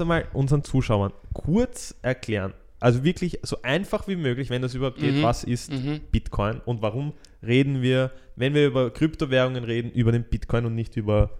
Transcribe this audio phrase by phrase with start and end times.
[0.00, 4.98] du mal unseren Zuschauern kurz erklären, also wirklich so einfach wie möglich, wenn das überhaupt
[4.98, 5.22] geht, Mhm.
[5.22, 6.00] was ist Mhm.
[6.10, 10.96] Bitcoin und warum reden wir, wenn wir über Kryptowährungen reden, über den Bitcoin und nicht
[10.96, 11.30] über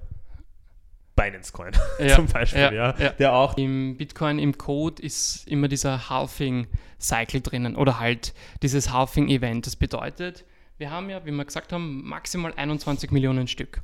[1.17, 3.09] Binance Coin Ja, zum Beispiel, ja, ja, ja.
[3.11, 8.33] der auch Im Bitcoin, im Code ist immer dieser Halving-Cycle drinnen oder halt
[8.63, 9.67] dieses Halving-Event.
[9.67, 10.45] Das bedeutet,
[10.79, 13.83] wir haben ja, wie wir gesagt haben, maximal 21 Millionen Stück.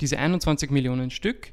[0.00, 1.52] Diese 21 Millionen Stück,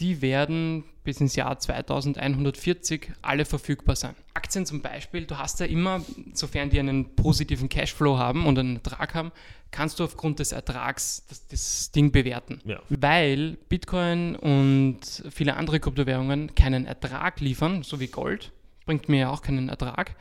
[0.00, 4.14] die werden bis ins Jahr 2140 alle verfügbar sein.
[4.34, 8.76] Aktien zum Beispiel, du hast ja immer, sofern die einen positiven Cashflow haben und einen
[8.76, 9.32] Ertrag haben,
[9.70, 12.60] kannst du aufgrund des Ertrags das, das Ding bewerten.
[12.64, 12.80] Ja.
[12.88, 15.00] Weil Bitcoin und
[15.30, 18.52] viele andere Kryptowährungen keinen Ertrag liefern, so wie Gold,
[18.86, 20.16] bringt mir ja auch keinen Ertrag,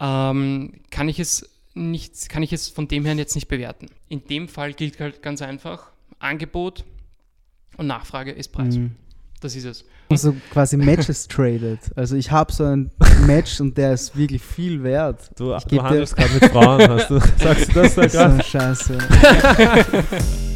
[0.00, 3.86] ähm, kann ich es nicht, kann ich es von dem her jetzt nicht bewerten.
[4.08, 6.84] In dem Fall gilt halt ganz einfach, Angebot
[7.76, 8.76] und Nachfrage ist Preis.
[8.76, 8.96] Mhm.
[9.40, 9.84] Das ist es.
[10.10, 11.78] Also quasi Matches traded.
[11.94, 12.90] Also ich habe so ein
[13.26, 15.30] Match und der ist wirklich viel wert.
[15.36, 18.18] Du, du handelst gerade mit Frauen, hast du, sagst du das da Das ist so
[18.18, 18.34] gerade?
[18.34, 18.98] eine Scheiße.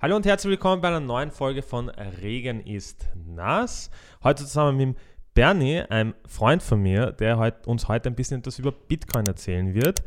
[0.00, 3.90] Hallo und herzlich willkommen bei einer neuen Folge von Regen ist nass.
[4.24, 4.96] Heute zusammen mit
[5.34, 10.02] Bernie, einem Freund von mir, der uns heute ein bisschen etwas über Bitcoin erzählen wird.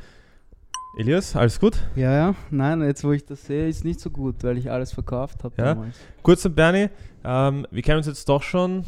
[0.98, 1.78] Elias, alles gut?
[1.96, 2.36] Ja, ja.
[2.52, 5.56] Nein, jetzt wo ich das sehe, ist nicht so gut, weil ich alles verkauft habe
[5.58, 5.74] Ja?
[5.76, 5.96] damals.
[6.22, 6.90] Kurz zum Bernie,
[7.24, 8.86] ähm, wir kennen uns jetzt doch schon,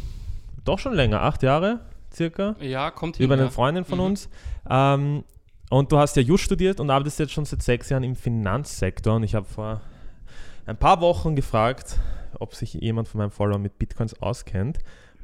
[0.63, 1.81] doch schon länger, acht Jahre
[2.13, 3.25] circa, Ja, kommt hin.
[3.25, 3.49] über eine ja.
[3.49, 4.05] Freundin von Mhm.
[4.05, 4.29] uns.
[4.69, 5.23] Ähm,
[5.71, 9.15] und du hast ja Just studiert und arbeitest jetzt schon seit sechs Jahren im Finanzsektor.
[9.15, 9.81] Und ich habe vor
[10.66, 11.99] ein paar Wochen gefragt,
[12.39, 14.80] ob sich jemand von meinen Followern mit Bitcoins auskennt.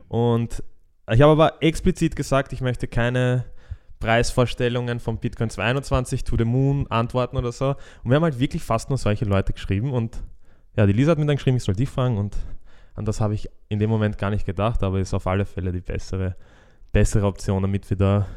[0.08, 0.64] Und
[1.10, 3.46] ich habe aber explizit gesagt, ich möchte keine
[4.00, 7.76] Preisvorstellungen von Bitcoin 22 to the Moon antworten oder so.
[8.04, 9.92] Und wir haben halt wirklich fast nur solche Leute geschrieben.
[9.94, 10.24] Und
[10.76, 12.18] ja, die Lisa hat mir dann geschrieben, ich soll die fragen.
[12.18, 12.36] Und
[12.96, 15.72] an das habe ich in dem Moment gar nicht gedacht, aber ist auf alle Fälle
[15.72, 16.36] die bessere,
[16.92, 18.28] bessere Option, damit wir da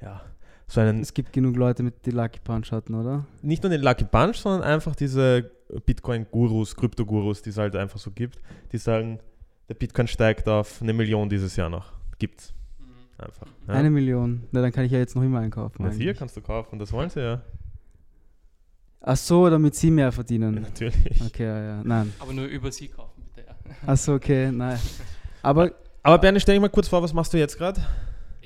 [0.00, 0.22] ja,
[0.66, 3.26] so einen Es gibt genug Leute, mit die Lucky Punch hatten, oder?
[3.42, 5.50] nicht nur den Lucky Punch, sondern einfach diese
[5.86, 8.40] Bitcoin-Gurus, Krypto-Gurus, die es halt einfach so gibt,
[8.72, 9.18] die sagen,
[9.68, 11.92] der Bitcoin steigt auf eine Million dieses Jahr noch.
[12.18, 12.52] Gibt's.
[13.16, 13.46] Einfach.
[13.68, 13.74] Ja.
[13.74, 14.42] Eine Million.
[14.50, 15.76] Na, dann kann ich ja jetzt noch immer einkaufen.
[15.78, 16.18] Na, hier eigentlich.
[16.18, 17.42] kannst du kaufen, das wollen sie ja.
[19.00, 20.54] Ach so, damit sie mehr verdienen.
[20.62, 21.22] Natürlich.
[21.26, 21.80] Okay, ja, ja.
[21.84, 22.12] Nein.
[22.18, 23.46] Aber nur über sie kaufen, bitte.
[23.46, 23.54] Ja.
[23.86, 24.78] Ach so, okay, nein.
[25.42, 25.70] Aber
[26.02, 27.80] Aber Bernie, stell dich mal kurz vor, was machst du jetzt gerade?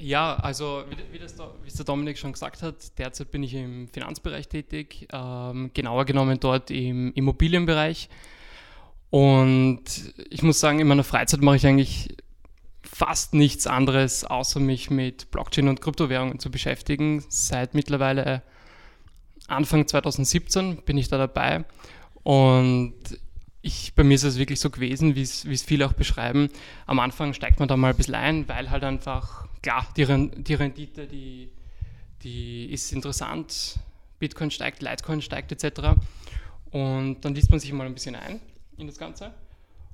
[0.01, 4.49] Ja, also wie, wie, es der Dominik schon gesagt hat, derzeit bin ich im Finanzbereich
[4.49, 8.09] tätig, ähm, genauer genommen dort im Immobilienbereich.
[9.11, 9.83] Und
[10.31, 12.17] ich muss sagen, in meiner Freizeit mache ich eigentlich
[12.83, 17.25] fast nichts anderes, außer mich mit Blockchain und Kryptowährungen zu beschäftigen.
[17.29, 18.43] Seit mittlerweile
[19.47, 21.65] Anfang 2017 bin ich da dabei.
[22.23, 22.95] Und
[23.63, 26.51] ich, bei mir ist es wirklich so gewesen, wie es wie es viele auch beschreiben.
[26.87, 30.45] Am Anfang steigt man da mal ein bisschen ein, weil halt einfach, klar, die, Ren-
[30.45, 31.49] die Rendite, die,
[32.23, 33.79] die ist interessant.
[34.19, 35.81] Bitcoin steigt, Litecoin steigt etc.
[36.71, 38.41] Und dann liest man sich mal ein bisschen ein
[38.77, 39.33] in das Ganze.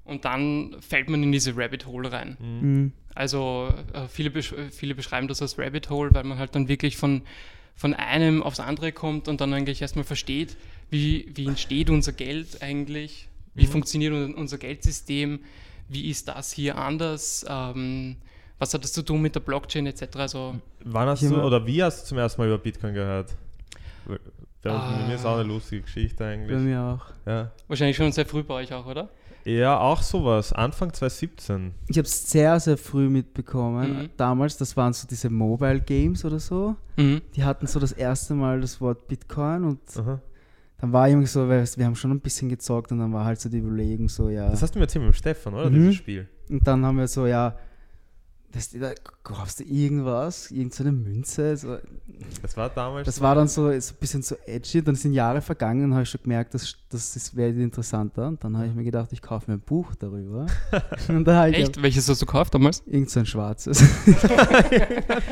[0.04, 2.36] Und dann fällt man in diese Rabbit Hole rein.
[2.38, 6.68] mh, Also äh, viele, besch viele beschreiben das als Rabbit Hole, weil man halt dann
[6.68, 7.22] wirklich von,
[7.74, 10.56] von einem aufs andere kommt und dann eigentlich erstmal versteht,
[10.90, 13.70] wie, wie entsteht unser Geld eigentlich, wie Mhm.
[13.70, 15.40] funktioniert un- unser Geldsystem,
[15.88, 18.16] wie ist das hier anders, ähm,
[18.58, 20.16] was hat das zu tun mit der Blockchain etc.
[20.16, 20.54] Also
[20.84, 23.34] Wann hast du oder wie hast du zum ersten Mal über Bitcoin gehört?
[24.06, 24.18] Bei
[24.62, 25.06] bei Ah.
[25.06, 26.58] mir ist auch eine lustige Geschichte bei eigentlich.
[26.58, 27.04] mir auch.
[27.26, 27.50] Ja.
[27.68, 29.10] wahrscheinlich schon sehr früh bei euch auch, oder?
[29.44, 30.54] ja, auch sowas.
[30.54, 31.74] Anfang 2017.
[31.88, 34.04] Ich habe es sehr, sehr früh mitbekommen.
[34.04, 34.08] Mhm.
[34.16, 36.76] Damals, das waren so diese Mobile Games oder so.
[36.96, 37.20] Mhm.
[37.36, 40.18] Die hatten so das erste Mal das Wort Bitcoin und Aha.
[40.78, 43.38] dann war irgendwie so, weil wir haben schon ein bisschen gezockt und dann war halt
[43.38, 44.48] so die Überlegung so, ja.
[44.48, 45.68] Das hast du mir erzählt mit dem Stefan, oder?
[45.68, 45.74] Mhm.
[45.74, 46.26] Dieses Spiel.
[46.48, 47.54] Und dann haben wir so, ja,
[48.54, 48.92] das, da
[49.24, 51.56] kaufst du irgendwas, irgendeine Münze.
[51.56, 51.76] So.
[52.40, 53.04] Das war damals.
[53.04, 54.80] Das war dann so, so ein bisschen so edgy.
[54.82, 58.28] Dann sind Jahre vergangen und habe ich schon gemerkt, das, das ist- wäre interessanter.
[58.28, 60.46] Und dann habe ich mir gedacht, ich kaufe mir ein Buch darüber.
[61.08, 61.82] und dann habe ich Echt?
[61.82, 62.82] Welches hast du gekauft damals?
[62.86, 63.82] irgend so ein schwarzes.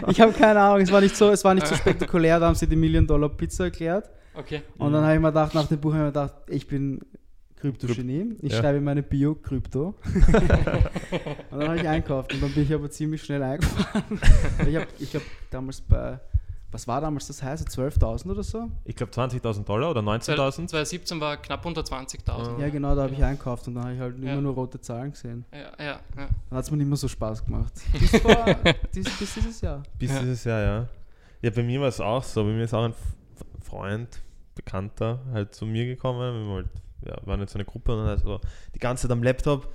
[0.08, 2.40] ich habe keine Ahnung, es war nicht so, es war nicht so spektakulär.
[2.40, 4.10] Da haben sie die Million Dollar Pizza erklärt.
[4.34, 4.62] Okay.
[4.78, 7.00] Und dann habe ich mir gedacht, nach dem Buch habe ich mir gedacht, ich bin
[7.62, 8.36] Krypto-Genie.
[8.42, 8.60] Ich Ja.
[8.60, 9.94] schreibe in meine Bio Krypto.
[10.04, 14.20] und dann habe ich einkauft und dann bin ich aber ziemlich schnell eingefahren.
[14.66, 16.18] ich habe ich hab damals bei
[16.74, 17.68] was war damals das heißt?
[17.68, 18.70] 12.000 oder so?
[18.86, 20.68] Ich glaube 20.000 Dollar oder 19.000.
[20.68, 22.58] 2017 war knapp unter 20.000.
[22.58, 24.32] Ja, genau, da habe ich einkauft und dann habe ich halt Ja.
[24.32, 25.44] immer nur rote Zahlen gesehen.
[25.52, 26.00] Ja, ja, ja.
[26.16, 27.74] Dann hat es mir nicht mehr so Spaß gemacht.
[28.00, 28.56] Bis, vor,
[28.94, 29.82] dies, bis dieses Jahr.
[29.98, 30.20] Bis Ja.
[30.20, 30.88] dieses Jahr, ja.
[31.42, 32.42] Ja, bei mir war es auch so.
[32.42, 32.94] Bei mir ist auch ein
[33.60, 34.22] Freund,
[34.54, 36.20] Bekannter, halt zu mir gekommen.
[36.20, 36.66] Wir waren, halt,
[37.06, 38.40] ja, waren jetzt eine Gruppe und dann so
[38.74, 39.72] die ganze Zeit am Laptop.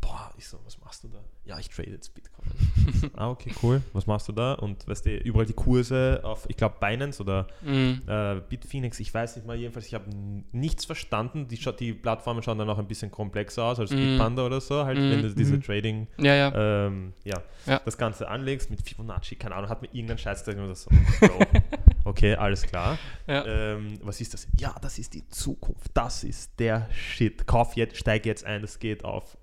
[0.00, 1.24] Boah, ich so, was machst du da?
[1.44, 2.33] Ja, ich trade jetzt Bitcoin.
[3.16, 3.82] ah, okay, cool.
[3.92, 4.54] Was machst du da?
[4.54, 8.02] Und weißt du, überall die Kurse auf, ich glaube, Binance oder Mhm.
[8.06, 10.04] äh, Bitfinex, ich weiß nicht mal, jedenfalls, ich habe
[10.52, 11.48] nichts verstanden.
[11.48, 13.96] Die, die Plattformen schauen dann auch ein bisschen komplexer aus als Mhm.
[13.96, 15.10] Bitpanda oder so, halt, Mhm.
[15.10, 15.62] wenn du diese Mhm.
[15.62, 16.86] Trading Ja, ja.
[16.86, 17.80] ähm, ja, Ja.
[17.84, 20.90] das Ganze anlegst mit Fibonacci, keine Ahnung, hat mir irgendein Scheiß das so,
[22.04, 22.98] okay, alles klar.
[23.26, 23.44] ja.
[23.46, 24.46] Ähm, was ist das?
[24.58, 27.46] Ja, das ist die Zukunft, das ist der Shit.
[27.46, 29.36] Kauf jetzt, steig jetzt ein, das geht auf.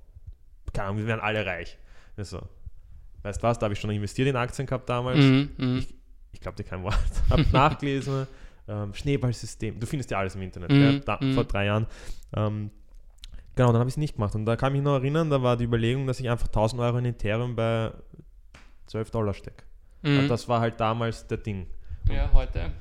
[0.73, 1.77] Keine Ahnung, wir werden alle reich.
[2.17, 2.41] Ich So.
[3.23, 5.19] Weißt du was, da habe ich schon investiert in Aktien gehabt damals.
[5.19, 5.85] Mhm, mhm.
[6.31, 6.97] Ich glaube dir kein Wort.
[7.29, 8.25] Habe nachgelesen.
[8.67, 9.79] Ähm, Schneeballsystem.
[9.79, 10.99] Du findest ja alles im Internet, Mhm, gell?
[11.01, 11.33] Da, mhm.
[11.33, 11.85] vor drei Jahren.
[12.35, 12.71] Ähm,
[13.55, 14.33] genau, dann habe ich es nicht gemacht.
[14.33, 16.81] Und da kann ich mich noch erinnern, da war die Überlegung, dass ich einfach 1000
[16.81, 17.91] Euro in Ethereum bei
[18.87, 19.63] 12 Dollar stecke.
[20.03, 20.19] Mhm.
[20.19, 21.67] Und das war halt damals der Ding.
[22.09, 22.71] ja, heute.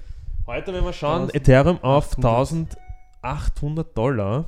[0.46, 1.34] Heute, wenn wir schauen, 1800.
[1.36, 4.44] Ethereum auf 1800 Dollar.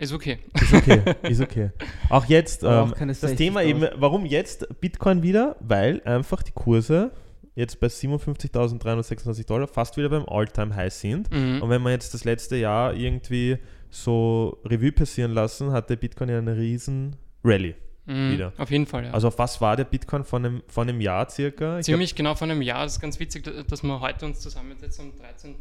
[0.00, 0.38] Ist okay.
[0.54, 1.70] Ist okay, ist okay.
[2.08, 3.64] Auch jetzt, auch ähm, keine das Thema 60.000.
[3.64, 5.56] eben, warum jetzt Bitcoin wieder?
[5.60, 7.12] Weil einfach die Kurse
[7.54, 11.30] jetzt bei 57.326 Dollar fast wieder beim All-Time-High sind.
[11.30, 11.62] Mhm.
[11.62, 13.58] Und wenn wir jetzt das letzte Jahr irgendwie
[13.90, 17.74] so Revue passieren lassen, hat der Bitcoin ja eine riesen Rallye.
[18.06, 18.32] Mhm.
[18.32, 18.52] wieder.
[18.56, 19.10] Auf jeden Fall, ja.
[19.12, 21.78] Also auf was war der Bitcoin von einem, von einem Jahr circa?
[21.78, 22.84] Ich Ziemlich genau vor einem Jahr.
[22.84, 25.54] Das ist ganz witzig, da- dass wir heute uns zusammensetzen am 13.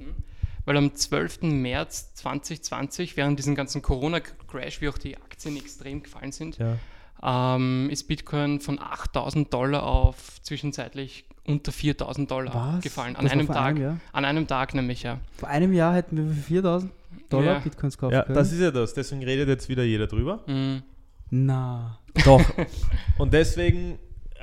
[0.69, 1.41] Weil am 12.
[1.41, 7.55] März 2020, während diesem ganzen Corona-Crash, wie auch die Aktien extrem gefallen sind, ja.
[7.55, 12.83] ähm, ist Bitcoin von 8000 Dollar auf zwischenzeitlich unter 4000 Dollar Was?
[12.83, 13.15] gefallen.
[13.15, 13.57] An Das einem Tag.
[13.65, 13.99] einem Jahr?
[14.11, 15.17] An einem Tag nämlich, ja.
[15.37, 16.91] Vor einem Jahr hätten wir für 4000
[17.31, 17.59] Dollar Ja.
[17.61, 18.35] Bitcoins kaufen ja, können.
[18.35, 18.93] das ist ja das.
[18.93, 20.43] Deswegen redet jetzt wieder jeder drüber.
[20.45, 20.83] Mhm.
[21.31, 21.97] Na.
[22.25, 22.43] Doch.
[23.17, 23.97] Und deswegen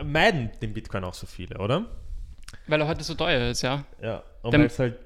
[0.04, 1.86] meiden den Bitcoin auch so viele, oder?
[2.66, 3.84] Weil er heute so teuer ist, ja.
[4.02, 4.24] Ja.
[4.42, 4.96] Und weil es halt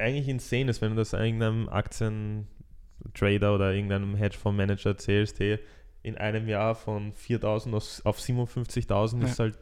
[0.00, 5.58] eigentlich insane ist, wenn du das irgendeinem Aktientrader oder irgendeinem Hedgefondsmanager erzählst, hey,
[6.02, 9.28] in einem Jahr von 4.000 auf, auf 57.000 Ja.
[9.28, 9.54] ist halt,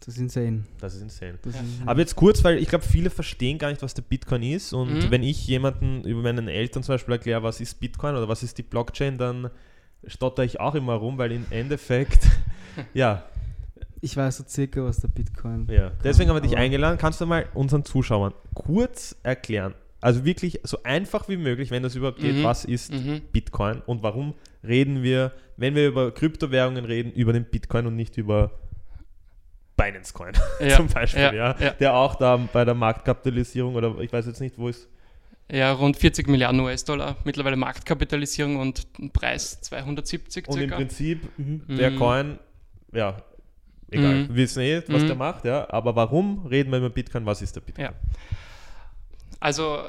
[0.00, 0.64] Das ist insane.
[0.80, 1.38] das ist insane.
[1.42, 1.60] Das Ja.
[1.60, 4.72] ist Aber jetzt kurz, weil ich glaube, viele verstehen gar nicht, was der Bitcoin ist.
[4.72, 5.10] Und Mhm.
[5.10, 8.58] wenn ich jemanden über meinen Eltern zum Beispiel erkläre, was ist Bitcoin oder was ist
[8.58, 9.50] die Blockchain, dann
[10.06, 12.26] stotter ich auch immer rum, weil im Endeffekt,
[12.94, 13.24] ja,
[14.04, 15.92] ich weiß so circa, was der Bitcoin ja.
[16.04, 16.98] Deswegen haben wir dich eingeladen.
[16.98, 21.94] Kannst du mal unseren Zuschauern kurz erklären, also wirklich so einfach wie möglich, wenn das
[21.94, 22.42] überhaupt geht, Mhm.
[22.42, 23.22] was ist Mhm.
[23.32, 24.34] Bitcoin und warum
[24.66, 28.50] reden wir, wenn wir über Kryptowährungen reden, über den Bitcoin und nicht über
[29.76, 30.76] Binance Coin Ja.
[30.76, 31.70] zum Beispiel, ja, Ja, ja.
[31.70, 34.88] der auch da bei der Marktkapitalisierung oder ich weiß jetzt nicht, wo ist
[35.50, 40.76] Ja, rund 40 Milliarden US-Dollar, mittlerweile Marktkapitalisierung und ein Preis 270 und im circa.
[40.76, 41.62] Prinzip Mhm.
[41.76, 41.96] der Mhm.
[41.98, 42.38] Coin,
[42.92, 43.22] ja,
[43.92, 44.28] egal, Mhm.
[44.28, 45.06] wir wissen eh, was Mhm.
[45.06, 47.86] der macht, ja, aber warum reden wir über Bitcoin, was ist der Bitcoin?
[47.86, 47.92] Ja.
[49.40, 49.82] Also äh,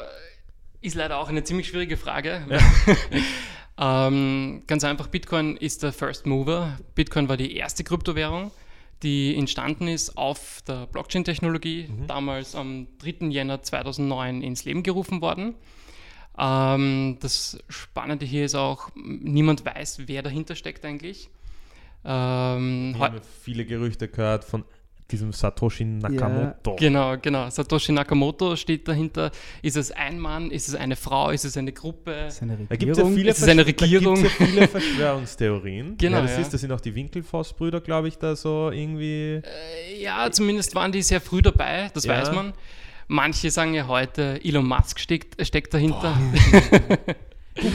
[0.85, 2.45] ist leider auch eine ziemlich schwierige Frage.
[3.79, 6.77] ähm, ganz einfach, Bitcoin ist der First Mover.
[6.95, 8.51] Bitcoin war die erste Kryptowährung,
[9.01, 13.27] die entstanden ist auf der Blockchain-Technologie, damals am 3.
[13.27, 15.55] Jänner 2009 ins Leben gerufen worden.
[16.37, 21.29] Ähm, das Spannende hier ist auch, niemand weiß, wer dahinter steckt eigentlich.
[22.05, 24.63] Ähm, Wir haben ja viele Gerüchte gehört von
[25.11, 26.75] diesem Satoshi Nakamoto.
[26.77, 27.49] Genau, genau.
[27.49, 29.31] Satoshi Nakamoto steht dahinter.
[29.61, 30.49] Ist es ein Mann?
[30.49, 31.29] Ist es eine Frau?
[31.29, 32.11] Ist es eine Gruppe?
[32.27, 33.13] Ist eine Da gibt ja Regierung.
[33.13, 34.15] viele, eine Versch- da Regierung.
[34.23, 35.97] gibt's ja viele Verschwörungstheorien.
[35.97, 36.39] Genau, ja, das ja.
[36.39, 39.41] ist, das sind auch die Winkelfoss-Brüder, glaube ich, da so irgendwie.
[39.43, 42.13] Äh, Ja, zumindest waren die sehr früh dabei, das Ja.
[42.19, 42.53] weiß man.
[43.07, 46.17] Manche sagen ja heute, Elon Musk steckt, steckt dahinter.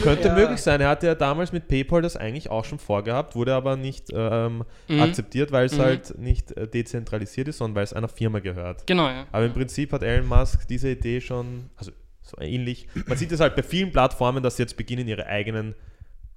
[0.03, 0.35] Könnte Ja.
[0.35, 0.81] möglich sein.
[0.81, 4.65] Er hatte ja damals mit PayPal das eigentlich auch schon vorgehabt, wurde aber nicht ähm,
[4.89, 5.01] Mhm.
[5.01, 5.83] akzeptiert, weil es Mhm.
[5.83, 8.87] halt nicht äh, dezentralisiert ist, sondern weil es einer Firma gehört.
[8.87, 9.27] Genau, ja.
[9.31, 11.93] Aber im Prinzip hat Elon Musk diese Idee schon, also
[12.23, 12.89] so ähnlich.
[13.07, 15.75] Man sieht es halt bei vielen Plattformen, dass sie jetzt beginnen, ihre eigenen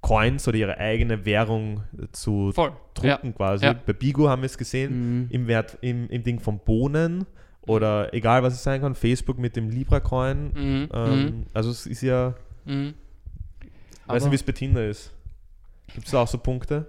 [0.00, 2.72] Coins oder ihre eigene Währung äh, zu Voll.
[3.02, 3.16] Ja.
[3.16, 3.64] drucken quasi.
[3.66, 3.72] Ja.
[3.74, 5.26] Bei Bigo haben wir es gesehen, Mhm.
[5.30, 7.26] im Wert, im, im Ding von Bohnen
[7.66, 10.52] oder egal was es sein kann, Facebook mit dem Libra Coin.
[10.54, 10.88] Mhm.
[10.92, 12.34] Ähm, Also es ist ja,
[12.64, 12.94] Mhm.
[14.12, 15.10] Weiß nicht, Aber- wie es bei Tinder ist.
[15.94, 16.86] Gibt es da auch so Punkte?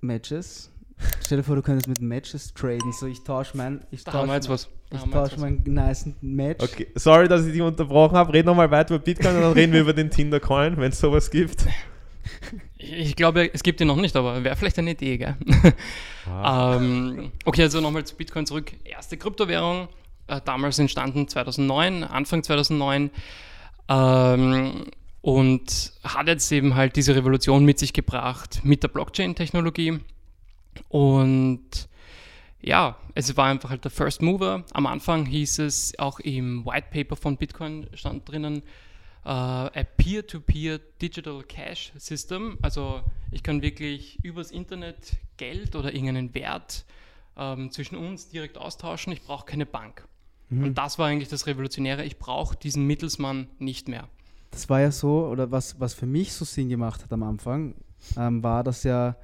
[0.00, 0.70] Matches.
[1.24, 2.92] Stell dir vor, du könntest mit Matches traden.
[2.92, 4.68] So, ich tausche mein, ich Da haben wir jetzt tausche was.
[4.90, 6.62] Da ich tausche mein nice Match.
[6.62, 8.32] Okay, sorry, dass ich dich unterbrochen habe.
[8.32, 11.00] Red nochmal weiter über Bitcoin und dann reden wir über den Tinder Coin, wenn es
[11.00, 11.66] sowas gibt.
[12.76, 15.36] Ich ich glaube, es gibt ihn noch nicht, aber wäre vielleicht eine Idee, gell?
[16.26, 16.76] Ah.
[16.76, 18.72] ähm, okay, also nochmal zu Bitcoin zurück.
[18.84, 19.88] Erste Kryptowährung
[20.26, 23.10] äh, damals entstanden 2009, Anfang 2009.
[23.88, 24.86] Ähm,
[25.24, 30.00] und hat jetzt eben halt diese Revolution mit sich gebracht mit der Blockchain-Technologie.
[30.90, 31.88] Und
[32.60, 34.64] ja, es war einfach halt der First Mover.
[34.74, 38.58] Am Anfang hieß es auch im White Paper von Bitcoin stand drinnen,
[39.24, 39.30] uh,
[39.70, 42.58] a Peer-to-Peer Digital Cash System.
[42.60, 43.00] Also
[43.30, 46.84] ich kann wirklich übers Internet Geld oder irgendeinen Wert
[47.38, 49.10] ähm, zwischen uns direkt austauschen.
[49.14, 50.06] Ich brauche keine Bank.
[50.50, 50.64] Mhm.
[50.64, 52.04] Und das war eigentlich das Revolutionäre.
[52.04, 54.06] Ich brauche diesen Mittelsmann nicht mehr.
[54.54, 57.74] Das war ja so, oder was, was für mich so Sinn gemacht hat am Anfang,
[58.16, 59.16] ähm, war, dass ja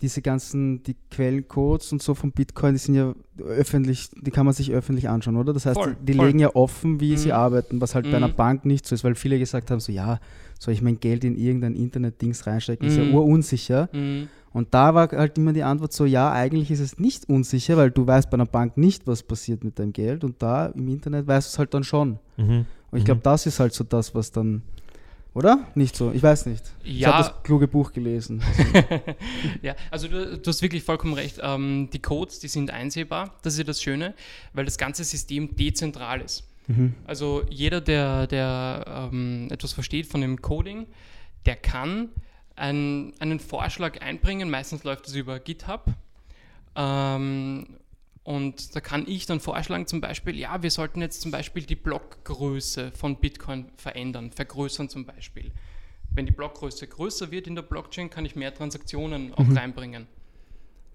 [0.00, 4.54] diese ganzen, die Quellencodes und so von Bitcoin, die sind ja öffentlich, die kann man
[4.54, 5.52] sich öffentlich anschauen, oder?
[5.52, 7.16] Das heißt, voll, die, die legen ja offen, wie mhm.
[7.18, 8.12] sie arbeiten, was halt mhm.
[8.12, 8.36] bei einer mhm.
[8.36, 10.18] Bank nicht so ist, weil viele gesagt haben, so ja,
[10.58, 12.92] soll ich mein Geld in irgendein Internet-Dings reinstecken, mhm.
[12.92, 13.14] ist ja mhm.
[13.14, 13.90] urunsicher.
[13.92, 14.28] Mhm.
[14.52, 17.90] Und da war halt immer die Antwort so, ja, eigentlich ist es nicht unsicher, weil
[17.90, 21.26] du weißt bei einer Bank nicht, was passiert mit deinem Geld und da im Internet
[21.26, 22.18] weißt du es halt dann schon.
[22.90, 24.62] Und ich glaube, das ist halt so das, was dann
[25.32, 25.68] oder?
[25.74, 26.64] Nicht so, ich weiß nicht.
[26.82, 26.90] Ja.
[26.90, 28.42] Ich habe das kluge Buch gelesen.
[29.62, 31.38] ja, also du, du, hast wirklich vollkommen recht.
[31.40, 33.34] Ähm, die Codes, die sind einsehbar.
[33.42, 34.14] Das ist ja das Schöne,
[34.54, 36.48] weil das ganze System dezentral ist.
[36.66, 36.94] Mhm.
[37.04, 40.86] Also jeder, der, der ähm, etwas versteht von dem Coding,
[41.46, 42.08] der kann
[42.56, 44.50] ein, einen Vorschlag einbringen.
[44.50, 45.86] Meistens läuft das über GitHub.
[46.74, 47.66] Ähm,
[48.22, 51.76] und da kann ich dann vorschlagen, zum Beispiel, ja, wir sollten jetzt zum Beispiel die
[51.76, 55.50] Blockgröße von Bitcoin verändern, vergrößern zum Beispiel.
[56.12, 59.56] Wenn die Blockgröße größer wird in der Blockchain, kann ich mehr Transaktionen auch mhm.
[59.56, 60.06] reinbringen.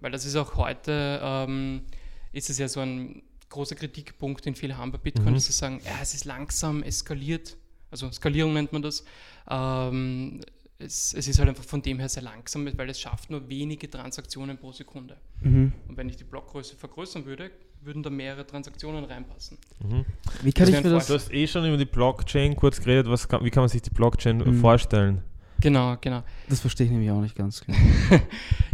[0.02, 1.84] Weil das ist auch heute, ähm,
[2.32, 5.36] ist es ja so ein großer Kritikpunkt, den viele haben bei Bitcoin, mhm.
[5.36, 7.58] dass sie sagen, ja, es ist langsam, eskaliert.
[7.90, 9.04] Also Skalierung nennt man das.
[9.50, 10.42] Ähm,
[10.78, 13.90] es, es, ist halt einfach von dem her sehr langsam, weil es schafft nur wenige
[13.90, 15.18] Transaktionen pro Sekunde.
[15.42, 15.72] Mhm.
[15.88, 17.52] Und wenn ich die Blockgröße vergrößern würde,
[17.82, 19.58] würden da mehrere Transaktionen reinpassen.
[19.80, 20.06] Mhm.
[20.42, 21.08] Wie kann das ich mir das?
[21.08, 23.08] Du hast eh schon über die Blockchain kurz geredet.
[23.10, 24.60] Was kann, wie kann man sich die Blockchain mhm.
[24.60, 25.22] vorstellen?
[25.62, 26.24] Genau, genau.
[26.50, 27.78] Das verstehe ich nämlich auch nicht ganz klar.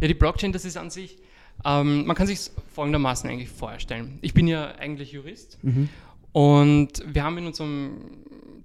[0.02, 1.18] ja, die Blockchain, das ist an sich,
[1.64, 4.18] ähm, man kann sich folgendermaßen eigentlich vorstellen.
[4.22, 5.90] Ich bin ja eigentlich Jurist mhm.
[6.32, 7.98] und wir haben in unserem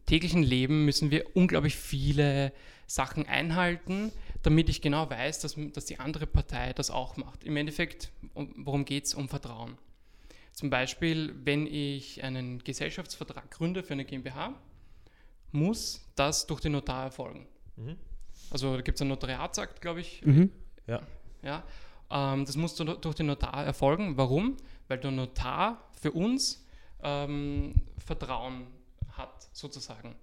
[0.06, 2.52] täglichen Leben müssen wir unglaublich viele
[2.86, 4.12] Sachen einhalten,
[4.42, 7.44] damit ich genau weiß, dass, dass die andere Partei das auch macht.
[7.44, 9.14] Im Endeffekt, um, worum geht es?
[9.14, 9.76] Um Vertrauen.
[10.52, 14.54] Zum Beispiel, wenn ich einen Gesellschaftsvertrag gründe für eine GmbH,
[15.52, 17.46] muss das durch den Notar erfolgen.
[17.76, 17.96] Mhm.
[18.50, 20.24] Also da gibt es einen Notariatsakt, glaube ich.
[20.24, 20.50] Mhm.
[20.86, 21.02] Ja.
[21.42, 21.64] ja
[22.10, 24.16] ähm, das muss durch den Notar erfolgen.
[24.16, 24.56] Warum?
[24.88, 26.64] Weil der Notar für uns
[27.02, 28.68] ähm, Vertrauen
[29.12, 30.14] hat, sozusagen.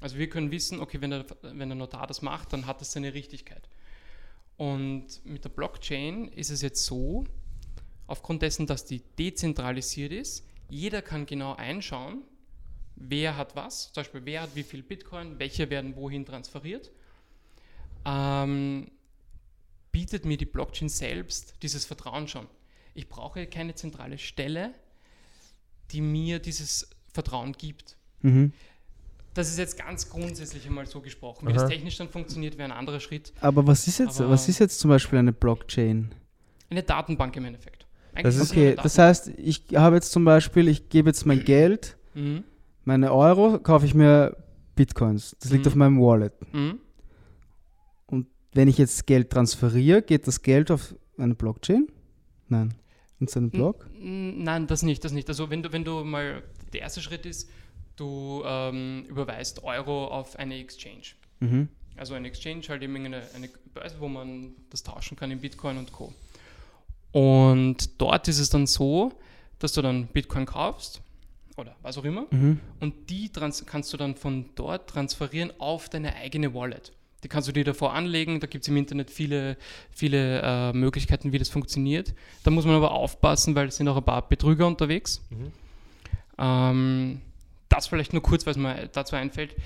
[0.00, 2.92] Also wir können wissen, okay, wenn der, wenn der Notar das macht, dann hat das
[2.92, 3.68] seine Richtigkeit.
[4.56, 7.24] Und mit der Blockchain ist es jetzt so,
[8.06, 12.22] aufgrund dessen, dass die dezentralisiert ist, jeder kann genau einschauen,
[12.96, 16.90] wer hat was, zum Beispiel wer hat wie viel Bitcoin, welche werden wohin transferiert,
[18.04, 18.90] ähm,
[19.92, 22.46] bietet mir die Blockchain selbst dieses Vertrauen schon.
[22.94, 24.74] Ich brauche keine zentrale Stelle,
[25.90, 27.96] die mir dieses Vertrauen gibt.
[28.22, 28.52] Mhm.
[29.34, 31.46] Das ist jetzt ganz grundsätzlich einmal so gesprochen.
[31.46, 31.60] Wie Aha.
[31.60, 33.32] das technisch dann funktioniert, wäre ein anderer Schritt.
[33.40, 36.12] Aber was ist jetzt, was ist jetzt zum Beispiel eine Blockchain?
[36.68, 37.86] Eine Datenbank im Endeffekt.
[38.20, 41.96] das ist okay, das heißt, ich habe jetzt zum Beispiel, ich gebe jetzt mein Geld,
[42.14, 42.42] mhm.
[42.84, 44.36] meine Euro, kaufe ich mir
[44.74, 45.36] Bitcoins.
[45.40, 45.70] Das liegt mhm.
[45.70, 46.32] auf meinem Wallet.
[46.52, 46.80] Mhm.
[48.06, 51.86] Und wenn ich jetzt Geld transferiere, geht das Geld auf eine Blockchain?
[52.48, 52.74] Nein.
[53.20, 53.88] In seinen Blog?
[53.98, 55.28] Nein, das nicht, das nicht.
[55.28, 57.50] Also wenn du, wenn du mal, der erste Schritt ist,
[58.00, 61.14] du ähm, überweist Euro auf eine Exchange.
[61.40, 61.68] Mhm.
[61.96, 65.76] Also eine Exchange halt eben eine, eine Börse, wo man das tauschen kann in Bitcoin
[65.76, 66.12] und Co.
[67.12, 69.12] Und dort ist es dann so,
[69.58, 71.02] dass du dann Bitcoin kaufst
[71.56, 72.60] oder was auch immer mhm.
[72.78, 76.92] und die kannst du dann von dort transferieren auf deine eigene Wallet.
[77.22, 79.58] Die kannst du dir davor anlegen, da gibt es im Internet viele,
[79.90, 82.14] viele äh, Möglichkeiten, wie das funktioniert.
[82.44, 85.20] Da muss man aber aufpassen, weil es sind auch ein paar Betrüger unterwegs.
[85.28, 85.52] Mhm.
[86.38, 87.20] Ähm,
[87.70, 89.56] das vielleicht nur kurz, was mir dazu einfällt.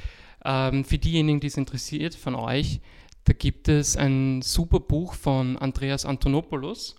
[0.44, 2.80] Ähm, für diejenigen, die es interessiert von euch,
[3.24, 6.96] da gibt es ein super Buch von Andreas Antonopoulos.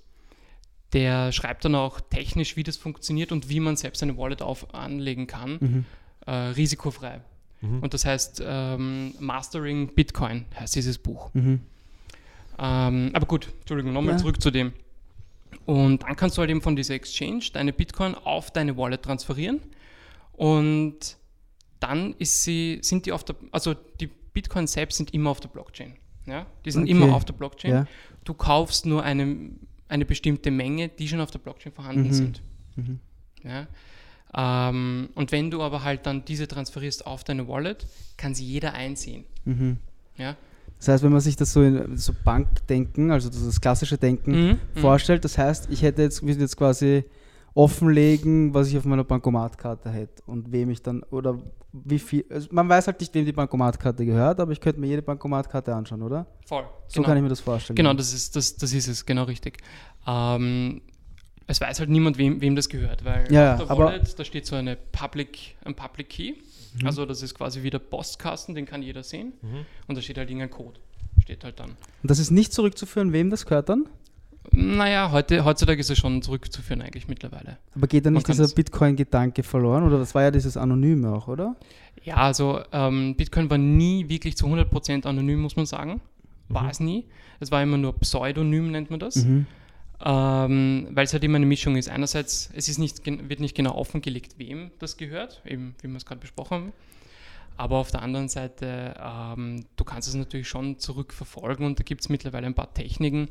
[0.93, 4.73] Der schreibt dann auch technisch, wie das funktioniert und wie man selbst eine Wallet auf,
[4.73, 5.85] anlegen kann, mhm.
[6.25, 7.21] äh, risikofrei.
[7.61, 7.79] Mhm.
[7.79, 11.29] Und das heißt ähm, Mastering Bitcoin heißt dieses Buch.
[11.33, 11.61] Mhm.
[12.57, 14.17] Ähm, aber gut, Entschuldigung, nochmal ja.
[14.17, 14.73] zurück zu dem.
[15.65, 19.61] Und dann kannst du halt eben von dieser Exchange deine Bitcoin auf deine Wallet transferieren
[20.37, 21.17] und
[21.79, 25.49] dann ist sie, sind die auf der, also die Bitcoin selbst sind immer auf der
[25.49, 25.93] Blockchain.
[26.25, 26.45] Ja?
[26.65, 26.91] Die sind okay.
[26.91, 27.71] immer auf der Blockchain.
[27.71, 27.87] Ja.
[28.23, 29.51] Du kaufst nur eine,
[29.87, 32.13] eine bestimmte Menge, die schon auf der Blockchain vorhanden mhm.
[32.13, 32.41] sind.
[32.75, 32.99] Mhm.
[33.43, 33.67] Ja?
[34.35, 37.85] Ähm, und wenn du aber halt dann diese transferierst auf deine Wallet,
[38.17, 39.25] kann sie jeder einsehen.
[39.45, 39.77] Mhm.
[40.17, 40.35] Ja?
[40.77, 44.59] Das heißt, wenn man sich das so in so Bankdenken, also das klassische Denken Mhm,
[44.75, 44.79] mhm.
[44.79, 47.05] vorstellt, das heißt, ich hätte jetzt, würde jetzt quasi
[47.55, 52.25] offenlegen, was ich auf meiner Bankomatkarte hätte und wem ich dann oder wie viel.
[52.29, 55.73] Also man weiß halt nicht, wem die Bankomatkarte gehört, aber ich könnte mir jede Bankomatkarte
[55.73, 56.27] anschauen, oder?
[56.45, 56.65] Voll.
[56.87, 57.75] So kann ich mir das vorstellen.
[57.75, 59.57] Genau, das ist, das, das ist es, genau richtig.
[60.05, 60.81] Ähm,
[61.47, 64.23] es weiß halt niemand, wem, wem das gehört, weil Ja, auf der aber- Wallet, da
[64.25, 66.33] steht so eine Public, ein Public Key.
[66.81, 66.87] Mhm.
[66.87, 69.31] Also das ist quasi wie der Postkasten, den kann jeder sehen.
[69.41, 69.65] Mhm.
[69.87, 70.79] Und da steht halt irgendein Code.
[71.21, 71.69] Steht halt dann.
[72.01, 73.85] Und das ist nicht zurückzuführen, wem das gehört dann?
[74.51, 77.57] Naja, heute, heutzutage ist es schon zurückzuführen eigentlich mittlerweile.
[77.75, 79.83] Aber geht dann nicht dieser Bitcoin-Gedanke verloren?
[79.83, 81.55] Oder das war ja dieses Anonyme auch, oder?
[82.03, 86.01] Ja, also ähm, Bitcoin war nie wirklich zu 100% anonym, muss man sagen.
[86.49, 86.69] War Mhm.
[86.69, 87.05] es nie.
[87.39, 89.17] Es war immer nur Pseudonym, nennt man das.
[89.25, 89.45] Mhm.
[90.03, 91.89] Ähm, weil es halt immer eine Mischung ist.
[91.89, 96.05] Einerseits, es ist nicht, wird nicht genau offengelegt, wem das gehört, eben wie wir es
[96.05, 96.73] gerade besprochen haben.
[97.57, 102.01] Aber auf der anderen Seite, ähm, du kannst es natürlich schon zurückverfolgen und da gibt
[102.01, 103.29] es mittlerweile ein paar Techniken.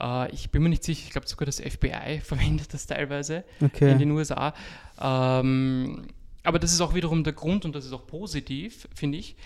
[0.00, 3.92] Äh, ich bin mir nicht sicher, ich glaube sogar das FBI verwendet das teilweise Okay.
[3.92, 4.52] in den USA.
[5.00, 6.06] Ähm,
[6.44, 9.36] aber das ist auch wiederum der Grund und das ist auch positiv, finde ich.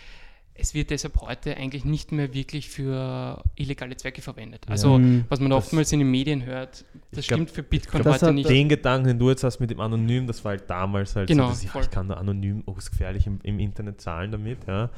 [0.55, 4.67] Es wird deshalb heute eigentlich nicht mehr wirklich für illegale Zwecke verwendet.
[4.69, 5.25] Also, Mhm.
[5.31, 8.33] was man oftmals in den Medien hört, das Ich glaub- stimmt für Bitcoin glaub, heute
[8.35, 8.51] nicht.
[8.51, 11.45] Den Gedanken, den du jetzt hast mit dem Anonym, das war halt damals halt Genau,
[11.47, 11.83] so, dass ich, voll.
[11.83, 14.91] ich kann da anonym, oh, ist gefährlich im, im Internet zahlen damit, ja.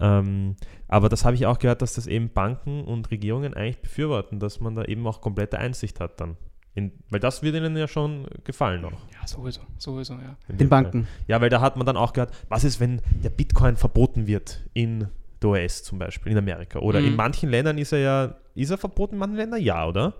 [0.00, 0.56] Ähm,
[0.88, 4.60] aber das habe ich auch gehört, dass das eben Banken und Regierungen eigentlich befürworten, dass
[4.60, 6.36] man da eben auch komplette Einsicht hat dann.
[6.74, 8.92] In, weil das wird ihnen ja schon gefallen noch.
[8.92, 10.36] Ja, sowieso, sowieso, ja.
[10.48, 10.82] in Den dem Fall.
[10.84, 11.08] Banken.
[11.26, 14.64] Ja, weil da hat man dann auch gehört, was ist, wenn der Bitcoin verboten wird
[14.72, 15.08] in
[15.42, 16.78] der US zum Beispiel, in Amerika?
[16.78, 17.06] Oder Mhm.
[17.08, 19.60] in manchen Ländern ist er ja, ist er verboten in manchen Ländern?
[19.60, 20.14] Ja, oder?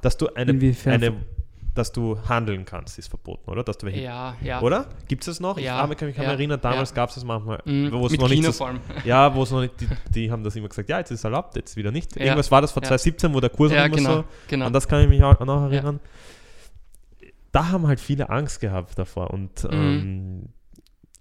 [0.00, 1.12] Dass du eine, Inwiefern eine
[1.74, 3.62] dass du handeln kannst, ist verboten, oder?
[3.62, 4.60] Dass du welche, Ja, ja.
[4.60, 4.86] Oder?
[5.08, 5.56] Gibt es das noch?
[5.58, 6.96] Ja, ich kann mich ja, erinnern, damals ja.
[6.96, 8.44] gab es das manchmal, Mhm, wo es noch nicht
[9.04, 11.24] ja, wo es noch nicht, die, die haben das immer gesagt, ja, jetzt ist es
[11.24, 12.16] erlaubt, jetzt wieder nicht.
[12.16, 12.88] Ja, Irgendwas war das vor ja.
[12.88, 14.66] 2017, wo der Kurs Ja, immer genau, so, genau.
[14.66, 16.00] an das kann ich mich auch noch erinnern.
[17.52, 19.70] Da haben halt viele Angst gehabt davor und Mhm.
[19.72, 20.42] ähm,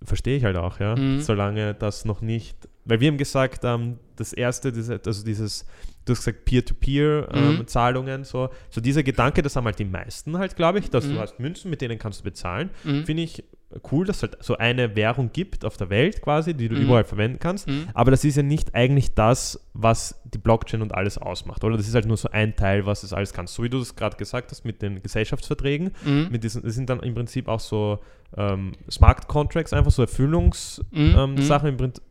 [0.04, 1.20] verstehe ich halt auch, ja, Mhm.
[1.20, 5.66] solange das noch nicht, weil wir haben gesagt, ähm, das erste, diese, also dieses,
[6.06, 8.26] du hast gesagt Peer-to-Peer-Zahlungen, Mhm.
[8.26, 11.14] so, so dieser Gedanke, das haben halt die meisten halt, glaube ich, dass Mhm.
[11.14, 13.06] du hast Münzen, mit denen kannst du bezahlen, Mhm.
[13.06, 13.44] finde ich
[13.92, 16.82] cool, dass es halt so eine Währung gibt auf der Welt quasi, die du Mhm.
[16.82, 17.68] überall verwenden kannst.
[17.68, 17.88] Mhm.
[17.94, 21.78] Aber das ist ja nicht eigentlich das, was die Blockchain und alles ausmacht, oder?
[21.78, 23.46] Das ist halt nur so ein Teil, was es alles kann.
[23.46, 26.30] So wie du es gerade gesagt hast mit den Gesellschaftsverträgen, Mhm.
[26.32, 28.00] mit diesen, das sind dann im Prinzip auch so
[28.38, 31.16] ähm, Smart Contracts, einfach so Erfüllungssachen Mhm.
[31.18, 31.66] ähm, Mhm.
[31.68, 32.04] Im Prinzip.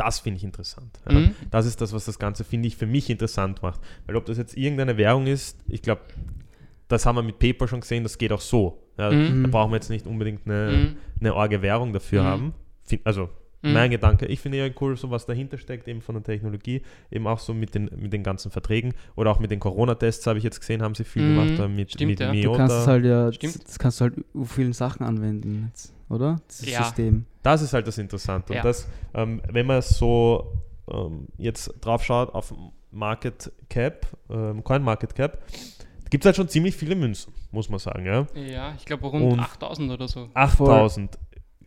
[0.00, 0.98] Das finde ich interessant.
[1.08, 1.18] Ja.
[1.18, 1.34] Mhm.
[1.50, 3.80] Das ist das, was das Ganze, finde ich, für mich interessant macht.
[4.06, 6.00] Weil ob das jetzt irgendeine Währung ist, ich glaube,
[6.88, 8.82] das haben wir mit PayPal schon gesehen, das geht auch so.
[8.98, 9.42] Ja, Mhm.
[9.44, 10.96] Da brauchen wir jetzt nicht unbedingt eine, Mhm.
[11.20, 12.26] eine arge Währung dafür Mhm.
[12.26, 12.54] haben.
[13.04, 13.28] Also
[13.62, 13.72] Mhm.
[13.74, 17.26] mein Gedanke, ich finde ja cool, so was dahinter steckt, eben von der Technologie, eben
[17.26, 20.44] auch so mit den, mit den ganzen Verträgen oder auch mit den Corona-Tests habe ich
[20.44, 21.36] jetzt gesehen, haben sie viel Mhm.
[21.36, 22.28] gemacht, da mit, Stimmt, mit ja.
[22.28, 22.56] Du Du Miota.
[22.56, 23.68] kannst es halt ja, Stimmt.
[23.68, 26.36] das kannst du halt auf vielen Sachen anwenden, jetzt, oder?
[26.50, 26.84] Dieses Ja.
[26.84, 27.26] System.
[27.42, 28.54] Das ist halt das Interessante.
[28.54, 28.60] Ja.
[28.60, 30.52] Und das, ähm, wenn man so
[30.92, 32.52] ähm, jetzt drauf schaut auf
[32.90, 35.38] Market Cap, ähm, Coin Market Cap,
[36.10, 38.04] gibt es halt schon ziemlich viele Münzen, muss man sagen.
[38.04, 38.26] Ja?
[38.34, 40.28] Ja, ich glaube rund Und- 8000 oder so.
[40.34, 41.16] 8000.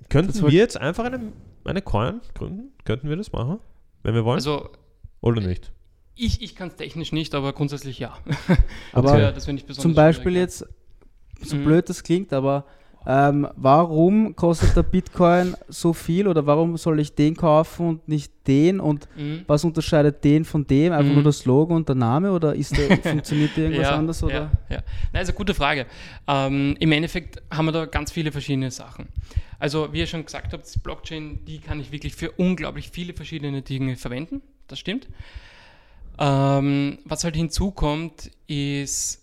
[0.10, 1.32] Könnten wir jetzt einfach eine,
[1.66, 2.72] eine Coin gründen?
[2.86, 3.60] Könnten wir das machen?
[4.04, 4.36] Wenn wir wollen?
[4.36, 4.70] Also
[5.22, 5.72] Oder nicht?
[6.16, 8.18] ich, ich kann es technisch nicht, aber grundsätzlich ja.
[8.92, 10.66] Aber das wär, das wär nicht besonders zum Beispiel schwierig, jetzt,
[11.42, 11.64] so Mhm.
[11.64, 12.66] blöd das klingt, aber
[13.06, 18.32] ähm, warum kostet der Bitcoin so viel oder warum soll ich den kaufen und nicht
[18.48, 19.08] den und.
[19.16, 19.44] Mhm.
[19.48, 20.92] was unterscheidet den von dem?
[20.92, 21.16] Einfach Mhm.
[21.16, 24.24] nur das Logo und der Name oder ist der, funktioniert der irgendwas ja, anders?
[24.24, 24.34] Oder?
[24.34, 24.78] Ja, ja.
[25.14, 25.86] Nein, also gute Frage.
[26.28, 29.08] Ähm, Im Endeffekt haben wir da ganz viele verschiedene Sachen.
[29.60, 33.14] Also, wie ihr schon gesagt habt, die Blockchain, die kann ich wirklich für unglaublich viele
[33.14, 34.42] verschiedene Dinge verwenden.
[34.68, 35.08] Das stimmt.
[36.20, 39.22] Ähm, was halt hinzukommt, ist,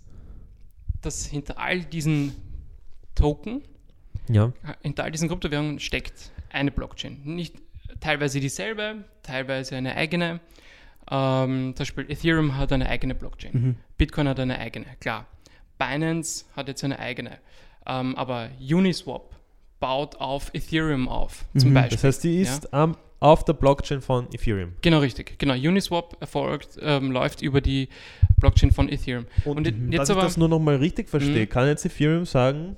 [1.02, 2.34] dass hinter all diesen
[3.20, 3.62] Token,
[4.28, 4.52] Ja.
[4.82, 7.20] hinter all diesen Kryptowährungen steckt eine Blockchain.
[7.24, 7.54] Nicht
[8.00, 10.40] teilweise dieselbe, teilweise eine eigene.
[11.10, 13.52] Ähm, zum Beispiel Ethereum hat eine eigene Blockchain.
[13.52, 13.76] Mhm.
[13.98, 15.26] Bitcoin hat eine eigene, klar.
[15.78, 17.38] Binance hat jetzt eine eigene.
[17.86, 19.34] Ähm, aber Uniswap
[19.80, 21.74] baut auf Ethereum auf, zum Mhm.
[21.74, 21.96] Beispiel.
[21.96, 24.72] Das heißt, die ist ähm, auf der Blockchain von Ethereum.
[24.82, 25.38] Genau, richtig.
[25.38, 27.88] Genau, Uniswap erfolgt, ähm, läuft über die
[28.38, 29.26] Blockchain von Ethereum.
[29.44, 31.48] Und, jetzt dass ich aber, das nur noch mal richtig verstehe, Mhm.
[31.48, 32.76] kann jetzt Ethereum sagen,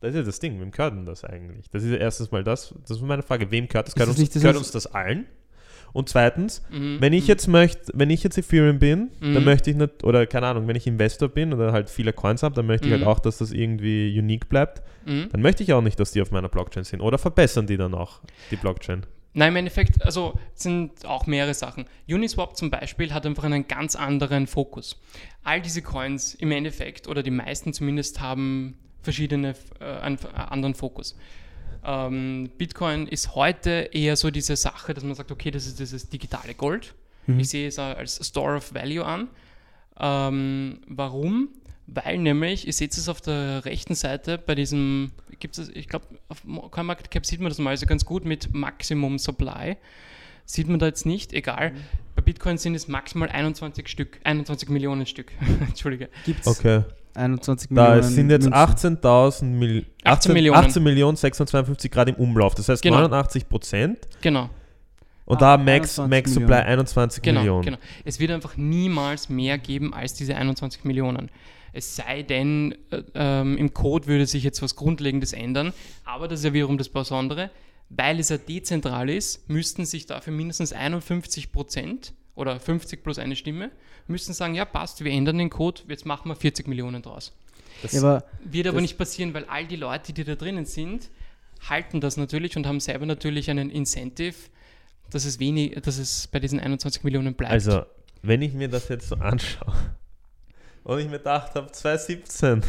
[0.00, 1.68] das ist ja das Ding, wem gehört denn das eigentlich?
[1.70, 3.94] Das ist ja erstens mal das, das ist meine Frage, wem gehört das?
[3.94, 5.26] Gehört, das uns, nicht dieses- gehört uns das allen?
[5.92, 6.98] Und zweitens, Mhm.
[7.00, 7.28] wenn ich Mhm.
[7.28, 9.44] jetzt möchte, wenn ich jetzt Ethereum bin, dann Mhm.
[9.44, 12.54] möchte ich nicht, oder keine Ahnung, wenn ich Investor bin oder halt viele Coins habe,
[12.54, 12.98] dann möchte ich Mhm.
[12.98, 14.82] halt auch, dass das irgendwie unique bleibt.
[15.04, 15.28] Mhm.
[15.32, 17.00] Dann möchte ich auch nicht, dass die auf meiner Blockchain sind.
[17.00, 18.20] Oder verbessern die dann auch
[18.52, 19.04] die Blockchain?
[19.32, 21.86] Nein, im Endeffekt, also es sind auch mehrere Sachen.
[22.08, 25.00] Uniswap zum Beispiel hat einfach einen ganz anderen Fokus.
[25.42, 30.74] All diese Coins im Endeffekt, oder die meisten zumindest, haben verschiedene, äh, einen äh, anderen
[30.74, 31.16] Fokus.
[31.84, 36.08] Ähm, Bitcoin ist heute eher so diese Sache, dass man sagt, okay, das ist dieses
[36.08, 36.94] digitale Gold.
[37.38, 39.28] Ich sehe es als Store of Value an.
[39.98, 41.48] Ähm, warum?
[41.86, 46.06] Weil nämlich, ihr seht es auf der rechten Seite bei diesem, gibt es, ich glaube,
[46.28, 49.76] auf CoinMarketCap sieht man das mal also ganz gut mit Maximum Supply.
[50.44, 51.74] Sieht man da jetzt nicht, egal.
[52.20, 55.32] Bei Bitcoin sind es maximal 21 Stück, 21 Millionen Stück.
[55.66, 56.10] Entschuldige.
[56.26, 56.82] Gibt es Okay.
[57.14, 58.98] 21 Da Millionen sind jetzt Münzen.
[58.98, 60.58] 18.000 Mil 18 Millionen.
[60.58, 62.54] 18 Millionen 652 Grad im Umlauf.
[62.54, 62.96] Das heißt Genau.
[62.98, 64.00] 89 Prozent.
[64.20, 64.50] Genau,
[65.24, 66.66] Und Ah, da Max, 21 Max Supply Millionen.
[66.68, 67.64] 21 genau, Millionen.
[67.64, 67.78] genau.
[68.04, 71.30] Es wird einfach niemals mehr geben als diese 21 Millionen.
[71.72, 75.72] Es sei denn, äh, ähm, im Code würde sich jetzt was Grundlegendes ändern,
[76.04, 77.48] aber das ist ja wiederum das Besondere.
[77.90, 83.34] Weil es ja dezentral ist, müssten sich dafür mindestens 51 Prozent oder 50 plus eine
[83.36, 83.70] Stimme,
[84.06, 87.32] müssten sagen, ja passt, wir ändern den Code, jetzt machen wir 40 Millionen draus.
[87.82, 91.10] Das, aber Wird aber Das- nicht passieren, weil all die Leute, die da drinnen sind,
[91.68, 94.34] halten das natürlich und haben selber natürlich einen Incentive,
[95.10, 97.52] dass es, wenig, dass es bei diesen 21 Millionen bleibt.
[97.52, 97.84] also,
[98.22, 99.74] wenn ich mir das jetzt so anschaue
[100.84, 102.62] und ich mir gedacht habe, 2017,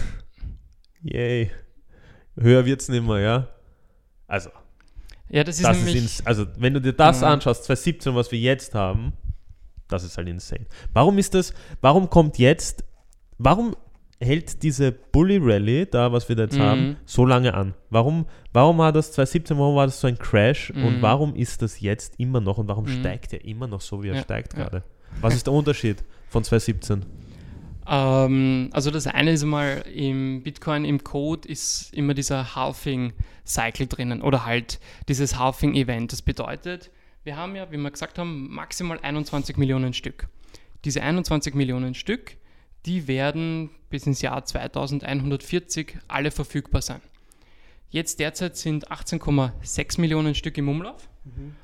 [1.03, 1.51] yay,
[2.35, 3.47] höher wird es nicht mehr, ja?
[4.27, 4.49] Also,
[5.31, 5.95] ja, das ist das nämlich.
[5.95, 7.31] ist also wenn du dir das Ja.
[7.33, 9.13] anschaust, 2017, was wir jetzt haben,
[9.87, 10.65] das ist halt insane.
[10.93, 12.83] Warum ist das, warum kommt jetzt,
[13.37, 13.75] warum
[14.19, 16.61] hält diese Bully Rally, da was wir da jetzt Mhm.
[16.63, 17.73] haben, so lange an?
[17.89, 21.01] Warum, warum war das 2017, warum war das so ein Crash und Mhm.
[21.01, 22.89] warum ist das jetzt immer noch und warum Mhm.
[22.89, 24.83] steigt er immer noch so, wie er Ja, steigt gerade?
[25.21, 27.03] Was ist der Unterschied von 2017?
[27.91, 34.21] Ähm, also das eine ist mal im Bitcoin, im Code ist immer dieser Halving-Cycle drinnen
[34.21, 36.13] oder halt dieses Halving-Event.
[36.13, 36.89] Das bedeutet,
[37.25, 40.29] wir haben ja, wie wir gesagt haben, maximal 21 Millionen Stück.
[40.85, 42.37] Diese 21 Millionen Stück,
[42.85, 47.01] die werden bis ins Jahr 2140 alle verfügbar sein.
[47.89, 51.09] Jetzt derzeit sind 18,6 Millionen Stück im Umlauf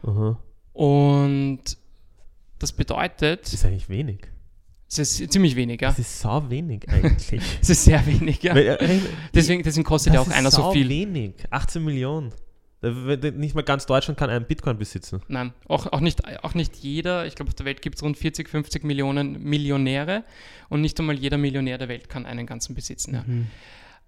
[0.04, 0.38] Aha.
[0.74, 1.64] und
[2.60, 4.28] das bedeutet, Das ist eigentlich wenig.
[4.90, 5.90] Es ist ziemlich wenig, ja.
[5.90, 7.42] Das ist sau wenig eigentlich.
[7.62, 8.56] Es ist sehr wenig, ja.
[8.56, 9.00] Weil, äh,
[9.34, 10.88] Deswegen, deswegen kostet ja auch einer so viel.
[10.90, 11.34] wenig.
[11.50, 12.32] 18 Millionen.
[12.82, 15.22] Nicht mal ganz Deutschland kann einen Bitcoin besitzen.
[15.28, 18.18] Nein, auch, auch, nicht, auch nicht jeder, ich glaube, auf der Welt gibt es rund
[18.18, 20.24] 40, 50 Millionen Millionäre
[20.70, 23.16] und nicht einmal jeder Millionär der Welt kann einen ganzen besitzen.
[23.16, 23.24] Ja.
[23.26, 23.48] Mhm.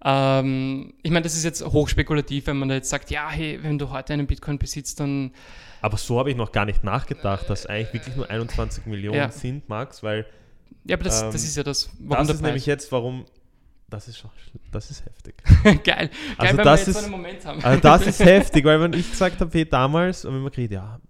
[0.02, 3.78] Ähm, ich meine, das ist jetzt hochspekulativ, wenn man da jetzt sagt, ja, hey, wenn
[3.78, 5.32] du heute einen Bitcoin besitzt, dann
[5.82, 9.30] Aber so habe ich noch gar nicht nachgedacht, dass eigentlich wirklich nur 21 Millionen Ja.
[9.30, 10.26] sind, Max, weil
[10.84, 13.24] Ja, aber das, Ähm, das ist ja das, warum das ist nämlich jetzt, warum.
[13.88, 14.30] Das ist, schon-
[14.70, 15.34] das ist heftig.
[15.64, 17.64] Geil, geil Also wenn das wir jetzt ist- so einen Moment haben.
[17.64, 20.72] Also das ist heftig, weil wenn ich gesagt habe, hey, damals, und wenn man kriegt,
[20.72, 21.00] ja,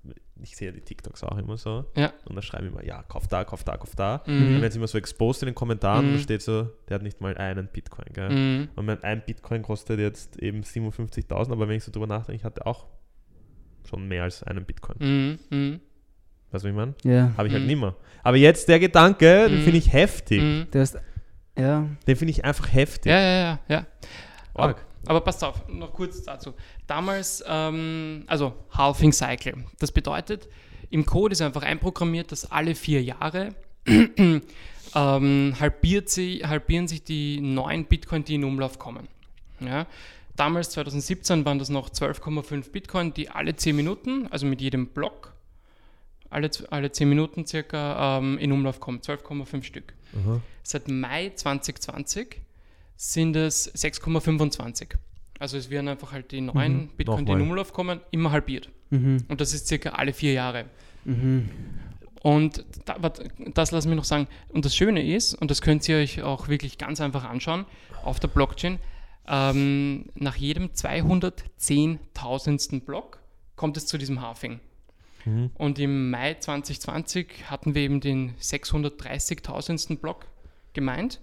[0.43, 2.11] ich sehe ja die TikToks auch immer so, Ja.
[2.25, 4.23] und da schreiben immer, ja, kauf da, kauf da, kauf da.
[4.27, 4.33] Mhm.
[4.33, 6.15] Und dann werden sie immer so exposed in den Kommentaren Mhm.
[6.15, 8.31] da steht so, der hat nicht mal einen Bitcoin, gell?
[8.31, 8.69] Mhm.
[8.75, 12.45] Und mein ein Bitcoin kostet jetzt eben 57.000, aber wenn ich so drüber nachdenke, ich
[12.45, 12.87] hatte auch
[13.87, 15.39] schon mehr als einen Bitcoin.
[15.51, 15.81] Mhm.
[16.53, 16.95] Weißt du, was ich meine?
[17.05, 17.69] Ja, Habe ich halt Mhm.
[17.69, 17.95] nimmer.
[18.23, 19.63] Aber jetzt der Gedanke, den Mhm.
[19.65, 20.41] finde ich heftig.
[20.43, 20.67] Mhm.
[20.73, 20.99] der ist,
[21.59, 23.11] ja, Den finde ich einfach heftig.
[23.11, 23.87] Ja, ja, ja, ja.
[24.55, 24.85] Arg.
[25.07, 26.53] Aber passt auf, noch kurz dazu.
[26.87, 29.55] Damals, ähm, also Halving Cycle.
[29.79, 30.49] Das bedeutet,
[30.91, 33.55] im Code ist einfach einprogrammiert, dass alle vier Jahre
[34.95, 39.09] ähm, halbiert sie, halbieren sich die neuen Bitcoin, die in Umlauf kommen.
[39.61, 39.87] Ja?
[40.37, 45.33] Damals, 2017, waren das noch 12,5 Bitcoin, die alle 10 Minuten, also mit jedem Block,
[46.31, 49.01] alle, alle 10 Minuten circa ähm, in Umlauf kommen.
[49.01, 49.95] 12,5 Stück.
[50.25, 50.41] Aha.
[50.63, 52.41] Seit Mai 2020
[52.97, 54.95] sind es 6,25.
[55.39, 56.89] Also es werden einfach halt die neuen Mhm.
[56.97, 57.41] Bitcoin, die in.
[57.43, 58.69] Umlauf kommen, immer halbiert.
[58.91, 59.25] mhm.
[59.29, 60.67] Und das ist circa alle vier Jahre.
[61.05, 61.49] Mhm.
[62.23, 62.99] Und da,
[63.55, 64.29] das lassen wir noch sagen.
[64.51, 67.65] Und das Schöne ist, und das könnt ihr euch auch wirklich ganz einfach anschauen,
[68.05, 68.79] auf der Blockchain,
[69.27, 72.85] ähm, nach jedem 210.000.
[72.85, 73.21] Block
[73.57, 74.61] kommt es zu diesem Halving.
[75.25, 75.51] Mhm.
[75.55, 79.99] Und im Mai 2020 hatten wir eben den 630.000.
[80.01, 80.27] Block
[80.73, 81.21] gemeint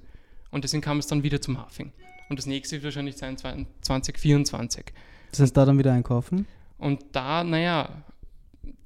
[0.52, 1.92] und deswegen kam es dann wieder zum Halving.
[2.30, 4.86] Und das nächste wird wahrscheinlich sein 2024.
[5.32, 6.46] Das heißt, da dann wieder einkaufen?
[6.78, 7.90] Und da, naja,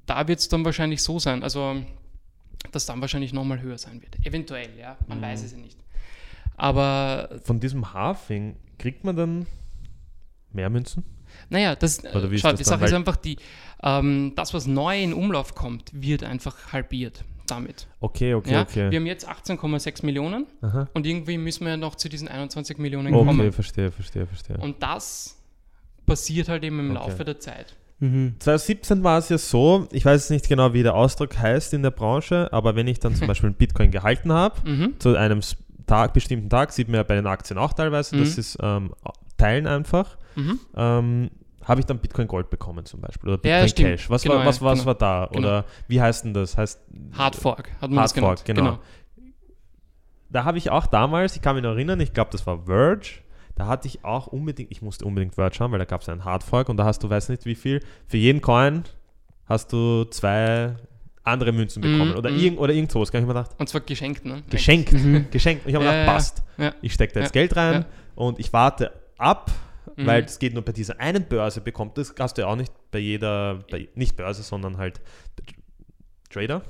[0.06, 1.76] da wird es dann wahrscheinlich so sein, also
[2.70, 4.24] dass dann wahrscheinlich nochmal höher sein wird.
[4.24, 5.22] Eventuell, ja, man Mhm.
[5.22, 5.78] weiß es ja nicht.
[6.56, 9.46] Aber Von diesem Halving kriegt man dann
[10.52, 11.02] mehr Münzen?
[11.48, 12.78] Naja, das, Oder wie ist schau, das die dann?
[12.78, 13.36] Sache ist einfach die,
[13.82, 17.88] ähm, das, was neu in Umlauf kommt, wird einfach halbiert damit.
[18.00, 18.62] Okay, okay, ja?
[18.62, 18.90] okay.
[18.90, 20.88] Wir haben jetzt 18,6 Millionen Aha.
[20.94, 23.52] und irgendwie müssen wir ja noch zu diesen 21 Millionen Okay, kommen.
[23.52, 24.56] verstehe, verstehe, verstehe.
[24.58, 25.36] Und das
[26.06, 27.08] passiert halt eben im Okay.
[27.08, 27.74] Laufe der Zeit.
[27.98, 28.34] Mhm.
[28.38, 31.82] 2017 war es ja so, ich weiß jetzt nicht genau, wie der Ausdruck heißt in
[31.82, 34.94] der Branche, aber wenn ich dann zum Beispiel einen Bitcoin gehalten habe, Mhm.
[34.98, 35.40] zu einem
[35.86, 38.40] Tag, bestimmten Tag, sieht man ja bei den Aktien auch teilweise, das Mhm.
[38.40, 38.94] ist ähm,
[39.36, 40.60] Teilen einfach, Mhm.
[40.76, 41.30] ähm,
[41.64, 43.88] habe ich dann Bitcoin Gold bekommen zum Beispiel oder Ja, Bitcoin stimmt.
[43.90, 44.10] Cash.
[44.10, 44.86] Was, Genau, war, was, ja, was genau.
[44.86, 45.26] war da?
[45.32, 45.38] Genau.
[45.48, 46.56] Oder wie heißt denn das?
[46.56, 46.80] Heißt
[47.16, 48.38] Hard Fork hat man Hard das genannt.
[48.40, 48.78] Fork, genau.
[50.30, 53.20] Da habe ich auch damals, ich kann mich noch erinnern, ich glaube, das war Verge.
[53.54, 56.24] Da hatte ich auch unbedingt, ich musste unbedingt Verge haben, weil da gab es einen
[56.24, 58.84] Hard Fork und da hast du, weiß nicht wie viel, für jeden Coin
[59.44, 60.74] hast du zwei
[61.22, 62.38] andere Münzen Mhm, bekommen oder, mhm.
[62.38, 63.10] irgend, oder irgend sowas.
[63.12, 64.42] Ich mir gedacht, Und zwar geschenkt, ne?
[64.48, 65.26] geschenkt, Mhm.
[65.30, 65.64] geschenkt.
[65.66, 66.12] Und ich habe Ja, ja, gedacht, ja.
[66.14, 66.42] passt.
[66.56, 66.74] Ja.
[66.80, 67.84] Ich stecke da jetzt Ja, Geld rein ja.
[68.14, 69.50] und ich warte ab,
[69.96, 70.06] Mhm.
[70.06, 71.98] weil es geht nur bei dieser einen Börse bekommt.
[71.98, 75.00] Das hast du ja auch nicht bei jeder, bei, nicht Börse, sondern halt
[76.30, 76.62] Trader.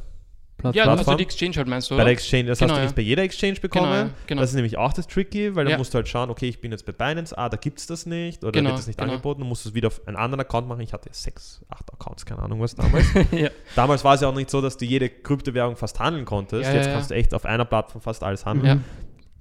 [0.64, 0.98] Ja, Plattform.
[0.98, 2.04] also die Exchange halt meinst du, Bei oder?
[2.04, 2.84] der Exchange, das Genau, hast du ja.
[2.86, 3.90] nicht bei jeder Exchange bekommen.
[3.90, 4.40] Genau, ja, genau.
[4.42, 5.70] Das ist nämlich auch das Tricky, weil Ja.
[5.70, 7.88] dann musst du halt schauen, okay, ich bin jetzt bei Binance, ah, da gibt es
[7.88, 9.10] das nicht oder Genau, wird das nicht genau.
[9.12, 10.80] angeboten, dann musst du es wieder auf einen anderen Account machen.
[10.82, 13.06] Ich hatte ja sechs, acht Accounts, keine Ahnung was damals.
[13.32, 13.50] ja.
[13.74, 16.70] damals war es ja auch nicht so, dass du jede Kryptowährung fast handeln konntest.
[16.70, 17.16] Ja, jetzt ja, kannst ja.
[17.16, 18.78] du echt auf einer Plattform fast alles handeln.
[18.78, 18.78] Ja.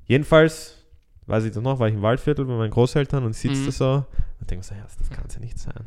[0.08, 0.81] Jedenfalls,
[1.28, 3.66] weiß ich das noch, war ich im Waldviertel bei meinen Großeltern und sitze Mhm.
[3.66, 4.06] da so
[4.40, 5.86] und denke so, ja, das kann es ja nicht sein.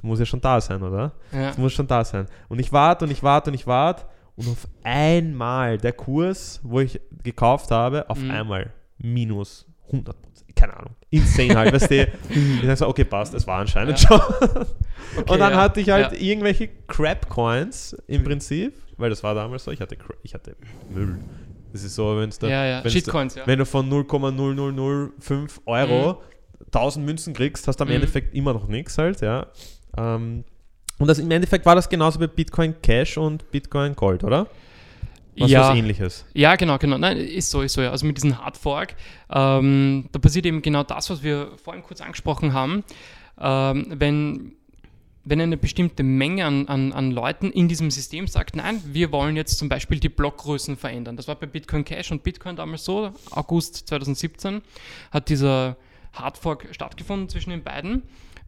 [0.00, 1.12] Du musst ja schon da sein, oder?
[1.32, 1.48] Ja.
[1.48, 2.26] Das muss schon da sein.
[2.48, 4.04] Und ich warte und ich warte und ich warte
[4.36, 8.30] und auf einmal der Kurs, wo ich gekauft habe, auf Mhm.
[8.30, 10.16] einmal minus 100
[10.56, 10.94] Keine Ahnung.
[11.10, 12.06] Insane halt, weißt du.
[12.30, 14.08] Ich dachte so, okay, passt, es war anscheinend Ja.
[14.08, 14.20] schon.
[15.16, 15.60] Okay, und dann ja.
[15.60, 16.18] hatte ich halt Ja.
[16.18, 20.56] irgendwelche Crap-Coins im Prinzip, weil das war damals so, ich hatte, ich hatte
[20.90, 21.18] Müll.
[21.74, 23.48] Das ist so, wenn's da, Ja, ja, Shitcoins, ja.
[23.48, 26.22] wenn du von 0,0005 Euro
[26.66, 27.96] 1000 Münzen kriegst, hast du am Mhm.
[27.96, 29.46] Endeffekt immer noch nichts halt, ja.
[29.98, 30.44] Ähm,
[31.00, 34.46] und das, im Endeffekt war das genauso bei Bitcoin Cash und Bitcoin Gold, oder?
[35.36, 35.68] Was ja.
[35.70, 36.24] was ähnliches.
[36.32, 36.96] Ja, genau, genau.
[36.96, 37.82] Nein, ist so, ist so.
[37.82, 37.90] Ja.
[37.90, 38.94] Also mit diesem Hard Fork,
[39.30, 42.84] ähm, da passiert eben genau das, was wir vorhin kurz angesprochen haben.
[43.40, 44.52] Ähm, wenn,
[45.24, 49.36] wenn eine bestimmte Menge an, an, an Leuten in diesem System sagt, nein, wir wollen
[49.36, 51.16] jetzt zum Beispiel die Blockgrößen verändern.
[51.16, 53.12] Das war bei Bitcoin Cash und Bitcoin damals so.
[53.30, 54.62] August 2017
[55.10, 55.76] hat dieser
[56.12, 58.02] Hard Fork stattgefunden zwischen den beiden.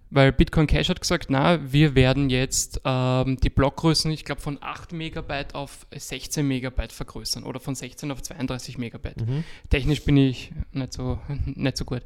[0.08, 4.58] Weil Bitcoin Cash hat gesagt, na, wir werden jetzt ähm, die Blockgrößen, ich glaube, von
[4.60, 9.26] 8 Megabyte auf 16 Megabyte vergrößern oder von 16 auf 32 Megabyte.
[9.26, 9.42] Mhm.
[9.68, 12.02] Technisch bin ich nicht so, nicht so gut.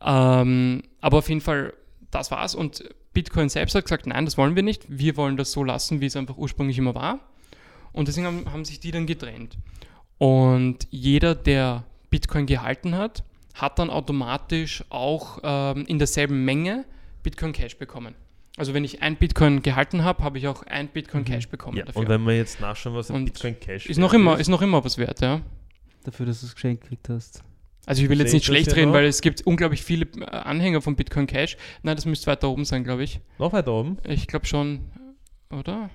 [0.00, 1.74] Ähm, aber auf jeden Fall,
[2.16, 2.54] das war's.
[2.54, 4.84] Und Bitcoin selbst hat gesagt, nein, das wollen wir nicht.
[4.88, 7.20] Wir wollen das so lassen, wie es einfach ursprünglich immer war.
[7.92, 9.56] Und deswegen haben, haben sich die dann getrennt.
[10.18, 13.24] Und jeder, der Bitcoin gehalten hat,
[13.54, 16.84] hat dann automatisch auch ähm, in derselben Menge
[17.22, 18.14] Bitcoin Cash bekommen.
[18.58, 21.78] Also wenn ich ein Bitcoin gehalten habe, habe ich auch ein Bitcoin Cash bekommen Mhm.
[21.80, 22.00] Ja, dafür.
[22.02, 24.82] und wenn wir jetzt nachschauen, was ein Bitcoin Cash ist noch immer, ist noch immer
[24.84, 25.40] was wert, ja.
[26.04, 27.42] Dafür, dass du es geschenkt gekriegt hast.
[27.86, 30.82] Also ich will jetzt nicht ich schlecht reden, weil es gibt unglaublich viele äh, Anhänger
[30.82, 31.56] von Bitcoin Cash.
[31.82, 33.20] Nein, das müsste weiter oben sein, glaube ich.
[33.38, 33.96] Noch weiter oben.
[34.06, 34.80] Ich glaube schon,
[35.50, 35.88] oder?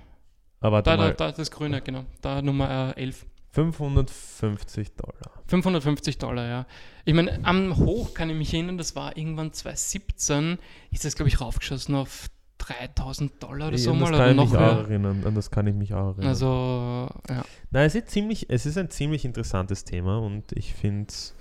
[0.60, 2.04] Aber warte Da, da, mal, da, das Grüne, genau.
[2.22, 3.26] Da Nummer äh, 11.
[3.50, 5.42] 550 Dollar.
[5.46, 6.66] 550 Dollar, ja.
[7.04, 10.58] Ich meine, am Hoch kann ich mich erinnern, das war irgendwann 2017,
[10.90, 12.28] ist das, glaube ich, raufgeschossen auf
[12.58, 14.84] 3000 Dollar oder Ja, so an das mal kann oder ich noch mich auch höher.
[14.88, 15.22] erinnern.
[15.26, 16.28] An das kann ich mich auch erinnern.
[16.28, 17.44] Also, ja.
[17.70, 21.34] Nein, es ist, ziemlich, es ist ein ziemlich interessantes Thema und ich finde es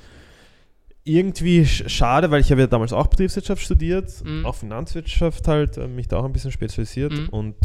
[1.04, 4.46] irgendwie sch- schade, weil ich habe ja damals auch Betriebswirtschaft studiert, Mhm.
[4.46, 7.30] auch Finanzwirtschaft halt, äh, mich da auch ein bisschen spezialisiert Mhm.
[7.30, 7.56] und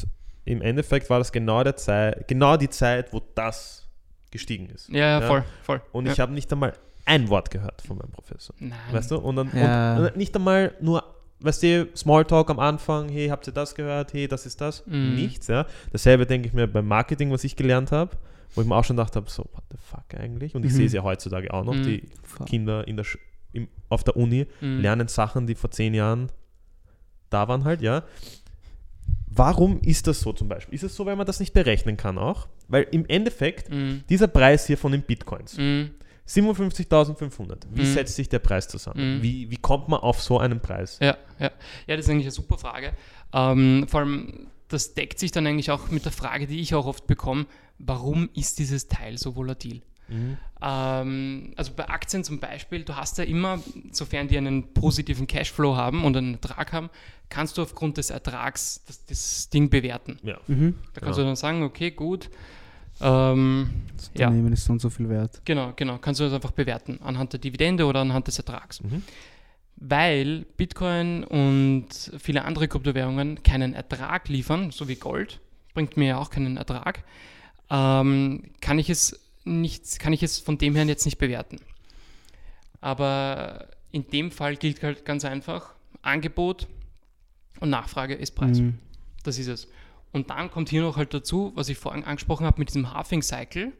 [0.44, 3.86] im Endeffekt war das genau, der Zeit, genau die Zeit, wo das
[4.30, 4.88] gestiegen ist.
[4.88, 5.26] Ja, ja, Ja.
[5.26, 5.82] voll, voll.
[5.92, 6.12] Und ja.
[6.12, 6.72] ich habe nicht einmal
[7.04, 8.54] ein Wort gehört von meinem Professor.
[8.58, 8.72] Nein.
[8.90, 9.18] Weißt du?
[9.18, 9.96] Und, dann, Ja.
[9.98, 11.04] und nicht einmal nur,
[11.40, 14.12] weißt du, Smalltalk am Anfang, hey, habt ihr das gehört?
[14.12, 14.84] Hey, das ist das.
[14.86, 15.14] Mhm.
[15.14, 15.66] Nichts, ja.
[15.92, 18.16] Dasselbe denke ich mir beim Marketing, was ich gelernt habe,
[18.54, 20.54] wo ich mir auch schon gedacht habe, so, what the fuck eigentlich?
[20.54, 20.76] Und ich Mhm.
[20.76, 21.82] sehe es ja heutzutage auch noch, Mhm.
[21.82, 22.46] die Fuck.
[22.46, 23.18] Kinder in der Sch
[23.52, 24.80] im, auf der Uni Mhm.
[24.80, 26.30] lernen Sachen, die vor zehn Jahren
[27.30, 28.04] da waren halt, ja.
[29.28, 30.74] Warum ist das so zum Beispiel?
[30.74, 32.48] Ist es so, weil man das nicht berechnen kann auch?
[32.68, 34.04] Weil im Endeffekt, Mhm.
[34.08, 35.90] dieser Preis hier von den Bitcoins, Mhm.
[36.24, 37.86] 57.500, wie Mhm.
[37.86, 39.18] setzt sich der Preis zusammen?
[39.18, 39.22] Mhm.
[39.22, 40.98] Wie, wie kommt man auf so einen Preis?
[41.00, 41.50] Ja, ja.
[41.86, 42.92] ja, das ist eigentlich eine super Frage.
[43.32, 46.86] Ähm, vor allem, das deckt sich dann eigentlich auch mit der Frage, die ich auch
[46.86, 47.46] oft bekomme,
[47.78, 49.82] warum ist dieses Teil so volatil?
[50.08, 50.36] Mhm.
[50.62, 53.58] Ähm, also bei Aktien zum Beispiel, du hast ja immer,
[53.92, 56.90] sofern die einen positiven Cashflow haben und einen Ertrag haben,
[57.28, 60.18] kannst du aufgrund des Ertrags das, das Ding bewerten.
[60.22, 60.38] Ja.
[60.46, 60.74] Mhm.
[60.94, 61.24] Da kannst Ja.
[61.24, 62.30] du dann sagen, okay, gut.
[63.00, 64.28] Ähm, Das Ja.
[64.28, 65.42] Unternehmen ist so und so viel wert.
[65.44, 65.98] genau, genau.
[65.98, 68.82] Kannst du das einfach bewerten anhand der Dividende oder anhand des Ertrags.
[68.82, 69.02] Mhm.
[69.78, 75.38] weil Bitcoin und viele andere Kryptowährungen keinen Ertrag liefern, so wie Gold,
[75.74, 77.04] bringt mir ja auch keinen Ertrag,
[77.70, 81.58] ähm, kann, ich es nicht, kann ich es von dem her jetzt nicht bewerten.
[82.80, 86.68] Aber in dem Fall gilt halt ganz einfach, Angebot
[87.60, 88.60] und Nachfrage ist Preis.
[88.60, 88.78] Mhm.
[89.24, 89.68] Das ist es.
[90.12, 93.22] Und dann kommt hier noch halt dazu, was ich vorhin angesprochen habe mit diesem Halving
[93.22, 93.72] Cycle.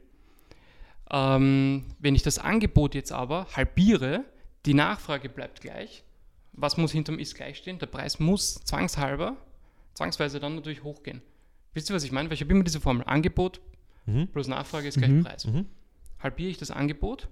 [1.09, 4.25] Ähm, wenn ich das Angebot jetzt aber halbiere,
[4.65, 6.03] die Nachfrage bleibt gleich.
[6.51, 7.79] Was muss hinterm Ist gleich stehen?
[7.79, 9.37] Der Preis muss zwangshalber,
[9.93, 11.21] zwangsweise dann natürlich hochgehen.
[11.73, 12.29] Wisst ihr, was ich meine?
[12.29, 13.05] Weil ich habe immer diese Formel.
[13.05, 13.61] Angebot
[14.07, 14.27] Mhm.
[14.29, 15.23] plus Nachfrage ist gleich Mhm.
[15.23, 15.45] Preis.
[15.45, 15.65] Mhm.
[16.19, 17.27] Halbiere ich das Angebot,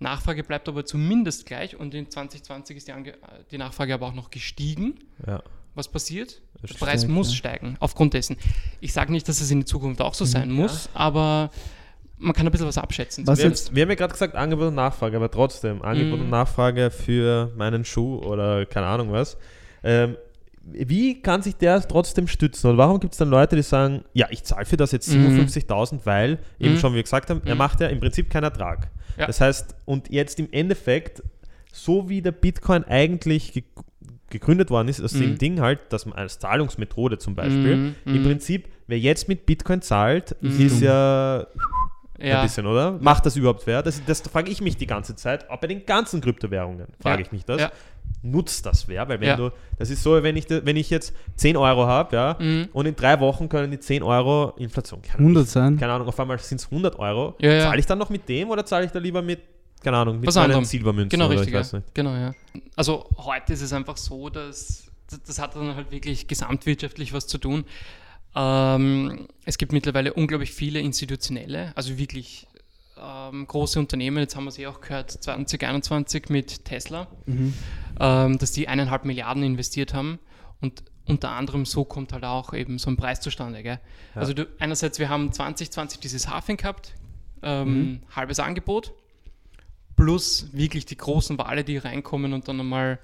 [0.00, 3.14] Nachfrage bleibt aber zumindest gleich und in 2020 ist die, Ange
[3.50, 4.94] die Nachfrage aber auch noch gestiegen.
[5.26, 5.42] Ja.
[5.74, 6.42] Was passiert?
[6.60, 7.36] Der Das Preis steigt, muss ja.
[7.36, 8.36] steigen, aufgrund dessen.
[8.80, 11.50] Ich sage nicht, dass es in der Zukunft auch so sein muss, aber
[12.16, 13.26] man kann ein bisschen was abschätzen.
[13.26, 16.24] Was Wir wir haben ja gerade gesagt, Angebot und Nachfrage, aber trotzdem, Angebot Mhm.
[16.24, 19.36] und Nachfrage für meinen Schuh oder keine Ahnung was.
[19.84, 20.16] Ähm,
[20.72, 22.68] wie kann sich der trotzdem stützen?
[22.68, 25.26] Oder warum gibt es dann Leute, die sagen, ja, ich zahle für das jetzt Mhm.
[25.26, 26.78] 57.000, weil, eben Mhm.
[26.78, 27.58] schon wie wir gesagt haben, er Mhm.
[27.58, 28.90] macht ja im Prinzip keinen Ertrag.
[29.16, 29.26] Ja.
[29.26, 31.22] Das heißt, und jetzt im Endeffekt,
[31.72, 33.64] so wie der Bitcoin eigentlich ge
[34.30, 35.38] gegründet worden ist, aus dem Mhm.
[35.38, 38.22] Ding halt, dass man als Zahlungsmethode zum Beispiel, Mhm, im mhm.
[38.24, 40.50] Prinzip, wer jetzt mit Bitcoin zahlt, Mhm.
[40.60, 41.46] ist ja
[42.18, 42.92] ja, ein bisschen, oder?
[43.00, 43.82] Macht das überhaupt wer?
[43.82, 45.48] Das, das frage ich mich die ganze Zeit.
[45.50, 47.26] Auch bei den ganzen Kryptowährungen frage Ja.
[47.26, 47.60] ich mich das.
[47.60, 47.72] Ja.
[48.22, 49.08] Nutzt das wer?
[49.08, 49.36] Weil wenn Ja.
[49.36, 52.68] du, das ist so, wenn ich, wenn ich jetzt 10 Euro habe, ja, Mhm.
[52.72, 55.78] und in drei Wochen können die 10 Euro Inflation, keine, 100 sein.
[55.78, 57.36] keine Ahnung, auf einmal sind es 100 Euro.
[57.38, 57.60] Ja, ja.
[57.60, 59.40] Zahle ich dann noch mit dem oder zahle ich da lieber mit,
[59.84, 60.64] keine Ahnung, mit Was meinen.
[60.64, 61.48] Silbermünzen Genau, oder richtig.
[61.48, 61.60] ich Ja.
[61.60, 61.94] weiß nicht.
[61.94, 62.32] Genau, ja.
[62.74, 67.26] Also heute ist es einfach so, dass das, das hat dann halt wirklich gesamtwirtschaftlich was
[67.28, 67.64] zu tun.
[68.34, 72.46] Ähm, es gibt mittlerweile unglaublich viele institutionelle, also wirklich
[73.00, 74.18] ähm, große Unternehmen.
[74.18, 77.54] Jetzt haben wir eh auch gehört, 2021 mit Tesla, Mhm.
[78.00, 80.18] ähm, dass die eineinhalb Milliarden investiert haben
[80.60, 83.62] und unter anderem so kommt halt auch eben so ein Preis zustande.
[83.62, 83.80] Gell?
[84.14, 84.20] Ja.
[84.20, 86.94] Also du, einerseits, wir haben 2020 dieses Hafen gehabt,
[87.42, 88.92] ähm, halbes Angebot,
[89.96, 92.98] plus wirklich die großen Wale, die reinkommen und dann einmal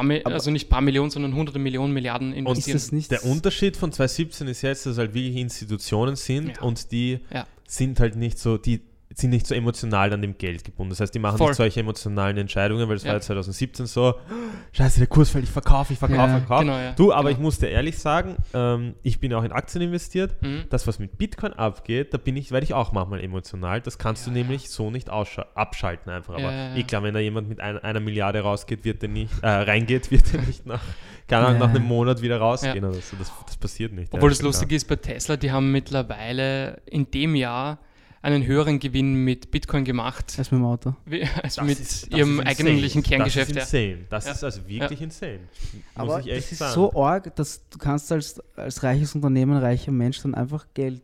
[0.00, 2.76] paar, Aber- also nicht paar Millionen, sondern hunderte Millionen, Milliarden investieren.
[2.76, 6.62] das nicht Der Unterschied von 2017 ist jetzt, dass halt wirklich Institutionen sind Ja.
[6.62, 7.46] und die Ja.
[7.66, 8.80] sind halt nicht so, die
[9.18, 10.90] sind nicht so emotional an dem Geld gebunden.
[10.90, 11.48] Das heißt, die machen Voll.
[11.48, 13.08] nicht solche emotionalen Entscheidungen, weil es Ja.
[13.08, 14.14] war ja 2017 so,
[14.72, 16.64] scheiße, der Kurs fällt, ich verkaufe, ich verkaufe, Ja, verkaufe.
[16.66, 16.92] genau, ja.
[16.92, 17.30] Du, aber Genau.
[17.30, 20.36] ich muss dir ehrlich sagen, ähm, ich bin auch in Aktien investiert.
[20.42, 20.64] Mhm.
[20.68, 23.80] Das, was mit Bitcoin abgeht, da bin ich, werde ich auch manchmal emotional.
[23.80, 26.34] Das kannst du nämlich so nicht abschalten einfach.
[26.34, 26.76] Aber Ja, ja.
[26.76, 30.10] eh klar, wenn da jemand mit ein, einer Milliarde rausgeht, wird der nicht, äh, reingeht,
[30.10, 30.82] wird der nicht nach,
[31.30, 31.52] Ja.
[31.54, 33.16] nach einem Monat wieder rausgehen oder so.
[33.18, 34.12] Das, das passiert nicht.
[34.12, 37.78] Obwohl das Lustige ist bei Tesla, die haben mittlerweile in dem Jahr
[38.26, 40.94] einen höheren Gewinn mit Bitcoin gemacht, Erst mit dem Auto.
[41.04, 43.02] wie, als Das mit ist- das ihrem ist eigentlichen.
[43.02, 43.50] Kerngeschäft.
[43.56, 43.62] Das ja.
[43.62, 44.06] ist insane.
[44.10, 44.32] Das Ja.
[44.32, 45.38] ist also wirklich insane.
[45.38, 46.74] Muss Aber ich echt das ist sagen.
[46.74, 51.00] so arg, dass du kannst als, als reiches Unternehmen, reicher Mensch dann einfach Geld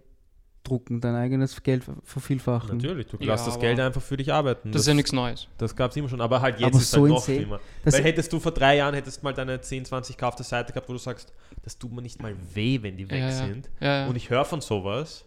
[0.64, 2.76] drucken, dein eigenes Geld ver- vervielfachen.
[2.78, 4.70] Natürlich, du Ja, lässt das aber Geld einfach für dich arbeiten.
[4.70, 5.48] Das ist ja nichts Neues.
[5.58, 7.58] Das gab es immer schon, aber halt jetzt Aber ist so halt noch schlimmer.
[7.84, 10.44] Das- Weil hättest du vor drei Jahren, hättest mal deine 10, 20 K auf der
[10.44, 11.32] Seite gehabt, wo du sagst,
[11.64, 13.32] das tut mir nicht mal weh, wenn die weg Ja, ja.
[13.32, 13.70] sind.
[13.80, 14.06] Ja, ja.
[14.06, 15.24] Und ich höre von sowas,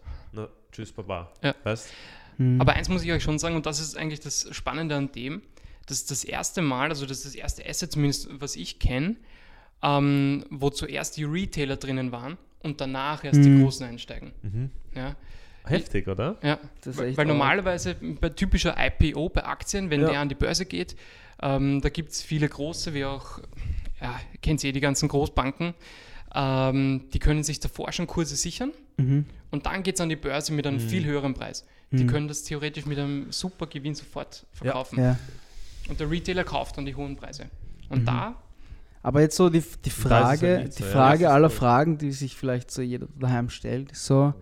[0.76, 1.32] tschüss, Baba.
[1.44, 1.56] Ja.
[1.64, 1.90] Weißt?
[2.38, 2.60] Hm.
[2.62, 5.42] Aber eins muss ich euch schon sagen, und das ist eigentlich das Spannende an dem,
[5.88, 9.16] das ist das erste Mal, also das ist das erste Asset zumindest, was ich kenne,
[9.84, 13.64] ähm, wo zuerst die Retailer drinnen waren und danach erst die Mhm.
[13.64, 14.32] Großen einsteigen.
[14.42, 14.70] Mhm.
[14.96, 15.16] Ja,
[15.68, 16.38] Heftig, oder?
[16.44, 16.60] ja.
[16.82, 20.10] Das ist weil weil normalerweise bei typischer IPO bei Aktien, wenn Ja.
[20.10, 20.96] der an die Börse geht,
[21.42, 23.40] ähm, da gibt es viele große, wie auch,
[24.02, 25.74] ja, kennt ihr eh die ganzen Großbanken,
[26.34, 29.26] ähm, die können sich davor schon Kurse sichern Mhm.
[29.56, 30.90] Und dann geht es an die Börse mit einem Mhm.
[30.90, 31.66] viel höheren Preis.
[31.92, 32.08] Die Mhm.
[32.08, 35.00] können das theoretisch mit einem super Gewinn sofort verkaufen.
[35.00, 35.18] Ja.
[35.90, 37.46] Und der Retailer kauft dann die hohen Preise.
[37.90, 38.06] Und Mhm.
[38.06, 38.36] da,
[39.04, 40.96] Aber jetzt so die, die Frage, nicht so, die ja.
[40.96, 41.58] Frage aller so.
[41.58, 44.34] Fragen, die sich vielleicht so jeder daheim stellt, ist so,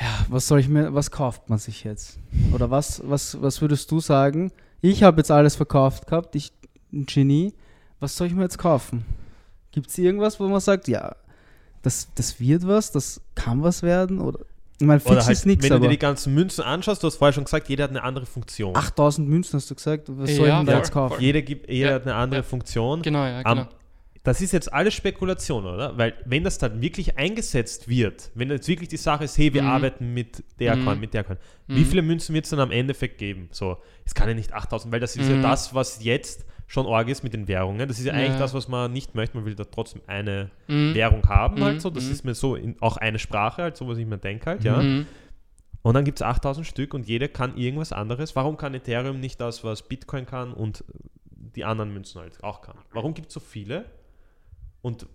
[0.00, 2.18] ja, was soll ich mir, was kauft man sich jetzt?
[2.54, 4.50] Oder was, was, was würdest du sagen?
[4.80, 6.52] Ich habe jetzt alles verkauft gehabt, ich
[6.92, 7.52] ein Genie,
[8.00, 9.04] was soll ich mir jetzt kaufen?
[9.72, 11.14] Gibt es irgendwas, wo man sagt, ja,
[11.88, 14.20] das, das wird was, das kann was werden?
[14.20, 14.40] Oder,
[14.78, 17.02] ich meine, Oder fix halt, ist nichts, wenn du dir aber die ganzen Münzen anschaust,
[17.02, 18.76] du hast vorher schon gesagt, jeder hat eine andere Funktion.
[18.76, 21.20] 8000 Münzen hast du gesagt, was soll ich Ja, denn da jetzt kaufen?
[21.20, 22.42] Jeder, gibt, jeder Ja, hat eine andere ja.
[22.44, 23.00] Funktion.
[23.02, 23.66] genau, ja, genau.
[24.24, 25.96] Das ist jetzt alles Spekulation, oder?
[25.96, 29.62] Weil wenn das dann wirklich eingesetzt wird, wenn jetzt wirklich die Sache ist, hey, wir
[29.62, 29.68] Mhm.
[29.68, 30.84] arbeiten mit der Mhm.
[30.84, 31.86] Coin, mit der Coin, wie Mhm.
[31.86, 33.48] viele Münzen wird es dann am Endeffekt geben?
[33.52, 35.42] So, es kann ja nicht 8000, weil das ist ja Mhm.
[35.42, 37.88] das, was jetzt schon arg ist mit den Währungen.
[37.88, 38.38] Das ist ja eigentlich Ja.
[38.38, 39.36] das, was man nicht möchte.
[39.36, 40.94] Man will da trotzdem eine Mhm.
[40.94, 41.64] Währung haben, Mhm.
[41.64, 41.90] halt so.
[41.90, 42.12] Das Mhm.
[42.12, 44.80] ist mir so in, auch eine Sprache, halt so, was ich mir denke halt, ja.
[44.82, 45.06] Mhm.
[45.82, 48.36] Und dann gibt es 8000 Stück und jeder kann irgendwas anderes.
[48.36, 50.84] Warum kann Ethereum nicht das, was Bitcoin kann und
[51.30, 52.76] die anderen Münzen halt auch kann.
[52.92, 53.86] Warum gibt es so viele?
[54.82, 55.06] Und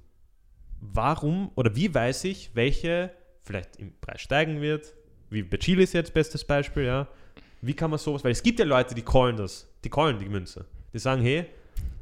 [0.82, 3.12] warum oder wie weiß ich, welche
[3.44, 4.94] vielleicht im Preis steigen wird?
[5.30, 7.08] Wie bei Chile ist jetzt bestes Beispiel, ja.
[7.62, 10.28] Wie kann man sowas, weil es gibt ja Leute, die callen das, die callen die
[10.30, 10.66] Münze.
[10.94, 11.46] Die sagen, hey,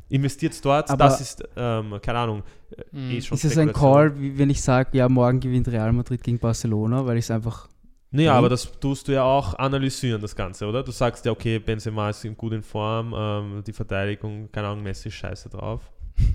[0.10, 2.44] investiert dort, Aber- das ist, ähm, keine Ahnung,
[2.76, 3.12] äh, Mhm.
[3.12, 3.72] eh Ist es ein.
[3.72, 7.32] Call, wie wenn ich sage, ja, morgen gewinnt Real Madrid gegen Barcelona, weil ich es
[7.32, 7.70] einfach.
[8.14, 8.38] Naja, Mhm.
[8.40, 10.84] aber das tust du ja auch analysieren, das Ganze, oder?
[10.84, 14.84] Du sagst ja, okay, Benzema ist in- gut in Form, ähm, die Verteidigung, keine Ahnung,
[14.84, 15.90] Messi scheiße drauf.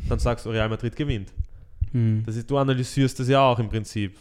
[0.09, 1.35] Dann sagst du, Real Madrid gewinnt.
[1.93, 2.23] Hm.
[2.25, 4.17] Das ist, du analysierst das ja auch im Prinzip.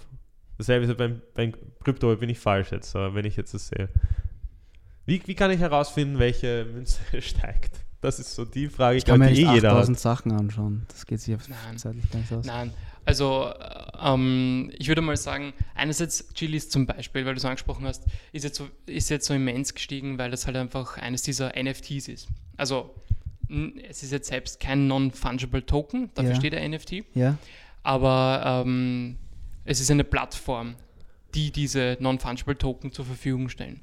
[0.57, 3.69] Dasselbe ist ja beim, beim Krypto, bin ich falsch jetzt, aber wenn ich jetzt das
[3.69, 3.87] sehe.
[5.05, 7.84] Wie, wie kann ich herausfinden, welche Münze steigt?
[8.05, 10.01] Das ist so die Frage, Ich kann mir nicht eh jeder 8000 hat.
[10.01, 10.85] Sachen anschauen.
[10.89, 11.77] Das geht sich auf Nein.
[11.77, 12.45] zeitlich gar nicht aus.
[12.45, 12.71] Nein,
[13.03, 17.85] also äh, ähm, ich würde mal sagen, einerseits Chilis zum Beispiel, weil du es angesprochen
[17.85, 21.53] hast, ist jetzt, so, ist jetzt so immens gestiegen, weil das halt einfach eines dieser
[21.61, 22.27] NFTs ist.
[22.57, 22.93] Also
[23.89, 26.35] es ist jetzt selbst kein Non-Fungible Token, dafür Ja.
[26.37, 27.37] steht der NFT, Ja?
[27.83, 29.17] aber ähm,
[29.65, 30.75] es ist eine Plattform,
[31.33, 33.81] die diese Non-Fungible Token zur Verfügung stellen.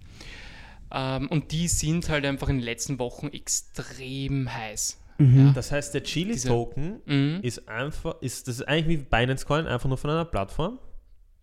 [0.92, 4.98] Ähm, und die sind halt einfach in den letzten Wochen extrem heiß.
[5.18, 5.46] Mhm.
[5.46, 5.52] Ja.
[5.52, 7.40] Das heißt, der Chili-Token Mhm.
[7.42, 10.78] ist einfach, ist das ist eigentlich wie Binance Coin, einfach nur von einer Plattform?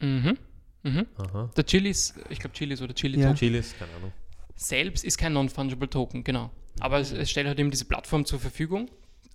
[0.02, 0.38] Mhm.
[0.84, 1.06] Mhm.
[1.18, 1.50] Aha.
[1.56, 3.26] Der Chilis, ich glaube Chilis oder Chili Ja.
[3.28, 4.12] Token Chilis, keine Ahnung.
[4.56, 6.50] selbst ist kein Non-Fungible Token, genau.
[6.80, 8.90] Aber es, es stellt halt eben diese Plattform zur Verfügung,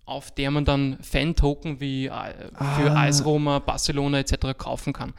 [0.07, 3.05] auf der man dann Fan-Token wie äh, für Ah.
[3.07, 4.57] AS Roma, Barcelona etc.
[4.57, 5.13] kaufen kann.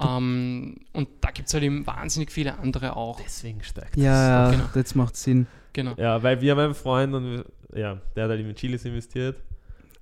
[0.00, 3.20] Ähm, und da gibt es halt eben wahnsinnig viele andere auch.
[3.20, 4.64] Deswegen steigt Ja, ja, Genau.
[4.74, 5.46] das macht Sinn.
[5.72, 5.94] Genau.
[5.96, 7.44] Ja, weil wir haben einen Freund und wir,
[7.78, 9.36] ja, der hat halt in Chilis investiert.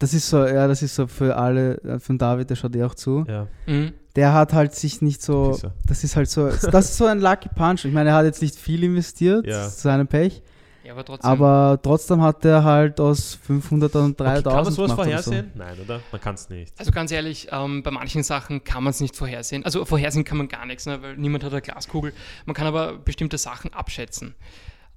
[0.00, 2.82] Das ist so, ja, das ist so für alle, äh, von David, der schaut eh
[2.84, 3.24] auch zu.
[3.28, 3.92] Ja, Mhm.
[4.16, 7.48] Der hat halt sich nicht so, das ist halt so, das ist so ein Lucky
[7.48, 7.84] Punch.
[7.84, 9.64] Ich meine, er hat jetzt nicht viel investiert, Ja.
[9.68, 10.40] zu seinem Pech,
[10.84, 11.30] Ja, aber trotzdem.
[11.30, 15.50] aber trotzdem hat er halt aus 500 und okay, 3000 kann man sowas vorhersehen?
[15.54, 16.00] Nein, oder?
[16.12, 16.78] Man kann es nicht.
[16.78, 19.64] also ganz ehrlich, ähm, bei manchen Sachen kann man es nicht vorhersehen.
[19.64, 22.12] Also vorhersehen kann man gar nichts, ne, weil niemand hat eine Glaskugel.
[22.44, 24.34] Man kann aber bestimmte Sachen abschätzen.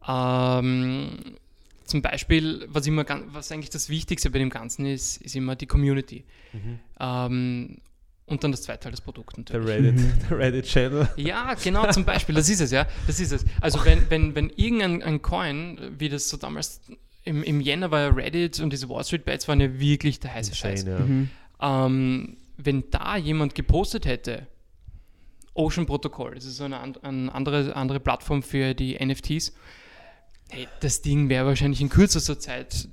[0.08, 1.38] Ähm,
[1.86, 5.68] zum Beispiel, was, immer, was eigentlich das Wichtigste bei dem Ganzen ist, ist immer die
[5.68, 6.26] Community.
[6.52, 6.80] Mhm.
[7.00, 7.78] Ähm,
[8.28, 9.68] und dann das zweite halt das Produkt Der natürlich.
[9.68, 10.14] Reddit, Mhm.
[10.30, 11.10] der Reddit-Channel.
[11.16, 12.86] Ja, genau, zum Beispiel, das ist es, ja.
[13.08, 13.46] Das ist es.
[13.62, 16.82] Also wenn, wenn, wenn irgendein ein Coin, wie das so damals
[17.24, 20.34] im, im Jänner war ja Reddit und diese Wall Street Bets waren ja wirklich der
[20.34, 20.82] heiße Scheiß.
[20.84, 21.04] Insane, so.
[21.04, 21.08] ja.
[21.10, 21.30] Mhm.
[21.62, 24.48] Ähm, wenn da jemand gepostet hätte,
[25.54, 29.54] Ocean Protocol, das ist so eine, eine andere, andere Plattform für die NFTs,
[30.50, 32.88] hey, das Ding wäre wahrscheinlich in kürzester Zeit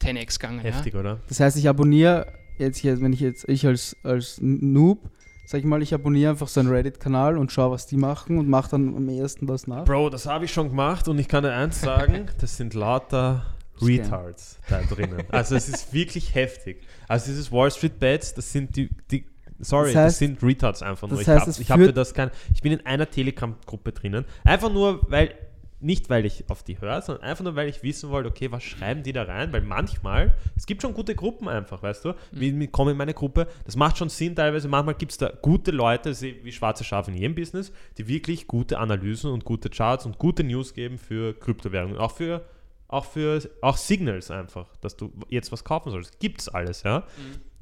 [0.00, 0.60] 10x gegangen.
[0.60, 1.20] Heftig, oder?
[1.28, 5.10] Das heißt, ich abonniere jetzt hier, wenn ich jetzt, ich als, als Noob,
[5.46, 8.48] sag ich mal, ich abonniere einfach so einen Reddit-Kanal und schaue, was die machen und
[8.48, 9.84] mache dann am ersten was nach.
[9.84, 13.46] Bro, das habe ich schon gemacht und ich kann dir eins sagen, das sind lauter.
[13.82, 15.22] Retards da drinnen.
[15.30, 16.82] Also es ist wirklich heftig.
[17.08, 19.24] Also dieses Wall Street Bets, das sind die, die
[19.58, 21.16] sorry, Das das, heißt- sind Retards einfach nur.
[21.18, 24.26] das Ich, heißt, hab, ich habe führt- das kein, ich bin in einer Telegram-Gruppe drinnen.
[24.44, 25.34] Einfach nur, weil,
[25.80, 28.62] nicht weil ich auf die höre, sondern einfach nur, weil ich wissen wollte, okay, was
[28.62, 29.52] schreiben die da rein?
[29.52, 32.14] Weil manchmal, es gibt schon gute Gruppen einfach, weißt du?
[32.32, 33.46] Wie wie komme in meine Gruppe?
[33.64, 34.68] Das macht schon Sinn teilweise.
[34.68, 38.78] Manchmal gibt es da gute Leute, wie schwarze Schafe in jedem Business, die wirklich gute
[38.78, 41.96] Analysen und gute Charts und gute News geben für Kryptowährungen.
[41.96, 42.44] Auch für,
[42.88, 46.20] auch für, auch Signals einfach, dass du jetzt was kaufen sollst.
[46.20, 47.04] Gibt's alles, ja?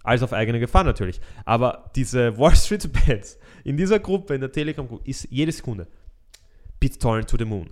[0.02, 1.20] Alles auf eigene Gefahr natürlich.
[1.44, 5.86] Aber diese Wall Street Bets in dieser Gruppe, in der Telegram-Gruppe, ist jede Sekunde
[6.80, 7.70] BitTorrent to the Moon.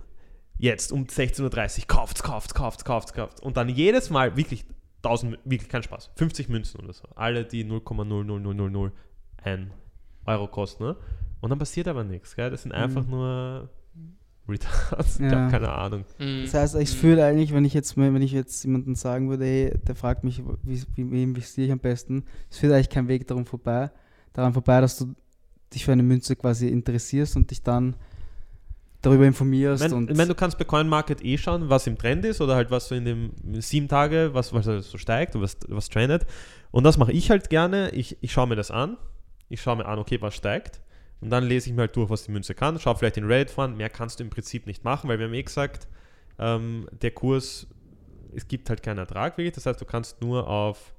[0.59, 1.41] Jetzt um 16.30
[1.81, 3.39] Uhr, kauft, kauft, kauft, kauft, kauft.
[3.41, 4.65] Und dann jedes Mal wirklich
[5.03, 7.07] 1000, wirklich kein Spaß, 50 Münzen oder so.
[7.15, 8.91] Alle, die 0,00001
[10.25, 10.83] Euro kosten.
[10.83, 10.95] Ne?
[11.41, 12.35] Und dann passiert aber nichts.
[12.35, 12.49] Gell?
[12.49, 13.69] Das sind einfach nur
[14.47, 15.19] Retards.
[15.19, 15.39] Ich Ja.
[15.41, 16.05] habe keine Ahnung.
[16.17, 16.41] Mhm.
[16.43, 16.97] Das heißt, ich Mhm.
[16.97, 20.41] fühle eigentlich, wenn ich jetzt wenn ich jetzt jemanden sagen würde, hey, der fragt mich,
[20.63, 23.91] wie, wie, wie investiere ich am besten, es führt eigentlich kein Weg darum vorbei,
[24.33, 25.13] daran vorbei, dass du
[25.73, 27.95] dich für eine Münze quasi interessierst und dich dann
[29.07, 31.97] darüber informierst Ich und meine, ich mein, du kannst bei CoinMarket eh schauen, was im
[31.97, 35.35] Trend ist oder halt was so in dem sieben Tage, was, was halt so steigt
[35.35, 36.25] und was, was trendet.
[36.71, 37.89] Und das mache ich halt gerne.
[37.91, 38.97] Ich, ich schaue mir das an.
[39.49, 40.81] Ich schaue mir an, okay, was steigt.
[41.21, 42.79] Und dann lese ich mir halt durch, was die Münze kann.
[42.79, 43.75] Schau vielleicht den Reddit von.
[43.75, 45.87] Mehr kannst du im Prinzip nicht machen, weil wir haben eh gesagt,
[46.37, 47.67] ähm, der Kurs,
[48.35, 49.55] es gibt halt keinen Ertrag wirklich.
[49.55, 50.93] Das heißt, du kannst nur auf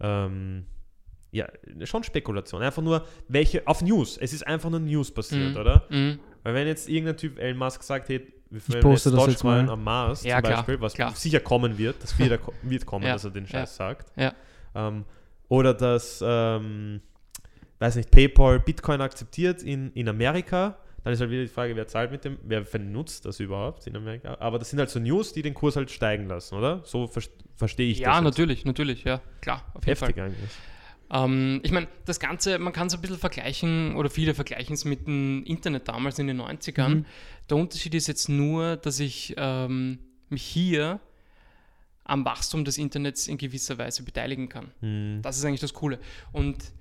[0.00, 0.66] ähm,
[1.30, 1.46] ja,
[1.84, 2.62] schon Spekulation.
[2.62, 4.16] Einfach nur, welche, auf News.
[4.18, 5.60] Es ist einfach nur News passiert, Mhm.
[5.60, 5.84] oder?
[5.90, 6.18] Mhm.
[6.42, 9.72] Weil wenn jetzt irgendein Typ Elon Musk sagt, hey, wir poste jetzt jetzt Dogecoin mal.
[9.72, 11.14] am Mars Ja, zum klar, Beispiel, was klar.
[11.14, 13.50] sicher kommen wird, das wird, wird kommen, Ja, dass er den ja.
[13.50, 14.10] Scheiß sagt.
[14.18, 14.32] Ja.
[14.74, 15.04] Ähm,
[15.48, 17.00] oder dass, ähm,
[17.78, 21.86] weiß nicht, PayPal Bitcoin akzeptiert in, in Amerika, Dann ist halt wieder die Frage, wer
[21.86, 24.36] zahlt mit dem, wer benutzt das überhaupt in Amerika?
[24.40, 26.80] Aber das sind halt so News, die den Kurs halt steigen lassen, oder?
[26.84, 27.22] So ver
[27.56, 28.16] verstehe ich ja, das.
[28.16, 30.24] Ja, natürlich, natürlich, ja, klar, auf jeden Heftig Fall.
[30.26, 30.50] eigentlich.
[31.10, 34.84] Ähm, ich meine, das Ganze, man kann es ein bisschen vergleichen, oder viele vergleichen es
[34.84, 36.88] mit dem Internet damals in den 90ern.
[36.88, 37.04] Mhm.
[37.48, 39.98] Der Unterschied ist jetzt nur, dass ich ähm,
[40.28, 41.00] mich hier
[42.04, 44.72] am Wachstum des Internets in gewisser Weise beteiligen kann.
[44.80, 45.20] Mhm.
[45.22, 45.98] Das ist eigentlich das Coole.
[46.32, 46.72] Und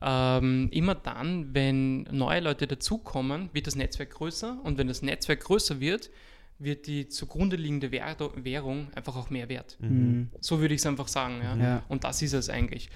[0.00, 5.40] ähm, immer dann, wenn neue Leute dazukommen, wird das Netzwerk größer und wenn das Netzwerk
[5.40, 6.10] größer wird,
[6.58, 9.76] wird die zugrunde liegende Währung einfach auch mehr wert.
[9.80, 10.30] Mhm.
[10.40, 11.40] So würde ich es einfach sagen.
[11.42, 11.56] Ja?
[11.56, 11.82] ja?
[11.88, 12.88] Und das ist es eigentlich.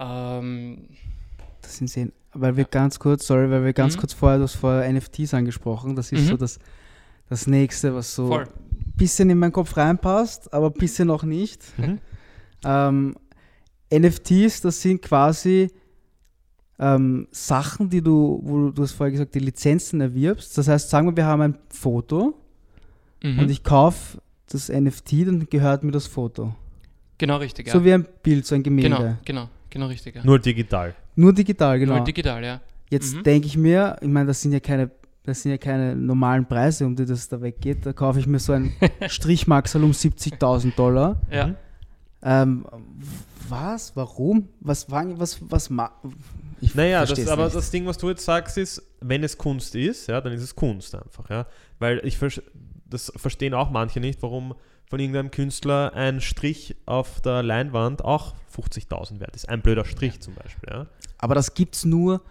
[0.00, 0.88] Ähm,
[1.60, 2.68] das sind sie, weil wir ja.
[2.70, 4.00] ganz kurz, sorry, weil wir ganz mhm.
[4.00, 6.28] kurz vorher, du hast vorher NFTs angesprochen, das ist mhm.
[6.28, 6.58] so das,
[7.28, 8.48] das nächste, was so ein
[8.96, 11.62] bisschen in meinen Kopf reinpasst, aber ein bisschen noch nicht.
[11.78, 11.98] Mhm.
[12.64, 13.16] Ähm,
[13.92, 15.70] NFTs, das sind quasi
[16.78, 20.56] ähm, Sachen, die du, wo du, du hast vorher gesagt, die Lizenzen erwirbst.
[20.56, 22.34] Das heißt, sagen wir, wir haben ein Foto
[23.22, 23.40] mhm.
[23.40, 26.54] und ich kaufe das NFT, dann gehört mir das Foto.
[27.18, 27.72] Genau richtig, ja.
[27.72, 28.88] So wie ein Bild, so ein Gemälde.
[28.96, 30.16] Genau, genau, genau richtig.
[30.16, 30.24] Ja.
[30.24, 30.94] Nur digital.
[31.16, 31.96] Nur digital, genau.
[31.96, 32.60] Nur digital, ja.
[32.90, 33.22] Jetzt mhm.
[33.22, 34.90] denke ich mir, ich meine, das sind ja keine
[35.22, 37.84] das sind ja keine normalen Preise, um die das da weggeht.
[37.84, 38.72] Da kaufe ich mir so ein
[39.06, 41.20] Strichmaxel um 70.000 Dollar.
[41.30, 41.54] Ja.
[42.22, 42.66] Ähm,
[43.48, 43.94] was?
[43.96, 44.48] Warum?
[44.60, 45.70] Was, was, was, was
[46.60, 47.56] ich naja, das, aber nicht.
[47.56, 50.54] das Ding, was du jetzt sagst, ist, wenn es Kunst ist, ja, dann ist es
[50.54, 51.46] Kunst einfach, ja.
[51.78, 52.18] Weil ich
[52.86, 54.54] das verstehen auch manche nicht, warum
[54.90, 59.48] von irgendeinem Künstler ein Strich auf der Leinwand auch 50.000 wert ist.
[59.48, 60.20] Ein blöder Strich ja.
[60.20, 60.86] zum Beispiel, ja.
[61.18, 62.22] Aber das gibt es nur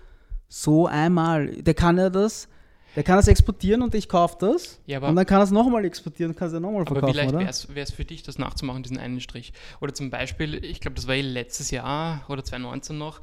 [0.49, 1.47] so einmal.
[1.47, 2.49] Der kann ja das,
[2.97, 4.81] der kann das exportieren und ich kaufe das.
[4.85, 7.03] Ja, und dann kann er es nochmal exportieren und kann es ja nochmal verkaufen.
[7.05, 9.53] Aber vielleicht wäre es für dich, das nachzumachen, diesen einen Strich.
[9.79, 13.21] Oder zum Beispiel, ich glaube, das war letztes Jahr oder 2019 noch,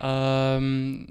[0.00, 1.08] ähm,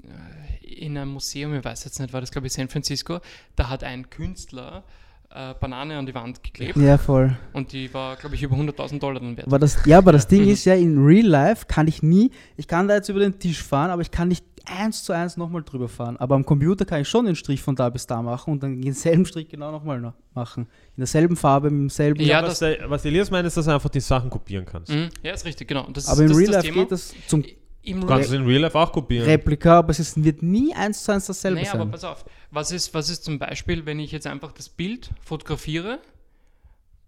[0.62, 3.20] in einem Museum, ich weiß jetzt nicht, war das glaube ich San Francisco,
[3.54, 4.82] da hat ein Künstler
[5.30, 6.76] äh, Banane an die Wand geklebt.
[6.76, 7.36] Ja, voll.
[7.52, 9.46] Und die war, glaube ich, über 100.000 Dollar dann wert.
[9.46, 12.66] Aber das, ja, aber das Ding ist ja, in Real Life kann ich nie, ich
[12.66, 15.62] kann da jetzt über den Tisch fahren, aber ich kann nicht eins zu eins nochmal
[15.62, 16.16] drüber fahren.
[16.18, 18.80] Aber am Computer kann ich schon den Strich von da bis da machen und dann
[18.80, 20.64] denselben Strich genau nochmal machen.
[20.96, 22.20] In derselben Farbe, mit demselben.
[22.20, 24.92] Ja, was, der, was Elias meint, ist, dass du einfach die Sachen kopieren kannst.
[24.92, 25.08] Mhm.
[25.22, 25.88] Ja, ist richtig, genau.
[25.92, 27.44] Das aber ist, im Real Life geht das zum
[27.82, 29.26] im du kannst es in Real Life auch kopieren.
[29.26, 31.80] Replika, aber es wird nie eins zu eins dasselbe naja, sein.
[31.80, 32.24] aber pass auf.
[32.50, 36.00] Was ist, was ist zum Beispiel, wenn ich jetzt einfach das Bild fotografiere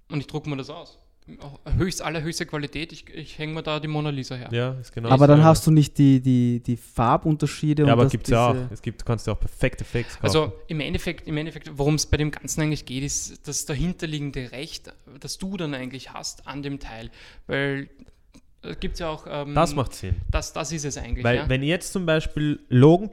[0.08, 0.98] und ich drucke mir das aus?
[1.76, 4.48] Höchst, allerhöchste Qualität, ich, ich hänge mir da die Mona Lisa her.
[4.50, 7.86] Ja, ist genau Aber dann hast du nicht die, die, die Farbunterschiede.
[7.86, 8.56] Ja, aber gibt es ja auch.
[8.72, 10.24] Es gibt, kannst du auch perfekte Effekte kaufen.
[10.24, 14.50] Also im Endeffekt, im Endeffekt worum es bei dem Ganzen eigentlich geht, ist das dahinterliegende
[14.50, 17.10] Recht, das du dann eigentlich hast an dem Teil.
[17.46, 17.88] Weil
[18.78, 19.26] gibt es ja auch.
[19.28, 20.16] Ähm, das macht Sinn.
[20.30, 21.24] Das, das ist es eigentlich.
[21.24, 21.48] Weil, ja?
[21.48, 23.11] wenn jetzt zum Beispiel Logan,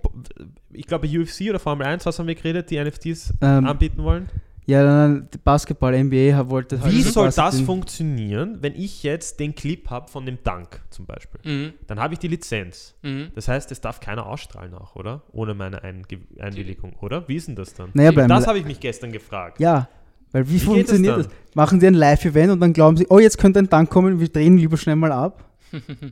[0.72, 4.30] ich glaube, UFC oder Formel 1, was haben wir geredet, die NFTs ähm, anbieten wollen?
[4.68, 6.94] Ja, dann Basketball, NBA wollte halt.
[6.94, 11.40] Wie soll das funktionieren, wenn ich jetzt den Clip habe von dem Dank zum Beispiel?
[11.46, 11.74] Mhm.
[11.88, 12.94] Dann habe ich die Lizenz.
[13.02, 13.32] Mhm.
[13.34, 15.22] Das heißt, es darf keiner ausstrahlen auch, oder?
[15.32, 16.04] Ohne meine Einge
[16.38, 17.26] Einwilligung, oder?
[17.30, 17.92] Wie ist denn das dann?
[17.94, 19.62] Naja, das habe ich mich gestern gefragt.
[19.62, 19.88] Ja,
[20.32, 21.36] weil wie, wie funktioniert das, das?
[21.56, 24.30] Machen die ein Live-Event und dann glauben sie, oh, jetzt könnte ein Dank kommen, wir
[24.30, 25.44] drehen lieber schnell mal ab?
[25.72, 26.12] nein,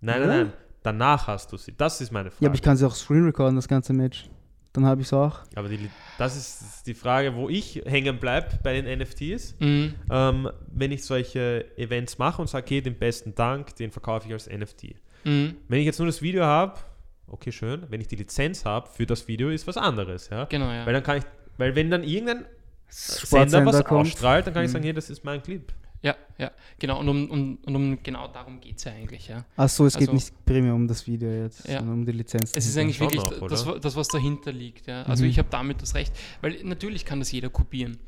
[0.00, 0.52] nein, nein.
[0.82, 1.74] Danach hast du sie.
[1.76, 2.44] Das ist meine Frage.
[2.44, 4.28] Ja, aber ich kann sie auch screen recorden, das ganze Match.
[4.72, 5.40] Dann habe ich es auch.
[5.54, 9.56] Aber die, das ist die Frage, wo ich hängen bleibe bei den NFTs.
[9.58, 9.94] Mhm.
[10.10, 14.32] Ähm, wenn ich solche Events mache und sage, okay, den besten Dank, den verkaufe ich
[14.32, 14.94] als NFT.
[15.24, 15.56] Mhm.
[15.68, 16.78] Wenn ich jetzt nur das Video habe,
[17.26, 17.86] okay, schön.
[17.88, 20.28] Wenn ich die Lizenz habe für das Video, ist was anderes.
[20.30, 20.44] Ja?
[20.44, 20.86] Genau, ja.
[20.86, 21.24] Weil dann kann ich,
[21.56, 22.44] weil wenn dann irgendein
[22.88, 24.00] Sender was kommt.
[24.06, 24.72] ausstrahlt, dann kann ich mhm.
[24.72, 25.72] sagen, hey, das ist mein Clip.
[26.00, 27.00] Ja, ja, genau.
[27.00, 29.28] Und um, um, und um genau darum geht es ja eigentlich.
[29.28, 29.44] Ja.
[29.56, 31.78] Ach so, es also, geht nicht primär um das Video jetzt, ja.
[31.78, 32.52] sondern um die Lizenz.
[32.54, 34.86] Es ist eigentlich wirklich noch, das, das, was dahinter liegt.
[34.86, 35.02] Ja.
[35.02, 35.30] Also mhm.
[35.30, 37.98] ich habe damit das Recht, weil natürlich kann das jeder kopieren.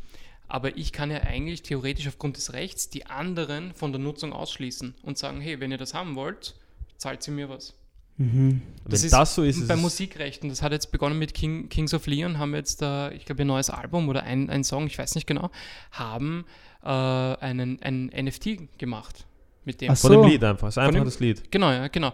[0.46, 4.94] Aber ich kann ja eigentlich theoretisch aufgrund des Rechts die anderen von der Nutzung ausschließen
[5.02, 6.56] und sagen, hey, wenn ihr das haben wollt,
[6.96, 7.74] zahlt sie mir was.
[8.20, 8.60] Mhm.
[8.84, 10.50] Das Wenn ist das so ist, bei Musikrechten.
[10.50, 13.46] Das hat jetzt begonnen mit King, Kings of Leon, haben jetzt, äh, ich glaube, ein
[13.46, 15.50] neues Album oder ein, ein Song, ich weiß nicht genau,
[15.90, 16.44] haben
[16.82, 19.26] äh, einen, ein NFT gemacht.
[19.64, 19.94] Mit dem.
[19.94, 20.08] So.
[20.08, 21.50] Von dem Lied einfach, das ist einfach dem, das Lied.
[21.50, 22.12] Genau, ja, genau.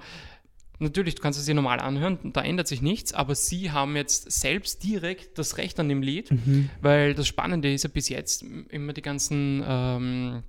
[0.79, 4.31] Natürlich, du kannst es dir normal anhören, da ändert sich nichts, aber sie haben jetzt
[4.31, 6.69] selbst direkt das Recht an dem Lied, mhm.
[6.83, 10.43] weil das Spannende ist ja bis jetzt immer die ganzen ähm,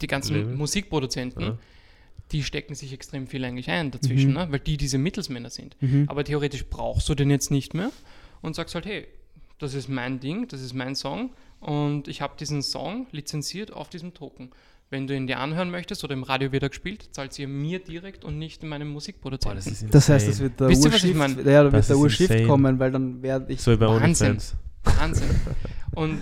[0.00, 0.56] die ganzen Leben.
[0.56, 1.42] Musikproduzenten.
[1.42, 1.58] Ja
[2.32, 4.36] die stecken sich extrem viel eigentlich ein dazwischen, mhm.
[4.36, 4.46] ne?
[4.50, 5.76] weil die diese Mittelsmänner sind.
[5.80, 6.04] Mhm.
[6.08, 7.90] Aber theoretisch brauchst du den jetzt nicht mehr
[8.40, 9.06] und sagst halt, hey,
[9.58, 13.88] das ist mein Ding, das ist mein Song und ich habe diesen Song lizenziert auf
[13.88, 14.50] diesem Token.
[14.88, 17.78] Wenn du ihn dir anhören möchtest oder im Radio wird er gespielt, zahlt sie mir
[17.78, 19.60] direkt und nicht meinem Boah, Musikproduzenten.
[19.62, 21.36] das ist Das heißt, es wird der Wisst was ich Urshift, mein?
[21.46, 24.38] ja, da Das wird der ist Urshift kommen, weil dann werde ich so über Wahnsinn.
[24.82, 25.28] Wahnsinn.
[25.92, 26.20] Und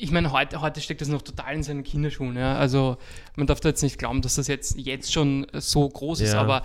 [0.00, 2.36] ich meine, heute, heute steckt das noch total in seinen Kinderschuhen.
[2.36, 2.56] Ja?
[2.56, 2.96] Also
[3.36, 6.40] man darf da jetzt nicht glauben, dass das jetzt, jetzt schon so groß ist, Ja.
[6.40, 6.62] aber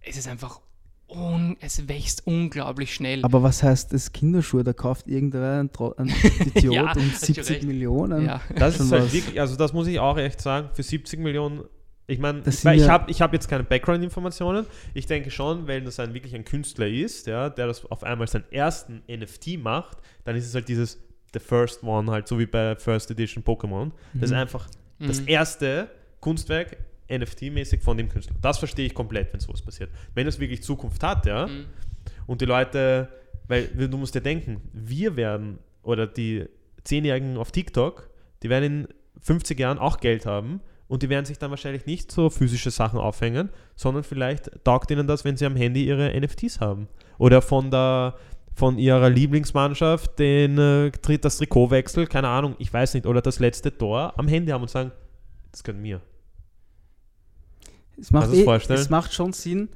[0.00, 0.60] es ist einfach,
[1.08, 3.22] un, es wächst unglaublich schnell.
[3.24, 4.64] Aber was heißt das Kinderschuhe?
[4.64, 6.08] Da kauft irgendwer ein, Tro- ein
[6.54, 7.62] Idiot Ja, um hast du 70 recht.
[7.64, 8.24] Millionen.
[8.24, 8.40] ja.
[8.56, 11.64] Das ist halt wirklich, also das muss ich auch echt sagen, für 70 Millionen,
[12.06, 14.66] ich meine, Das ich, ich habe ich hab jetzt keine Background-Informationen.
[14.94, 18.26] Ich denke schon, wenn das ein, wirklich ein Künstler ist, ja, der das auf einmal
[18.26, 20.98] seinen ersten NFT macht, dann ist es halt dieses
[21.34, 23.90] The First One, halt so wie bei First Edition Pokémon.
[24.14, 24.36] Das ist Mhm.
[24.36, 24.68] einfach
[24.98, 25.28] das Mhm.
[25.28, 25.88] erste
[26.20, 26.76] Kunstwerk
[27.08, 28.36] NFT-mäßig von dem Künstler.
[28.40, 29.90] Das verstehe ich komplett, wenn sowas passiert.
[30.14, 31.64] Wenn es wirklich Zukunft hat, ja, Mhm.
[32.26, 33.08] und die Leute,
[33.48, 36.46] weil du musst dir denken, wir werden oder die
[36.84, 38.08] Zehnjährigen auf TikTok,
[38.42, 38.88] die werden in
[39.20, 42.98] 50 Jahren auch Geld haben und die werden sich dann wahrscheinlich nicht so physische Sachen
[42.98, 46.88] aufhängen, sondern vielleicht taugt ihnen das, wenn sie am Handy ihre NFTs haben.
[47.18, 48.14] Oder von der
[48.54, 50.90] von ihrer Lieblingsmannschaft den äh,
[51.20, 54.70] das Trikotwechsel, keine Ahnung, ich weiß nicht, oder das letzte Tor am Handy haben und
[54.70, 54.92] sagen,
[55.50, 56.00] das gehört mir.
[58.00, 58.80] Es macht, es eh, vorstellen?
[58.80, 59.68] es macht schon Sinn,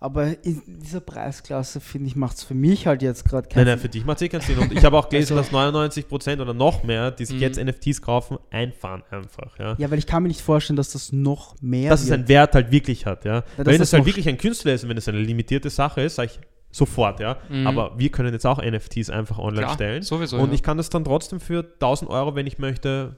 [0.00, 3.66] aber in dieser Preisklasse, finde ich, macht es für mich halt jetzt gerade Nein, keinen
[3.66, 4.58] nein, für dich macht es eh keinen Sinn.
[4.58, 7.42] Und ich habe auch gelesen, Also- dass 99% oder noch mehr, die sich Mhm.
[7.42, 9.58] jetzt NFTs kaufen, einfahren einfach.
[9.58, 9.76] Ja.
[9.78, 12.18] Ja, weil ich kann mir nicht vorstellen, dass das noch mehr dass es wird.
[12.18, 13.40] einen Wert halt wirklich hat, ja.
[13.56, 16.02] dass wenn das es halt wirklich ein Künstler ist und wenn es eine limitierte Sache
[16.02, 16.40] ist, sage ich
[16.74, 17.36] sofort, ja.
[17.48, 17.66] Mhm.
[17.66, 20.02] Aber wir können jetzt auch NFTs einfach online Klar, stellen.
[20.02, 20.38] sowieso.
[20.38, 20.54] und ja.
[20.54, 23.16] ich kann das dann trotzdem für 1000 Euro, wenn ich möchte,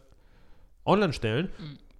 [0.85, 1.49] online stellen.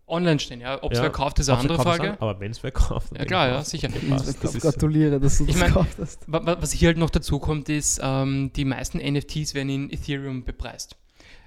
[0.09, 0.81] Online stehen, ja.
[0.85, 2.21] Ob es Ja, wer kauft, ist eine Ob's andere verkauft Frage.
[2.23, 3.11] Aber wenn es wer kauft.
[3.11, 3.89] dann Ja klar, ich ja, sicher.
[3.89, 4.45] Ich passt.
[4.45, 6.31] Das ist- gratuliere, dass du Ich das mein- gekauft hast.
[6.31, 9.91] Wa- wa- Was hier halt noch dazu kommt, ist, ähm, die meisten NFTs werden in
[9.93, 10.97] Ethereum bepreist.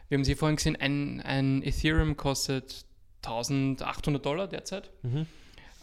[0.10, 2.84] Wir haben sie vorhin gesehen, ein, ein Ethereum kostet
[3.22, 4.90] 1800 Dollar derzeit.
[5.04, 5.26] Mhm.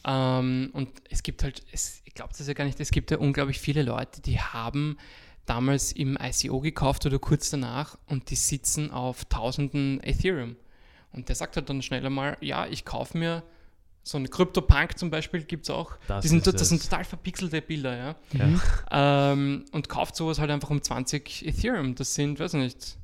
[0.06, 3.18] Ähm, und es gibt halt, es, ich glaube das ja gar nicht, es gibt ja
[3.18, 4.96] unglaublich viele Leute, die haben
[5.44, 10.56] damals im ICO gekauft oder kurz danach und die sitzen auf tausenden Ethereum.
[11.12, 13.42] Und der sagt halt dann schnell einmal, ja, ich kaufe mir
[14.02, 15.98] so eine CryptoPunk zum Beispiel, gibt es auch.
[16.08, 18.16] Das die sind, das sind total verpixelte Bilder, ja.
[18.32, 18.46] Ja.
[18.46, 18.60] Mhm.
[18.90, 21.96] Ähm, und kauft sowas halt einfach um 20 Ethereum.
[21.96, 22.98] Das sind, weiß ich nicht,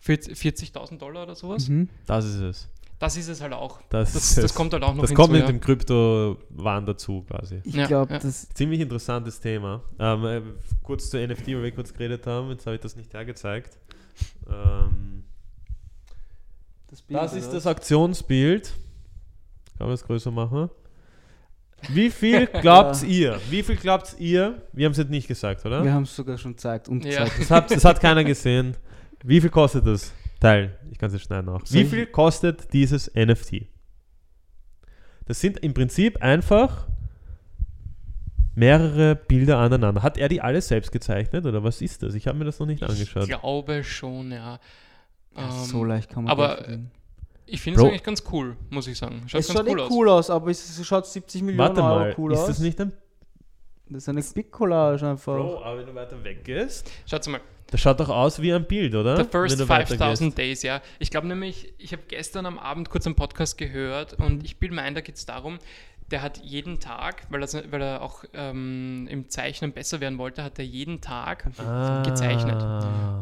[0.00, 0.38] 40
[0.72, 1.68] 40.000 Dollar oder sowas.
[1.68, 1.90] Mhm.
[2.06, 2.68] Das ist es.
[3.04, 3.80] Das ist es halt auch.
[3.90, 4.54] Das, Das, das es.
[4.54, 5.20] kommt halt auch noch das hinzu.
[5.22, 5.46] kommt mit ja.
[5.48, 7.60] dem Kryptowahn dazu quasi.
[7.64, 8.18] Ich Ja, glaube, ja.
[8.18, 9.82] das Ziemlich interessantes Thema.
[9.98, 10.40] Ähm, äh,
[10.82, 12.48] kurz zu NFT, weil wir kurz geredet haben.
[12.50, 13.78] Jetzt habe ich das nicht hergezeigt.
[14.50, 15.24] Ähm,
[17.08, 18.72] das ist das Aktionsbild.
[19.76, 20.70] Kann man das größer machen?
[21.90, 23.38] Wie viel glaubt ihr?
[23.50, 24.62] Wie viel glaubt ihr?
[24.72, 25.84] Wir haben es jetzt nicht gesagt, oder?
[25.84, 27.24] Wir haben es sogar schon gezeigt und Ja.
[27.24, 27.40] gezeigt.
[27.40, 28.76] Das hat, das hat keiner gesehen.
[29.22, 30.78] Wie viel kostet das Teil?
[30.90, 31.62] Ich kann es jetzt schneiden auch.
[31.70, 33.66] Wie ich- viel kostet dieses NFT?
[35.26, 36.86] Das sind im Prinzip einfach
[38.54, 40.02] mehrere Bilder aneinander.
[40.02, 42.14] Hat er die alle selbst gezeichnet oder was ist das?
[42.14, 43.24] Ich habe mir das noch nicht angeschaut.
[43.24, 44.58] Ich glaube schon, ja.
[45.36, 46.64] Ja, Ähm, so leicht kann man aber-.
[47.46, 49.22] Ich finde es eigentlich ganz cool, muss ich sagen.
[49.26, 49.90] Schaut Es ganz schaut cool aus.
[49.90, 52.46] cool aus, aber es, schaut 70 Millionen Warte Euro mal, cool ist aus.
[52.46, 52.92] das nicht ein
[53.88, 55.36] das ist eine Big Collage einfach.
[55.36, 58.64] Bro, aber wenn du weiter weg gehst, Schaut mal, das schaut doch aus wie ein
[58.66, 59.16] Bild, oder?
[59.16, 60.80] The First wenn du weiter 5000 Days, ja.
[60.98, 64.74] Ich glaube nämlich, ich habe gestern am Abend kurz einen Podcast gehört und ich bilde
[64.76, 65.58] mir ein, da geht es darum,
[66.10, 70.44] der hat jeden Tag, weil, das, weil er auch ähm, im Zeichnen besser werden wollte,
[70.44, 72.02] hat er jeden Tag Ah.
[72.02, 72.62] gezeichnet.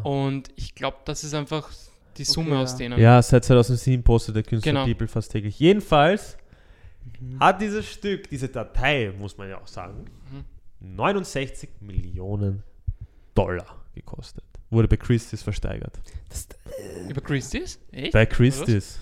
[0.05, 1.71] Und ich glaube, das ist einfach
[2.19, 3.01] die Summe Okay, aus denen.
[3.01, 4.85] Ja, seit 2007 postet der Künstler Genau.
[4.85, 5.59] People fast täglich.
[5.61, 6.37] Jedenfalls
[7.21, 7.39] Mhm.
[7.41, 10.45] hat dieses Stück, diese Datei, muss man ja auch sagen, Mhm.
[10.83, 12.63] 69 Millionen
[13.35, 14.45] Dollar gekostet.
[14.71, 16.01] Wurde bei Christie's versteigert.
[16.29, 16.49] Das,
[17.09, 17.79] Über Christie's?
[17.91, 18.13] Echt?
[18.13, 19.01] Bei Christie's.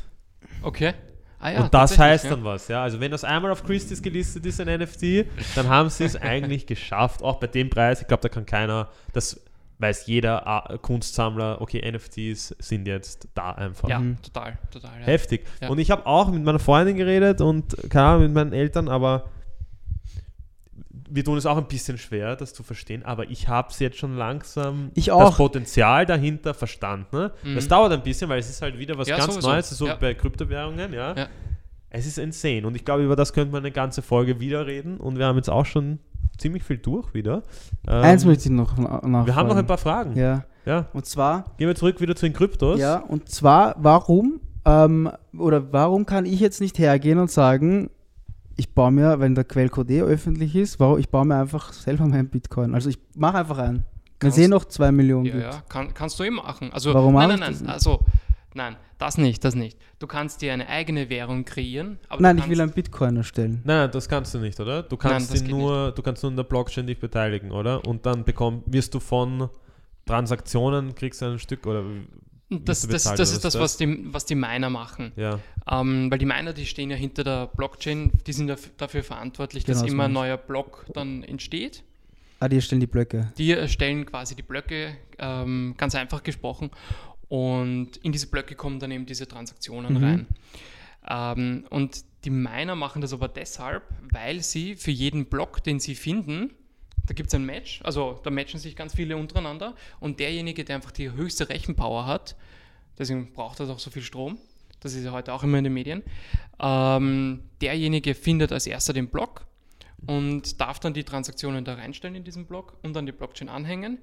[0.63, 0.95] Okay.
[1.39, 2.31] Ah, ja, Und das heißt ja.
[2.31, 2.83] dann was, ja.
[2.83, 5.25] Also wenn das einmal auf Christie's gelistet ist, ein NFT,
[5.55, 7.23] dann haben sie es eigentlich geschafft.
[7.23, 9.41] Auch bei dem Preis, ich glaube, da kann keiner, das
[9.79, 13.89] weiß jeder ah, Kunstsammler, okay, NFTs sind jetzt da einfach.
[13.89, 14.21] Ja, Mhm.
[14.21, 15.01] total, total.
[15.01, 15.07] Ja.
[15.07, 15.47] Heftig.
[15.63, 15.69] Ja.
[15.71, 19.31] Und ich habe auch mit meiner Freundin geredet und keine Ahnung, mit meinen Eltern, aber
[21.13, 23.99] wir tun es auch ein bisschen schwer, das zu verstehen, aber ich habe es jetzt
[23.99, 25.37] schon langsam Ich das auch.
[25.37, 27.07] Potenzial dahinter verstanden.
[27.17, 27.33] Ne?
[27.43, 27.57] Mhm.
[27.57, 29.49] Es dauert ein bisschen, weil es ist halt wieder was Ja, ganz sowieso.
[29.49, 29.97] Neues, so Ja.
[29.97, 31.15] bei Kryptowährungen, ja.
[31.17, 31.27] Ja.
[31.91, 34.99] Es ist insane und ich glaube, über das könnte man eine ganze Folge wieder reden
[34.99, 35.99] und wir haben jetzt auch schon
[36.39, 37.43] ziemlich viel durch wieder.
[37.89, 39.27] Ähm, Eins möchte ich noch na- nachfragen.
[39.27, 40.17] wir haben noch ein paar Fragen.
[40.17, 40.45] Ja.
[40.67, 42.79] Ja, und zwar, Gehen wir zurück wieder zu den Kryptos.
[42.79, 47.91] ja, und zwar, warum, ähm, oder warum kann ich jetzt nicht hergehen und sagen,
[48.61, 52.07] ich baue mir, wenn der Quellcode eh öffentlich ist, warum, ich baue mir einfach selber
[52.07, 52.75] meinen Bitcoin.
[52.75, 53.85] Also ich mache einfach einen.
[54.21, 55.45] Wenn es eh noch zwei Millionen Ja, gibt.
[55.45, 56.71] ja, kann, kannst du eh machen.
[56.73, 57.59] Also, Warum nein, nein, nein.
[57.65, 58.01] das Also,
[58.53, 59.79] Nein, das nicht, das nicht.
[60.01, 61.99] Du kannst dir eine eigene Währung kreieren.
[62.09, 63.61] Aber Nein, ich will einen Bitcoin erstellen.
[63.65, 64.83] Nein, das kannst du nicht, oder?
[64.83, 67.87] Du kannst Nein, nur, du kannst nur in der Blockchain dich beteiligen, oder?
[67.87, 69.49] Und dann bekomm, wirst du von
[70.07, 72.09] Transaktionen kriegst du ein Stück oder wie-
[72.51, 75.13] Das, das, das ist das, was die, was die Miner machen.
[75.17, 75.39] ja.
[75.71, 79.65] Ähm, weil die Miner, die stehen ja hinter der Blockchain, die sind daf- dafür verantwortlich,
[79.65, 81.85] dass Genau, das immer ein neuer Block dann entsteht.
[82.41, 83.33] Ah, die erstellen die Blöcke.
[83.39, 86.71] Die erstellen quasi die Blöcke, ähm, ganz einfach gesprochen.
[87.29, 90.05] Und in diese Blöcke kommen dann eben diese Transaktionen Mhm.
[90.05, 90.27] rein.
[91.09, 95.95] Ähm, und die Miner machen das aber deshalb, weil sie für jeden Block, den sie
[95.95, 96.51] finden,
[97.11, 100.77] da gibt es ein Match, also da matchen sich ganz viele untereinander und derjenige, der
[100.77, 102.37] einfach die höchste Rechenpower hat,
[102.97, 104.39] deswegen braucht er auch so viel Strom,
[104.79, 106.05] das ist ja heute auch immer in den Medien,
[106.61, 109.45] ähm, derjenige findet als erster den Block
[110.07, 113.99] und darf dann die Transaktionen da reinstellen in diesen Block und an die Blockchain anhängen.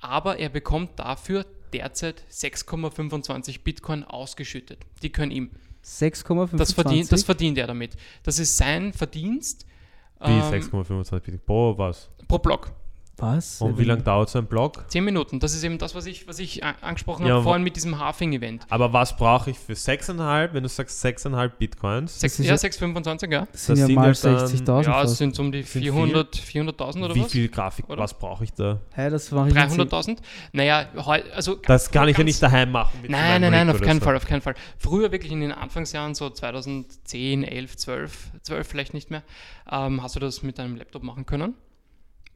[0.00, 4.78] Aber er bekommt dafür derzeit 6,25 Bitcoin ausgeschüttet.
[5.02, 5.50] Die können ihm.
[5.84, 6.56] 6,25.
[6.56, 7.96] Das verdient, das verdient er damit.
[8.22, 9.66] Das ist sein Verdienst
[10.20, 12.10] Wie ähm, 6,25 Bitcoin pro was?
[12.28, 12.72] pro Block.
[13.16, 13.60] Was?
[13.60, 14.84] Und wie lange dauert so ein Block?
[14.88, 15.38] 10 Minuten.
[15.38, 18.66] Das ist eben das, was ich, was ich angesprochen Ja, habe vorhin mit diesem Halving-Event.
[18.70, 22.18] Aber was brauche ich für 6,5, wenn du sagst 6,5 Bitcoins?
[22.18, 23.46] Sechs- ist Ja, ja- 6,25, ja.
[23.52, 25.16] Das sind das ja sind mal ja dann- 60.000 Ja, es fast.
[25.18, 27.30] sind um die Sind 400 400.000 oder Wie was?
[27.32, 28.02] viel Grafik, Oder?
[28.02, 28.80] was brauche ich da?
[28.94, 30.20] Hä, das jetzt 300.000?
[30.52, 30.86] Naja,
[31.34, 32.98] also Das kann ich ja nicht daheim machen.
[33.00, 34.04] mit Nein, nein, nein, auf keinen so.
[34.06, 34.54] Fall, auf keinen Fall.
[34.78, 39.22] Früher wirklich in den Anfangsjahren, so 2010, 11, 12, 12 vielleicht nicht mehr,
[39.70, 41.54] ähm, hast du das mit deinem Laptop machen können.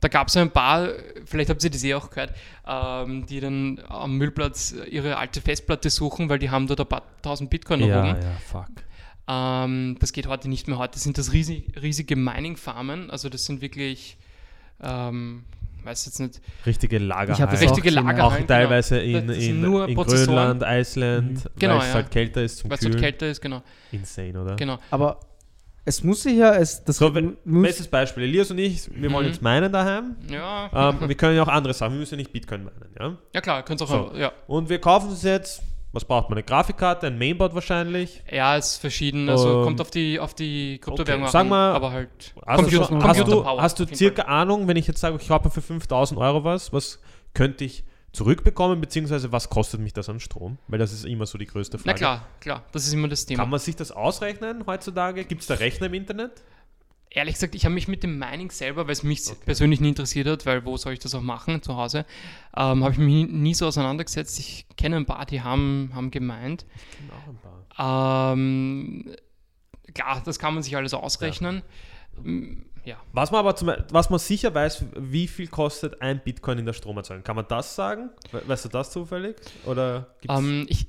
[0.01, 0.91] Da gab es ein paar,
[1.25, 2.33] vielleicht habt ihr das eh auch gehört,
[2.67, 7.03] ähm, die dann am Müllplatz ihre alte Festplatte suchen, weil die haben dort ein paar
[7.21, 8.23] tausend Bitcoin Ja, erhoben.
[8.23, 8.69] ja, fuck.
[9.27, 10.79] Ähm, das geht heute nicht mehr.
[10.79, 14.17] Heute sind das riesig, riesige Mining-Farmen, also das sind wirklich,
[14.83, 15.45] ähm,
[15.83, 17.35] weiß jetzt nicht, Richtige Lagerhallen.
[17.35, 18.11] Ich hab das richtige auch gesehen, ja.
[18.13, 18.43] Lagerhallen.
[18.45, 19.33] auch teilweise genau.
[19.33, 19.97] in, in, nur in.
[19.97, 21.95] Grönland, Island, Genau, weil es ja.
[21.95, 23.03] halt kälter ist zum weil es dort Kühlen.
[23.05, 23.63] kälter ist, genau.
[23.91, 24.55] Insane, oder?
[24.57, 24.79] genau.
[24.93, 25.19] Aber
[25.89, 29.26] es muss sich ja, es, das So, wenn, bestes Beispiel, Elias und ich, wir wollen
[29.26, 29.32] Mhm.
[29.32, 30.16] jetzt meinen daheim.
[30.30, 33.16] Ja, Ähm, wir können ja auch andere Sachen, wir müssen ja nicht Bitcoin meinen, ja?
[33.34, 34.12] ja klar, könnt auch, So.
[34.16, 34.32] ja.
[34.47, 35.62] Und wir kaufen uns jetzt,
[35.93, 38.22] was braucht man, eine Grafikkarte, ein Mainboard wahrscheinlich.
[38.30, 41.91] Ja, ist verschieden, also Ähm, kommt auf die, auf die Kryptowährung okay, sagen wir- aber
[41.93, 42.11] halt
[42.47, 45.16] Hast, Computer- du, schon, hast, du, Computerpower hast du circa Ahnung, wenn ich jetzt sage,
[45.20, 47.01] ich kaufe für 5000 Euro was, was
[47.34, 47.84] könnte ich
[48.19, 50.59] zurückbekommen, beziehungsweise was kostet mich das an Strom?
[50.69, 51.99] Weil das ist immer so die größte Na Frage.
[51.99, 53.43] klar, klar, das ist immer das Thema.
[53.45, 55.25] Kann man sich das ausrechnen heutzutage?
[55.25, 56.43] Gibt es da Rechner im Internet?
[57.11, 59.39] Ehrlich gesagt, ich habe mich mit dem Mining selber, weil es mich Okay.
[59.47, 62.05] persönlich nie interessiert hat, weil wo soll ich das auch machen, zu Hause,
[62.55, 64.39] ähm, habe ich mich nie, nie so auseinandergesetzt.
[64.39, 68.33] Ich kenne ein paar, die haben, haben gemeint, Ich kenne auch ein paar.
[68.33, 69.14] ähm,
[69.95, 71.62] klar, das kann man sich alles ausrechnen.
[72.23, 72.97] Mm, Ja.
[73.12, 76.72] Was man aber zum, was man sicher weiß, wie viel kostet ein Bitcoin in der
[76.72, 77.22] Stromerzeugung.
[77.22, 78.11] Kann man das sagen?
[78.32, 79.36] We- Weißt du das zufällig?
[79.66, 80.86] Oder gibt's Ähm, ich,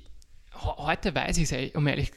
[0.63, 2.11] heute weiß ich es, um ehrlich,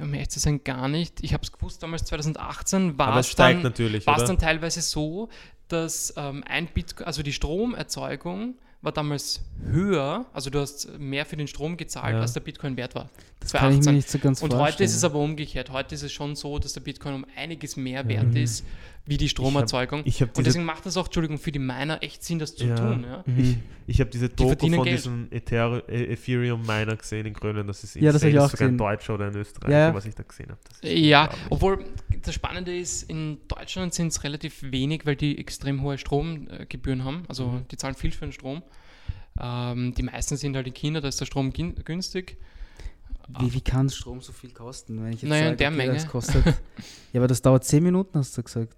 [0.00, 1.22] um ehrlich zu sein, gar nicht.
[1.24, 5.28] Ich habe es gewusst, damals 2018 war aber es dann, dann teilweise so,
[5.66, 11.36] dass ähm, ein Bitcoin, also die Stromerzeugung war damals höher, also du hast mehr für
[11.36, 12.20] den Strom gezahlt, Ja.
[12.20, 13.10] als der Bitcoin wert war.
[13.40, 14.72] das kann ich mir nicht so ganz Und vorstellen.
[14.72, 15.70] heute ist es aber umgekehrt.
[15.70, 18.64] Heute ist es schon so, dass der Bitcoin um einiges mehr wert ist,
[19.08, 20.02] wie die Stromerzeugung.
[20.04, 22.54] ich hab und diese- deswegen macht es auch, Entschuldigung, für die Miner echt Sinn, das
[22.54, 22.76] zu Ja.
[22.76, 23.04] tun.
[23.08, 23.24] Ja?
[23.38, 23.56] Ich,
[23.86, 24.98] ich habe diese Doku verdienen von Geld.
[24.98, 27.68] diesem Ether e- Ethereum-Miner gesehen in Grönland.
[27.68, 28.76] Das ist Ja, das hab ich auch sogar ein.
[28.78, 30.60] Deutscher oder ein Österreicher, Ja, was ich da gesehen habe.
[30.68, 31.84] Das Ja, obwohl
[32.22, 37.24] das Spannende ist, in Deutschland sind es relativ wenig, weil die extrem hohe Stromgebühren haben.
[37.28, 37.68] Also Mhm.
[37.70, 38.62] die zahlen viel für den Strom.
[39.40, 42.36] Ähm, die meisten sind halt in China, da ist der Strom günstig.
[43.40, 45.02] Wie, wie kann Strom so viel kosten?
[45.04, 45.92] Wenn ich jetzt Naja, in sage, der okay, Menge.
[45.94, 46.44] Das kostet,
[47.12, 48.74] ja, aber das dauert 10 Minuten, hast du gesagt.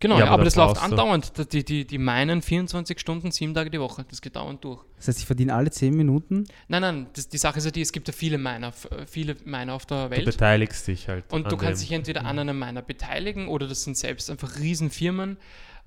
[0.00, 1.52] Genau, Ja, aber aber, da das läuft du- andauernd.
[1.52, 4.04] Die, die, die meinen 24 Stunden, sieben Tage die Woche.
[4.10, 4.84] Das geht dauernd durch.
[4.96, 6.44] Das heißt, ich verdiene alle 10 Minuten.
[6.68, 9.36] Nein, nein, das, die Sache ist ja die, es gibt ja viele Miner, äh, viele
[9.44, 10.24] Miner auf der Du Welt.
[10.26, 11.32] beteiligst dich halt.
[11.32, 11.86] Und du kannst dem.
[11.88, 15.38] dich entweder an einem Miner beteiligen oder das sind selbst einfach Riesenfirmen.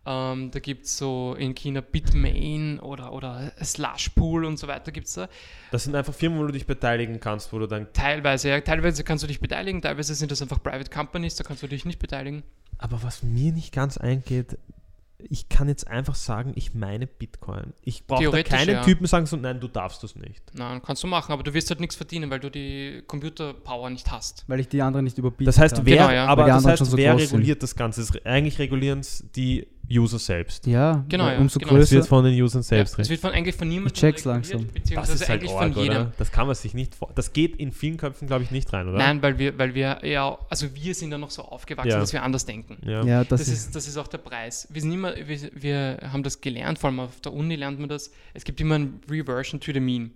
[0.09, 5.07] Ähm, da gibt es so in China Bitmain oder, oder Slushpool und so weiter gibt
[5.07, 5.27] es da.
[5.71, 7.91] Das sind einfach Firmen, wo du dich beteiligen kannst, wo du dann.
[7.91, 11.61] Teilweise, ja, teilweise kannst du dich beteiligen, teilweise sind das einfach Private Companies, da kannst
[11.61, 12.43] du dich nicht beteiligen.
[12.77, 14.57] Aber was mir nicht ganz eingeht,
[15.29, 17.73] ich kann jetzt einfach sagen, ich meine Bitcoin.
[17.81, 18.83] Ich brauche da keinen ja.
[18.83, 20.43] Typen sagen, so, nein, du darfst das nicht.
[20.53, 24.11] Nein, kannst du machen, aber du wirst halt nichts verdienen, weil du die Computerpower nicht
[24.11, 24.43] hast.
[24.47, 26.27] Weil ich die anderen nicht überbieten Das heißt, wer, Genau, ja.
[26.27, 27.31] aber das heißt, so wer groß sind.
[27.31, 28.05] reguliert das Ganze?
[28.25, 30.67] Eigentlich regulieren es die User selbst.
[30.67, 31.73] Ja, Genau, ja, umso genau.
[31.73, 31.95] Es größer.
[31.95, 33.09] wird von den Usern Ja, selbst es recht.
[33.09, 34.63] wird von, eigentlich von niemandem Ich check's langsam.
[34.65, 35.97] Das beziehungsweise ist halt eigentlich arg, von jedem.
[35.97, 36.11] oder?
[36.17, 37.11] Das kann man sich nicht vor.
[37.15, 38.97] Das geht in vielen Köpfen, glaube ich, nicht rein, oder?
[38.97, 41.99] Nein, weil wir, weil wir ja, also wir sind ja noch so aufgewachsen, Ja.
[41.99, 42.77] dass wir anders denken.
[42.85, 43.03] Ja.
[43.05, 44.67] ja, das, Das, ist, ist, das ist auch der Preis.
[44.71, 47.87] Wir, sind immer, wir, wir haben das gelernt, vor allem auf der Uni lernt man
[47.87, 48.11] das.
[48.33, 50.11] Es gibt immer ein Reversion to the Mean.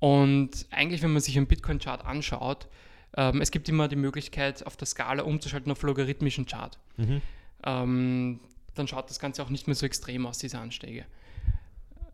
[0.00, 2.68] Und eigentlich, wenn man sich einen Bitcoin-Chart anschaut,
[3.16, 6.78] ähm, es gibt immer die Möglichkeit, auf der Skala umzuschalten auf logarithmischen Chart.
[6.96, 7.20] Mhm.
[7.64, 8.40] Ähm,
[8.78, 11.04] dann schaut das Ganze auch nicht mehr so extrem aus, diese Anstiege.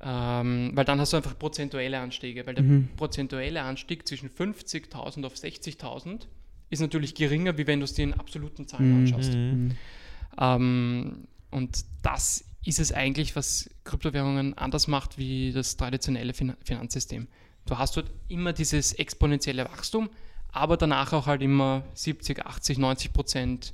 [0.00, 2.88] Ähm, weil dann hast du einfach prozentuelle Anstiege, weil der Mhm.
[2.96, 6.26] prozentuelle Anstieg zwischen 50.000 auf 60.000
[6.70, 8.96] ist natürlich geringer, wie wenn du es dir in absoluten Zahlen Mhm.
[8.96, 9.32] anschaust.
[9.34, 9.70] Mhm.
[10.38, 17.28] Ähm, und das ist es eigentlich, was Kryptowährungen anders macht wie das traditionelle fin Finanzsystem.
[17.66, 20.10] Du hast dort immer dieses exponentielle Wachstum,
[20.52, 23.72] aber danach auch halt immer 70, 80, 90 Prozent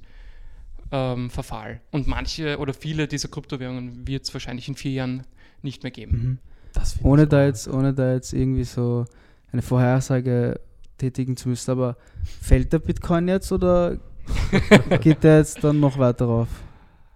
[0.92, 1.80] ähm, Verfall.
[1.90, 5.24] Und manche oder viele dieser Kryptowährungen wird es wahrscheinlich in vier Jahren
[5.62, 6.38] nicht mehr geben.
[6.74, 7.02] Mhm.
[7.02, 9.04] Ohne da jetzt, ohne da jetzt irgendwie so
[9.52, 10.60] eine Vorhersage
[10.98, 11.96] tätigen zu müssen, aber
[12.40, 13.98] fällt der Bitcoin jetzt oder
[15.00, 16.48] geht der jetzt dann noch weiter rauf?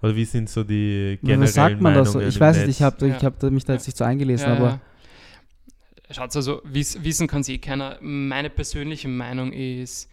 [0.03, 2.19] Oder wie sind so die generellen sagt man das so?
[2.19, 3.23] Meinungen Ich weiß nicht, ich habe Ja.
[3.23, 4.81] hab da- mich da jetzt nicht so eingelesen, Ja, aber ja.
[6.11, 7.99] Schaut also, wissen kann eh keiner.
[8.03, 10.11] Meine persönliche Meinung ist,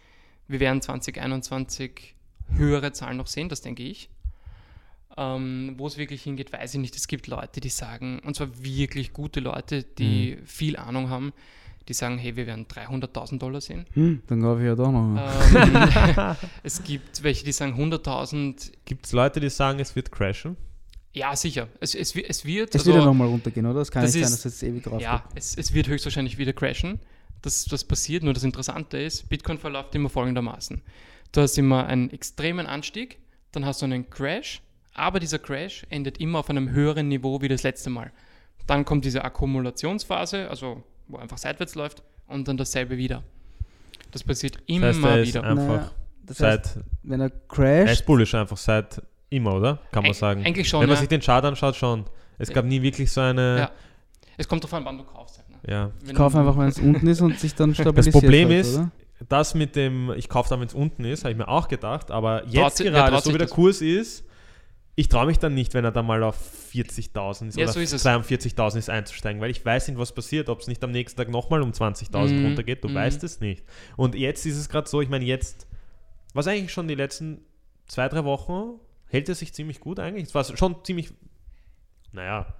[0.48, 2.14] wir werden 2021
[2.56, 4.08] höhere Zahlen noch sehen, das denke ich.
[5.16, 6.96] Ähm, Wo es wirklich hingeht, weiß ich nicht.
[6.96, 10.46] Es gibt Leute, die sagen, und zwar wirklich gute Leute, die Mhm.
[10.46, 11.32] viel Ahnung haben,
[11.88, 13.86] die sagen, hey, wir werden 300.000 Dollar sehen.
[13.92, 15.16] hm, dann kaufe ich ja doch noch.
[15.54, 18.72] Ähm, es gibt welche, die sagen 100.000.
[18.86, 20.56] Gibt es Leute, die sagen, es wird crashen?
[21.12, 21.68] Ja, sicher.
[21.80, 22.74] Es, es, es wird.
[22.74, 23.80] es also- wird ja nochmal runtergehen, oder?
[23.80, 25.88] Es kann das nicht sein, ist- dass es jetzt ewig rauf Ja, es, es wird
[25.88, 27.00] höchstwahrscheinlich wieder crashen.
[27.42, 30.80] Das, das passiert, nur das Interessante ist, Bitcoin verläuft immer folgendermaßen.
[31.32, 33.18] Du hast immer einen extremen Anstieg,
[33.52, 34.60] dann hast du einen Crash,
[34.94, 38.12] aber dieser Crash endet immer auf einem höheren Niveau wie das letzte Mal.
[38.66, 43.22] Dann kommt diese Akkumulationsphase, also wo einfach seitwärts läuft, und dann dasselbe wieder.
[44.10, 45.44] Das passiert immer heißt, er ist wieder.
[45.44, 45.92] ein- Naja, einfach
[46.24, 49.80] das heißt, Seit, wenn er er crasht, ist bullish einfach seit immer, oder?
[49.90, 50.44] Kann man sagen.
[50.44, 50.80] Eigentlich schon.
[50.82, 51.00] Wenn man ja.
[51.00, 52.04] sich den Chart anschaut, schon.
[52.38, 53.58] Es gab nie wirklich so eine.
[53.58, 53.70] Ja.
[54.36, 55.38] Es kommt darauf an, wann du kaufst.
[55.38, 55.56] Halt, ne?
[55.66, 55.90] Ja.
[56.04, 58.14] Wenn kauf einfach, wenn es unten ist und sich dann stabilisiert.
[58.14, 58.90] Problem halt, ist, oder?
[59.28, 62.10] Das mit dem, ich kaufe dann, wenn es unten ist, habe ich mir auch gedacht,
[62.10, 63.46] aber Traut jetzt wer gerade, traut so wie der?
[63.48, 64.24] Kurs ist,
[64.94, 66.36] ich traue mich dann nicht, wenn er dann mal auf
[66.72, 68.04] 40.000 ist Ja, oder so ist es.
[68.04, 71.28] 42.000 ist einzusteigen, weil ich weiß nicht, was passiert, ob es nicht am nächsten Tag
[71.30, 72.44] nochmal um 20.000 Mhm.
[72.46, 72.94] runtergeht, du Mhm.
[72.94, 73.64] weißt es nicht.
[73.96, 75.66] Und jetzt ist es gerade so, ich meine, jetzt,
[76.34, 77.40] was eigentlich schon die letzten
[77.86, 80.24] zwei, drei Wochen, hält es sich ziemlich gut eigentlich.
[80.24, 81.12] Es war schon ziemlich,
[82.12, 82.54] naja,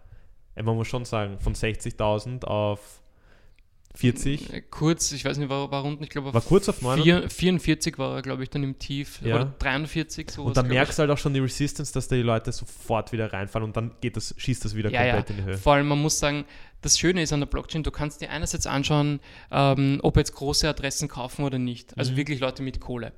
[0.57, 3.02] man muss schon sagen, von 60.000 auf
[3.95, 7.03] 40, Äh, Kurz, ich weiß nicht, war, war unten, ich glaube, war kurz auf 9
[7.03, 9.21] Vier- 44 war er, glaube ich, dann im Tief.
[9.23, 9.37] Ja.
[9.37, 10.45] Oder 43, so.
[10.45, 13.33] Und dann merkst du halt auch schon die Resistance, dass da die Leute sofort wieder
[13.33, 15.15] reinfallen und dann geht das, schießt das wieder Ja, ja.
[15.17, 15.59] komplett in die Höhe.
[15.59, 16.45] Vor allem, man muss sagen,
[16.81, 19.21] das Schöne ist an der Blockchain, du kannst dir einerseits anschauen,
[19.51, 21.97] ähm, ob jetzt große Adressen kaufen oder nicht.
[21.99, 22.17] Also Mhm.
[22.17, 23.13] wirklich Leute mit Kohle.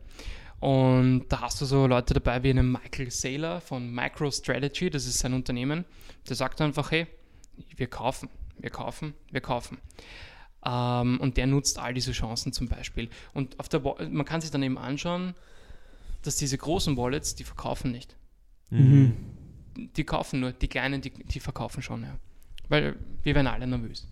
[0.61, 5.19] Und da hast du so Leute dabei wie einen Michael Saylor von MicroStrategy, das ist
[5.19, 5.85] sein Unternehmen.
[6.29, 7.07] Der sagt einfach, hey,
[7.77, 9.79] wir kaufen, wir kaufen, wir kaufen.
[10.65, 13.09] Ähm, und der nutzt all diese Chancen zum Beispiel.
[13.33, 15.35] Und auf der man kann sich dann eben anschauen,
[16.23, 18.17] dass diese großen Wallets, die verkaufen nicht.
[18.71, 19.15] Mhm.
[19.97, 22.17] Die kaufen nur, die kleinen, die, die verkaufen schon, ja.
[22.69, 24.07] Weil wir werden alle nervös.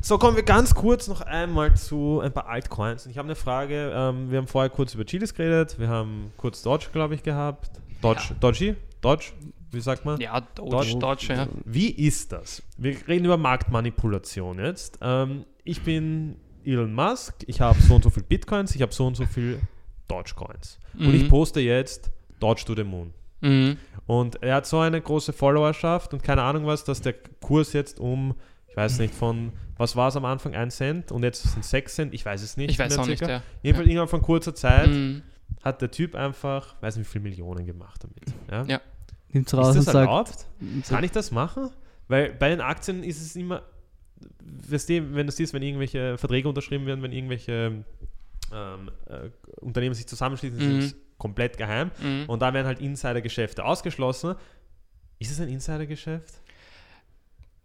[0.00, 3.04] So, kommen wir ganz kurz noch einmal zu ein paar Altcoins.
[3.04, 3.92] Und ich habe eine Frage.
[3.92, 5.76] Ähm, wir haben vorher kurz über Chilis geredet.
[5.78, 7.72] Wir haben kurz Dodge, glaube ich, gehabt.
[8.00, 8.36] Dodge, Ja.
[8.38, 8.74] Dodgy?
[9.00, 9.32] Dodge?
[9.72, 10.20] Wie sagt man?
[10.20, 11.48] Ja, Doge, Dodge- Dodge, ja.
[11.64, 12.62] Wie ist das?
[12.76, 14.98] Wir reden über Marktmanipulation jetzt.
[15.02, 17.44] Ähm, ich bin Elon Musk.
[17.46, 18.74] Ich habe so und so viel Bitcoins.
[18.74, 19.60] Ich habe so und so viel
[20.08, 20.78] Dogecoins.
[20.98, 21.28] Und ich Mhm.
[21.28, 22.10] poste jetzt
[22.40, 23.12] Dodge to the Moon.
[23.40, 23.76] Mhm.
[24.06, 28.00] Und er hat so eine große Followerschaft und keine Ahnung was, dass der Kurs jetzt
[28.00, 28.34] um,
[28.68, 31.94] ich weiß nicht, von, was war es am Anfang, 1 Cent und jetzt sind 6
[31.94, 32.70] Cent, ich weiß es nicht.
[32.70, 33.42] Ich weiß auch nicht, ja.
[33.62, 35.22] Jedenfalls innerhalb von kurzer Zeit Mhm.
[35.62, 38.34] hat der Typ einfach, weiß nicht wie viele Millionen gemacht damit.
[38.50, 38.64] Ja?
[38.76, 38.80] Ja.
[39.30, 40.46] Nimmt raus Ist und das sagt, erlaubt?
[40.88, 41.70] Kann ich das machen?
[42.08, 43.62] Weil bei den Aktien ist es immer,
[44.68, 47.84] wenn du siehst, wenn irgendwelche Verträge unterschrieben werden, wenn irgendwelche
[48.52, 49.28] ähm, äh,
[49.60, 50.78] Unternehmen sich zusammenschließen, Mhm.
[50.78, 51.90] ist es komplett geheim.
[52.00, 52.24] Mhm.
[52.28, 54.34] Und da werden halt Insidergeschäfte ausgeschlossen.
[55.18, 56.34] Ist es ein Insidergeschäft?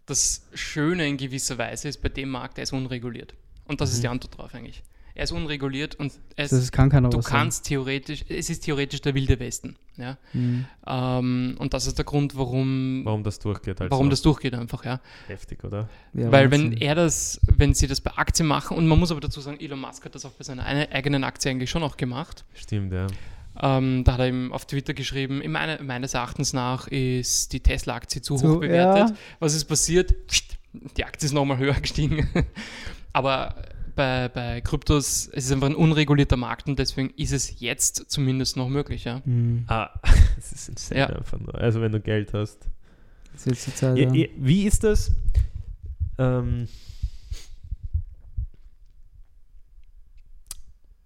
[0.06, 3.34] Das Schöne in gewisser Weise ist bei dem Markt, er ist unreguliert.
[3.66, 3.93] Und das Mhm.
[3.95, 4.84] ist die Antwort drauf eigentlich.
[5.16, 9.14] Er ist unreguliert und es, das kann keiner du kannst theoretisch, es ist theoretisch der
[9.14, 9.76] wilde Westen.
[9.95, 10.18] Ja?
[10.34, 10.66] Mhm.
[10.88, 14.84] Ähm, und das ist der Grund, warum, Warum das durchgeht halt warum das durchgeht einfach,
[14.86, 14.99] ja.
[15.28, 15.88] heftig, oder?
[16.16, 16.82] Ja, Weil wenn Wahnsinn.
[16.82, 19.80] er das, wenn sie das bei Aktien machen, und man muss aber dazu sagen, Elon
[19.82, 22.43] Musk hat das auch bei seiner eine- eigenen Aktie eigentlich schon auch gemacht.
[22.55, 23.05] Stimmt, ja.
[23.61, 27.59] Ähm, da hat er ihm auf Twitter geschrieben, in meine, meines Erachtens nach ist die
[27.59, 29.09] Tesla-Aktie zu, Zu- hoch bewertet.
[29.11, 29.16] ja.
[29.39, 30.16] Was ist passiert?
[30.97, 32.28] Die Aktie ist nochmal höher gestiegen.
[33.14, 33.53] Aber
[33.96, 38.58] bei, bei Kryptos, es ist einfach ein unregulierter Markt und deswegen ist es jetzt zumindest
[38.58, 39.22] noch möglich, ja.
[39.26, 39.66] Mhm.
[39.68, 39.89] Ah,
[40.36, 41.08] das ist insane ja.
[41.08, 41.56] einfach nur.
[41.56, 42.70] Also wenn du Geld hast.
[43.46, 44.28] Ist Zeit, ja, ja.
[44.38, 45.12] Wie ist das?
[46.18, 46.68] Ähm,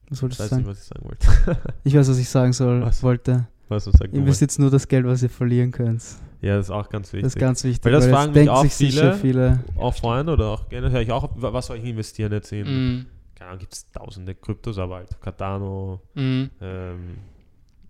[0.10, 1.28] was wolltest ich weiß nicht, was ich sagen wollte.
[1.84, 3.04] ich weiß, was ich sagen soll, was?
[3.04, 3.48] wollte.
[3.70, 6.04] Was, was Investiert nur das Geld, was ihr verlieren könnt.
[6.42, 7.24] Ja, das ist auch ganz wichtig.
[7.24, 7.84] Das ist ganz wichtig.
[7.86, 9.60] Weil das jetzt fragen mich auch sich sicher viele.
[9.76, 12.68] auch Freunde oder auch gerne höre ich auch, wa- was soll ich investieren jetzt in?
[12.68, 13.06] Mhm.
[13.36, 16.50] Keine Ahnung, gibt es tausende Kryptos, aber halt Cardano, Mhm.
[16.62, 17.18] ähm,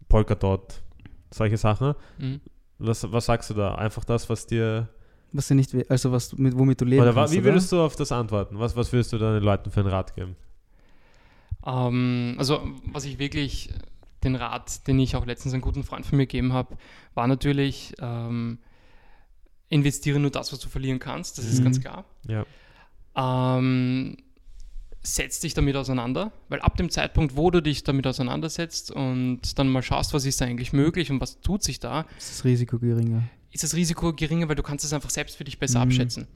[0.08, 0.82] Polkadot,
[1.32, 1.94] solche Sachen.
[2.18, 2.40] Mhm.
[2.80, 3.76] Was, was sagst du da?
[3.76, 4.88] Einfach das, was dir.
[5.34, 7.46] Was sie nicht, also was mit, womit du leben Oder kannst, wie oder?
[7.48, 8.58] würdest du auf das antworten?
[8.60, 10.36] Was, was würdest du deinen Leuten für einen Rat geben?
[11.66, 12.62] Ähm, also,
[12.94, 13.70] was ich wirklich,
[14.34, 16.78] den Rat, den ich auch letztens einem guten Freund von mir gegeben habe,
[17.16, 18.60] war natürlich, ähm,
[19.70, 21.64] investiere nur das, was du verlieren kannst, das ist Mhm.
[21.66, 22.06] ganz klar.
[22.28, 22.46] Ja.
[23.16, 24.18] Ähm,
[25.04, 29.70] setz dich damit auseinander, weil ab dem Zeitpunkt, wo du dich damit auseinandersetzt und dann
[29.70, 32.78] mal schaust, was ist da eigentlich möglich und was tut sich da, ist das Risiko
[32.78, 33.24] geringer.
[33.52, 35.84] ist das Risiko geringer, weil du kannst es einfach selbst für dich besser Mhm.
[35.92, 36.28] abschätzen.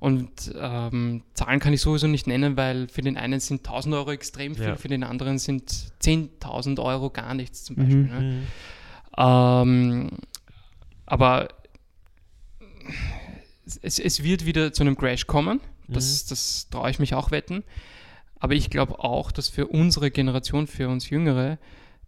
[0.00, 4.12] Und ähm, Zahlen kann ich sowieso nicht nennen, weil für den einen sind 1000 Euro
[4.12, 4.76] extrem viel, Ja.
[4.76, 5.70] für den anderen sind
[6.02, 7.96] 10.000 Euro gar nichts zum Beispiel.
[7.96, 8.08] Mhm.
[8.08, 8.42] Ne?
[9.16, 10.10] Ähm,
[11.04, 11.48] aber
[13.82, 15.60] es, es wird wieder zu einem Crash kommen.
[15.88, 17.64] Das, das traue ich mich auch wetten.
[18.38, 21.58] Aber ich glaube auch, dass für unsere Generation, für uns Jüngere,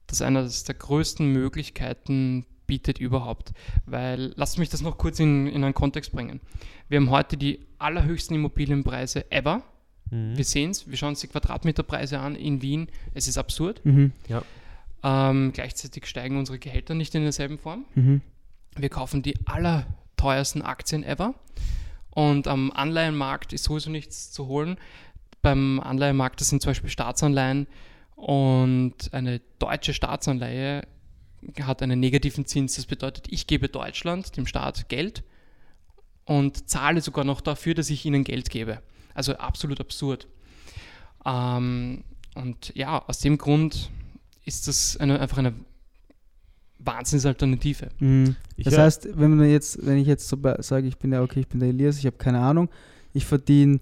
[0.07, 3.53] das einer der größten Möglichkeiten bietet überhaupt.
[3.85, 6.41] Weil, lasst mich das noch kurz in, in einen Kontext bringen.
[6.89, 9.65] Wir haben heute die allerhöchsten Immobilienpreise ever.
[10.11, 10.37] Mhm.
[10.37, 12.87] Wir sehen es, wir schauen uns die Quadratmeterpreise an in Wien.
[13.13, 13.85] Es ist absurd.
[13.85, 14.13] Mhm.
[15.03, 17.87] Ähm, gleichzeitig steigen unsere Gehälter nicht in derselben Form.
[17.97, 18.21] Mhm.
[18.77, 21.35] Wir kaufen die allerteuersten Aktien ever.
[22.11, 24.77] Und am Anleihenmarkt ist sowieso nichts zu holen.
[25.43, 27.67] Beim Anleihenmarkt, das sind zum Beispiel Staatsanleihen
[28.15, 30.83] und eine deutsche Staatsanleihe
[31.63, 32.77] hat einen negativen Zins.
[32.77, 35.25] Das bedeutet, ich gebe Deutschland, dem Staat, Geld
[36.25, 38.81] und zahle sogar noch dafür, dass ich ihnen Geld gebe.
[39.15, 40.29] Also absolut absurd.
[41.25, 43.91] Ähm, und ja, aus dem Grund
[44.45, 45.55] ist das eine, einfach eine
[46.79, 47.89] Wahnsinnsalternative.
[47.99, 48.37] Mhm.
[48.57, 51.49] Das heißt, wenn man jetzt, wenn ich jetzt so sage, ich bin ja okay, ich
[51.49, 52.69] bin der Elias, ich habe keine Ahnung,
[53.13, 53.81] ich verdiene ein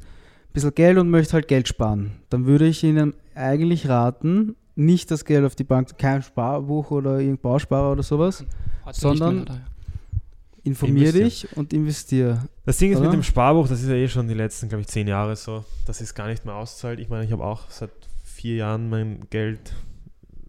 [0.53, 5.25] bisschen Geld und möchte halt Geld sparen, dann würde ich Ihnen eigentlich raten, nicht das
[5.25, 8.45] Geld auf die Bank, kein Sparbuch oder irgendein Bausparer oder sowas,
[8.93, 9.67] Sondern- nicht mehr, oder?
[10.65, 12.45] informier dich und investier.
[12.67, 13.17] Das Ding ist mit Oder?
[13.17, 16.01] dem Sparbuch, das ist ja eh schon die letzten, glaube ich, zehn Jahre so, dass
[16.03, 17.01] es gar nicht mehr auszahlt.
[17.01, 17.91] Ich meine, ich habe auch seit
[18.23, 19.73] vier Jahren mein Geld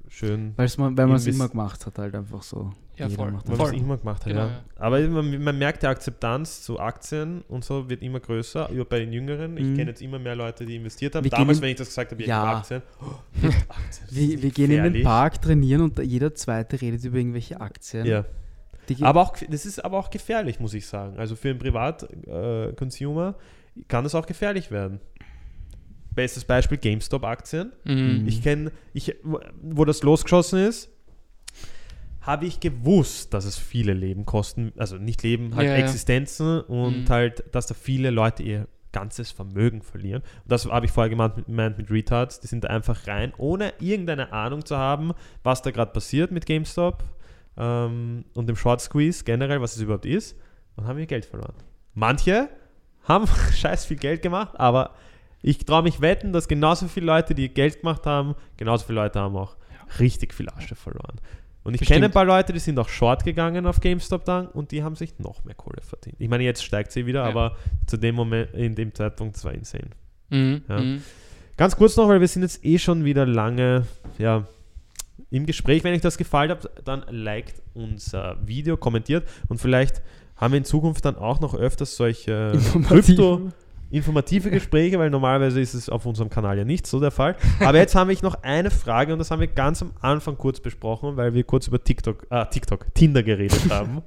[0.09, 2.73] schön, Weil's man, weil man es immer gemacht hat, halt einfach so.
[2.99, 3.31] Ja, Jeder voll.
[3.31, 3.57] macht das.
[3.57, 4.27] man es immer gemacht hat.
[4.27, 4.47] Genau, ja.
[4.47, 4.61] ja.
[4.77, 8.99] Aber man, man merkt, die Akzeptanz zu Aktien und so wird immer größer, über bei
[8.99, 9.57] den Jüngeren.
[9.57, 9.75] Ich Mhm.
[9.77, 11.23] kenne jetzt immer mehr Leute, die investiert haben.
[11.23, 12.57] Wir Damals, wenn ich das gesagt habe, Ja.
[12.57, 12.81] Aktien.
[13.01, 15.03] Oh, Aktien Wir, wir gehen in den.
[15.03, 18.05] Park trainieren und jeder Zweite redet über irgendwelche Aktien.
[18.05, 18.25] Ja.
[19.01, 21.17] Aber auch, das ist aber auch gefährlich, muss ich sagen.
[21.17, 23.35] Also für einen Privat-Consumer
[23.87, 24.99] kann das auch gefährlich werden.
[26.15, 27.71] Bestes Beispiel GameStop-Aktien.
[27.85, 28.25] Mhm.
[28.27, 29.15] Ich kenne, ich,
[29.61, 30.89] wo das losgeschossen ist,
[32.21, 35.79] habe ich gewusst, dass es viele Leben kosten, also nicht Leben, halt Ja, ja.
[35.79, 37.09] Existenzen und Mhm.
[37.09, 40.21] halt, dass da viele Leute ihr ganzes Vermögen verlieren.
[40.43, 43.33] Und das habe ich vorher gemeint mit, gemeint mit Retards, die sind da einfach rein,
[43.37, 45.13] ohne irgendeine Ahnung zu haben,
[45.43, 47.03] was da gerade passiert mit GameStop
[47.57, 50.35] ähm, und dem Short Squeeze generell, was es überhaupt ist,
[50.75, 51.53] und haben ihr Geld verloren.
[51.93, 52.49] Manche
[53.03, 54.95] haben scheiß viel Geld gemacht, aber
[55.41, 59.19] ich traue mich wetten, dass genauso viele Leute, die Geld gemacht haben, genauso viele Leute
[59.19, 59.55] haben auch
[59.99, 61.15] richtig viel Asche verloren.
[61.69, 61.97] Und ich Bestimmt.
[61.97, 64.95] kenne ein paar Leute, die sind auch short gegangen auf GameStop dann und die haben
[64.95, 66.15] sich noch mehr Kohle verdient.
[66.17, 67.29] Ich meine, jetzt steigt sie wieder, Ja.
[67.29, 69.91] aber zu dem Moment, in dem Zeitpunkt, das war insane.
[70.31, 70.63] Mhm.
[70.67, 70.79] Ja.
[70.79, 71.03] Mhm.
[71.57, 73.85] Ganz kurz noch, weil wir sind jetzt eh schon wieder lange
[74.17, 74.47] ja,
[75.29, 75.83] im Gespräch.
[75.83, 80.01] Wenn euch das gefallen hat, dann liked unser Video, kommentiert und vielleicht
[80.37, 82.53] haben wir in Zukunft dann auch noch öfters solche.
[82.87, 83.51] Krypto
[83.91, 87.35] informative Gespräche, weil normalerweise ist es auf unserem Kanal ja nicht so der Fall.
[87.59, 90.59] Aber jetzt habe ich noch eine Frage und das haben wir ganz am Anfang kurz
[90.59, 94.01] besprochen, weil wir kurz über TikTok, ah, TikTok, Tinder geredet haben.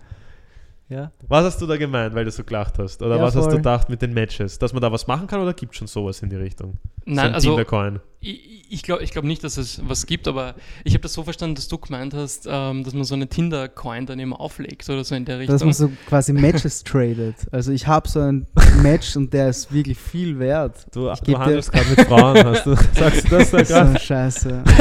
[0.88, 1.10] Ja.
[1.26, 3.02] Was hast du da gemeint, weil du so gelacht hast?
[3.02, 3.56] Oder Ja, was hast du voll.
[3.58, 4.58] gedacht mit den Matches?
[4.58, 6.74] Dass man da was machen kann oder gibt es schon sowas in die Richtung?
[7.06, 8.00] so Nein, ein also Tinder-Coin.
[8.22, 10.54] Ich, ich glaube ich glaub nicht, dass es was gibt, aber
[10.84, 14.06] ich habe das so verstanden, dass du gemeint hast, ähm, dass man so eine Tinder-Coin
[14.06, 15.54] dann immer auflegt oder so in der Richtung.
[15.54, 17.34] Dass man so quasi Matches tradet.
[17.50, 18.46] Also ich habe so ein
[18.82, 20.86] Match und der ist wirklich viel wert.
[20.92, 23.90] Du, Ich du handelst gerade mit Frauen, hast du, sagst du das da so gerade?
[23.90, 24.62] eine Scheiße.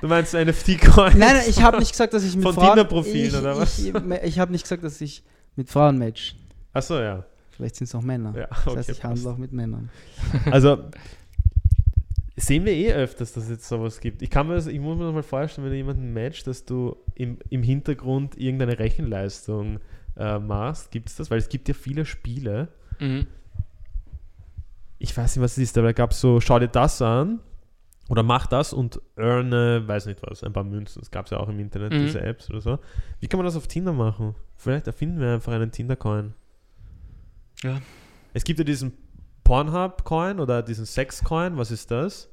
[0.00, 1.18] Du meinst NFT-Coin?
[1.18, 2.68] Nein, nein, ich habe nicht gesagt, dass ich mit Von Frauen...
[2.68, 3.78] Tinder-Profilen, ich, oder was?
[3.78, 3.92] Ich,
[4.24, 5.24] ich habe nicht gesagt, dass ich
[5.56, 6.36] mit Frauen match.
[6.72, 7.24] Achso, ja.
[7.58, 8.32] Vielleicht sind es auch Männer.
[8.34, 9.04] ja Das okay, heißt, ich passt.
[9.16, 9.90] handle auch mit Männern.
[10.50, 10.84] Also
[12.36, 14.22] sehen wir eh öfters, dass es jetzt sowas gibt.
[14.22, 16.64] Ich kann mir das, ich muss mir das mal vorstellen, wenn du jemanden matcht, dass
[16.64, 19.80] du im, im Hintergrund irgendeine Rechenleistung
[20.16, 20.90] äh, machst.
[20.92, 21.30] Gibt es das?
[21.30, 22.68] Weil es gibt ja viele Spiele.
[23.00, 23.26] mhm.
[25.00, 27.38] Ich weiß nicht, was es ist, aber da gab es so, schau dir das an.
[28.08, 31.00] oder mach das und earne, weiß nicht was, ein paar Münzen.
[31.00, 32.04] Das gab es ja auch im Internet, Mhm.
[32.06, 32.78] diese Apps oder so.
[33.20, 34.34] Wie kann man das auf Tinder machen?
[34.56, 36.34] Vielleicht erfinden wir einfach einen Tinder-Coin.
[37.64, 37.80] Ja.
[38.34, 38.92] Es gibt ja diesen
[39.44, 41.56] Pornhub-Coin oder diesen Sex-Coin.
[41.56, 42.28] Was ist das?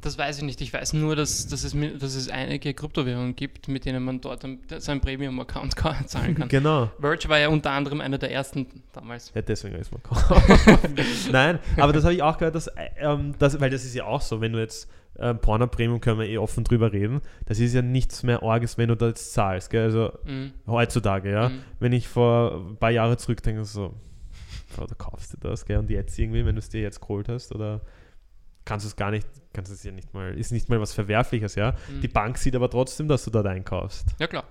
[0.00, 0.60] Das weiß ich nicht.
[0.62, 4.44] Ich weiß nur, dass, dass, es, dass es einige Kryptowährungen gibt, mit denen man dort
[4.46, 5.74] ein- seinen Premium-Account
[6.08, 6.48] zahlen kann.
[6.48, 6.90] Genau.
[6.98, 9.30] Verge war ja unter anderem einer der ersten damals.
[9.34, 10.00] Ja, deswegen ist man
[11.30, 14.04] Nein, aber das habe ich auch gehört, dass, äh, ähm, das, weil das ist ja
[14.06, 14.88] auch so, wenn du jetzt
[15.18, 18.78] ähm, Porno Premium können wir eh offen drüber reden, das ist ja nichts mehr Orges,
[18.78, 19.84] wenn du da jetzt zahlst, gell?
[19.84, 20.52] also Mhm.
[20.66, 21.50] heutzutage, ja.
[21.50, 21.58] Mhm.
[21.78, 23.92] Wenn ich vor ein paar Jahre zurückdenke, so,
[24.76, 25.78] du kaufst dir das, gell?
[25.78, 27.80] und jetzt irgendwie, wenn du es dir jetzt geholt hast, oder
[28.64, 30.92] kannst du es gar nicht, kannst du es ja nicht mal, ist nicht mal was
[30.92, 31.74] Verwerfliches, ja.
[31.90, 32.00] Mhm.
[32.00, 34.06] Die Bank sieht aber trotzdem, dass du dort einkaufst.
[34.18, 34.44] Ja, klar.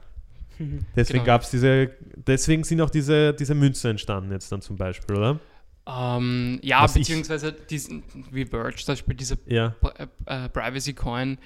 [0.95, 1.26] Deswegen Genau.
[1.26, 5.39] gab es diese, deswegen sind auch diese, diese Münzen entstanden jetzt dann zum Beispiel, oder?
[5.88, 9.76] Ähm, ja, Was beziehungsweise diesen, wie Verge zum Beispiel, dieser Ja.
[9.82, 11.39] Pri- äh, Privacy Coin,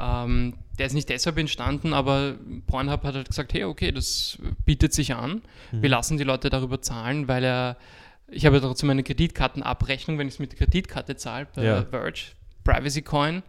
[0.00, 2.36] ähm, der ist nicht deshalb entstanden, aber
[2.68, 5.42] Pornhub hat halt gesagt, hey, okay, das bietet sich an.
[5.72, 5.82] Mhm.
[5.82, 7.76] Wir lassen die Leute darüber zahlen, weil er,
[8.30, 11.82] ich habe ja trotzdem eine Kreditkartenabrechnung, wenn ich es mit der Kreditkarte zahle, bei Ja.
[11.84, 12.20] Verge,
[12.64, 13.42] Privacy Coin,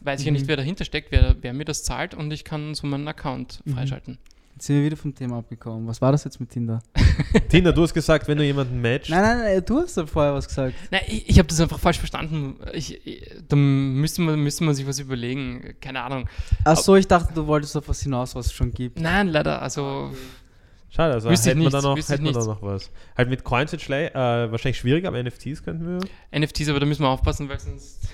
[0.00, 0.38] weiß ich ja Mhm.
[0.38, 3.60] nicht, wer dahinter steckt, wer, wer mir das zahlt und ich kann so meinen Account
[3.64, 3.74] Mhm.
[3.74, 4.18] freischalten.
[4.54, 5.86] Jetzt sind wir wieder vom Thema abgekommen.
[5.86, 6.82] Was war das jetzt mit Tinder?
[7.48, 10.34] Tina, du hast gesagt, wenn du jemanden matchst, Nein, nein, nein, du hast ja vorher
[10.34, 10.74] was gesagt.
[10.90, 12.56] Nein, ich, ich habe das einfach falsch verstanden.
[12.74, 15.74] Ich, ich, da müsste man, müsste man sich was überlegen.
[15.80, 16.28] Keine Ahnung.
[16.64, 19.00] Ach so, ich dachte, du wolltest auf was hinaus, was es schon gibt.
[19.00, 19.62] Nein, leider.
[19.62, 20.12] Also,
[20.90, 22.90] schade, also Wüsste hätten wir da noch, hätten wir da noch was.
[23.16, 24.14] Halt mit Coins wird äh,
[24.50, 26.00] wahrscheinlich schwierig, aber NFTs könnten
[26.32, 26.40] wir.
[26.40, 28.08] NFTs, aber da müssen wir aufpassen, weil sonst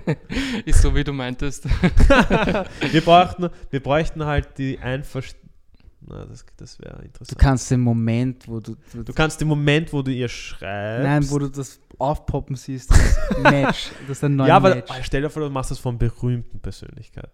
[0.64, 1.64] ist so, wie du meintest.
[2.92, 5.42] wir, brauchten, wir bräuchten halt die Einverständnis.
[6.06, 7.38] Na, das, das wäre Du interessant.
[7.38, 8.76] kannst den Moment, wo du.
[8.92, 11.02] Du kannst den Moment, wo du ihr schreibst.
[11.02, 13.88] nein, wo du das aufpoppen siehst, das Match.
[14.06, 14.92] Das ist ein neues Ja, aber Match.
[15.02, 17.30] stell dir vor, du machst das von berühmten Persönlichkeiten.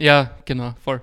[0.00, 1.02] ja, genau, voll.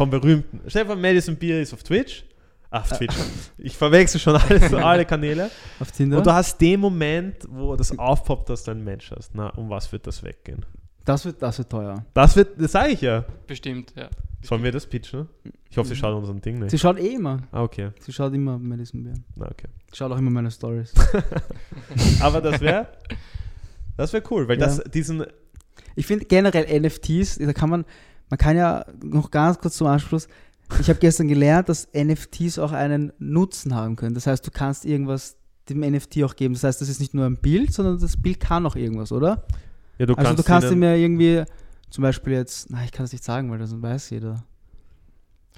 [0.00, 0.62] Von berühmten.
[0.66, 2.24] Stell dir vor, Madison Beer ist auf Twitch.
[2.70, 3.14] Ah, auf Twitch.
[3.58, 5.50] Ich verwechsel schon alles, alle Kanäle.
[5.78, 6.16] Auf Tinder.
[6.16, 9.34] Und du hast den Moment, wo das aufpoppt, dass du ein Mensch hast.
[9.34, 10.64] Na, um was wird das weggehen?
[11.04, 12.02] das, wird, das wird teuer.
[12.14, 13.26] Das wird, das sage ich ja.
[13.46, 14.08] Bestimmt, ja.
[14.40, 15.28] Sollen wir das pitchen?
[15.68, 16.70] Ich hoffe, sie schaut unseren Ding nicht.
[16.70, 17.42] Sie schaut eh immer.
[17.52, 17.90] Ah, okay.
[18.00, 19.16] Sie schaut immer Madison Beer.
[19.36, 19.68] Na, okay.
[19.90, 20.94] Sie schaut auch immer meine Stories.
[22.22, 22.86] Aber das wäre,
[23.98, 24.64] das wäre cool, weil Ja.
[24.64, 25.26] das diesen,
[25.94, 27.84] Ich finde generell NFTs, da kann man,
[28.30, 30.28] man kann ja noch ganz kurz zum Anschluss,
[30.80, 34.14] ich habe gestern gelernt, dass NFTs auch einen Nutzen haben können.
[34.14, 35.36] Das heißt, du kannst irgendwas
[35.68, 36.54] dem NFT auch geben.
[36.54, 39.44] Das heißt, das ist nicht nur ein Bild, sondern das Bild kann auch irgendwas, oder?
[39.98, 41.44] ja, du also kannst, du kannst ihm ja irgendwie,
[41.90, 44.44] zum Beispiel jetzt, nein, ich kann das nicht sagen, weil das weiß jeder.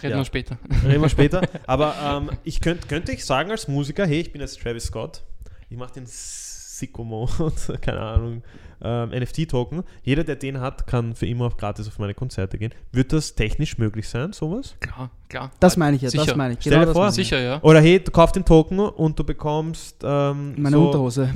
[0.03, 0.17] Reden Ja.
[0.19, 0.59] wir später.
[0.85, 1.43] Reden wir später.
[1.67, 5.23] Aber ähm, ich könnt, könnte ich sagen als Musiker, hey, ich bin jetzt Travis Scott.
[5.69, 8.43] Ich mache den Sicko-Mode, keine Ahnung,
[8.83, 9.83] ähm, NFT-Token.
[10.03, 12.73] Jeder, der den hat, kann für immer auch gratis auf meine Konzerte gehen.
[12.93, 14.75] Wird das technisch möglich sein, sowas?
[14.81, 15.51] Klar, klar.
[15.61, 16.37] Das meine ich ja, das Sicher.
[16.37, 16.61] meine ich.
[16.61, 17.11] Stell dir das vor.
[17.13, 17.63] Sicher, ja.
[17.63, 21.31] Oder hey, du kaufst den Token und du bekommst ähm, Meine so, Unterhose.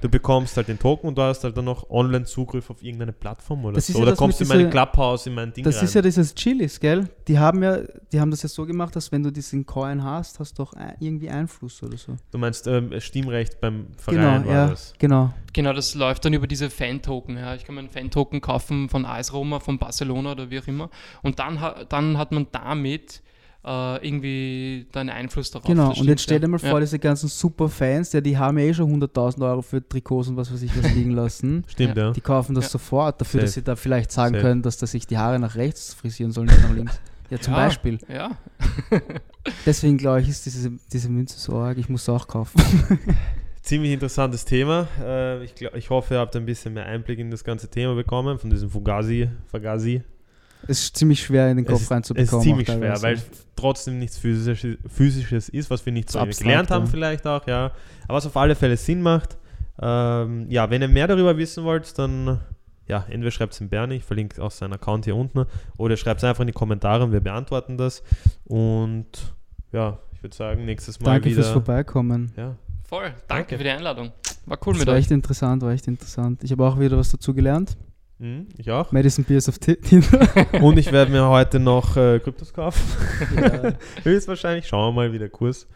[0.00, 3.64] Du bekommst halt den Token und du hast halt dann noch Online-Zugriff auf irgendeine Plattform
[3.64, 3.98] oder Das ist so.
[3.98, 5.84] ja Oder das kommst du in mein dieser- Clubhouse, in mein Ding Das rein.
[5.84, 7.08] ist ja dieses Chilis, gell?
[7.26, 7.78] Die haben ja,
[8.12, 10.74] die haben das ja so gemacht, dass wenn du diesen Coin hast, hast du auch
[11.00, 12.16] irgendwie Einfluss oder so.
[12.30, 14.92] du meinst ähm, Stimmrecht beim Verein genau, war ja, das.
[14.98, 15.32] genau.
[15.52, 17.36] Genau, das läuft dann über diese Fan-Token.
[17.36, 17.54] Ja.
[17.54, 20.90] Ich kann mir einen Fan-Token kaufen von AS Roma, von Barcelona oder wie auch immer.
[21.22, 23.22] Und dann, ha dann hat man damit
[23.64, 25.66] äh, irgendwie deinen Einfluss darauf.
[25.66, 26.70] Genau, und jetzt stell dir mal ja.
[26.70, 30.36] vor, diese ganzen Superfans, ja, die haben ja eh schon 100.000 Euro für Trikots und
[30.36, 31.64] was weiß ich was liegen lassen.
[31.68, 32.12] Stimmt, ja.
[32.12, 32.70] Die kaufen das Ja.
[32.70, 33.60] sofort, dafür, dass Safe.
[33.60, 34.42] sie da vielleicht sagen Safe.
[34.46, 37.00] können, dass da sich die Haare nach rechts frisieren sollen, nicht nach links.
[37.28, 37.58] Ja, zum Ja.
[37.58, 37.98] Beispiel.
[38.08, 38.30] Ja,
[39.66, 42.60] Deswegen glaube ich, ist diese, diese Münze so arg, ich muss sie auch kaufen.
[43.62, 44.88] Ziemlich interessantes Thema.
[45.02, 47.94] Äh, ich, glaub, ich hoffe, ihr habt ein bisschen mehr Einblick in das ganze Thema
[47.94, 49.28] bekommen, von diesem Fugazi.
[49.50, 50.02] Fugazi.
[50.66, 52.40] Es ist ziemlich schwer in den Es Kopf es reinzubekommen.
[52.40, 53.18] ist ziemlich schwer, weil
[53.56, 56.90] trotzdem nichts Physisches, Physisches ist, was wir nicht so abstrakt, gelernt haben, ja.
[56.90, 57.72] vielleicht auch, ja.
[58.04, 59.36] Aber was auf alle Fälle Sinn macht.
[59.80, 62.40] Ähm, ja, wenn ihr mehr darüber wissen wollt, dann
[62.90, 66.18] ja, entweder schreibt es in Bernie, ich verlinke auch seinen Account hier unten, oder schreibt
[66.18, 68.02] es einfach in die Kommentare und wir beantworten das.
[68.44, 69.34] Und
[69.72, 71.42] ja, ich würde sagen, nächstes Mal Danke wieder.
[71.42, 72.32] fürs Vorbeikommen.
[72.36, 72.56] Ja,
[72.90, 73.04] voll.
[73.04, 73.56] Danke, Danke.
[73.56, 74.12] für die Einladung.
[74.46, 75.00] War cool Das mit war euch.
[75.00, 76.44] echt interessant, war echt interessant.
[76.44, 77.76] Ich habe auch wieder was dazu gelernt.
[78.18, 78.92] mhm, ich auch.
[78.92, 80.26] Madison Beers auf Ti- Tinder.
[80.62, 82.82] Und ich werde mir heute noch äh, Kryptos kaufen.
[83.36, 83.72] Ja.
[84.04, 84.66] Höchstwahrscheinlich.
[84.68, 85.66] Schauen wir mal, wie der Kurs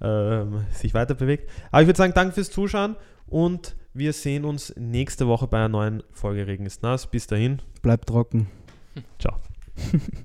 [0.00, 1.50] ähm, sich weiter bewegt.
[1.72, 2.96] Aber ich würde sagen, danke fürs Zuschauen
[3.26, 7.06] und wir sehen uns nächste Woche bei einer neuen Folge Regen ist nass.
[7.08, 7.60] Bis dahin.
[7.82, 8.46] Bleibt trocken.
[9.18, 9.34] Ciao.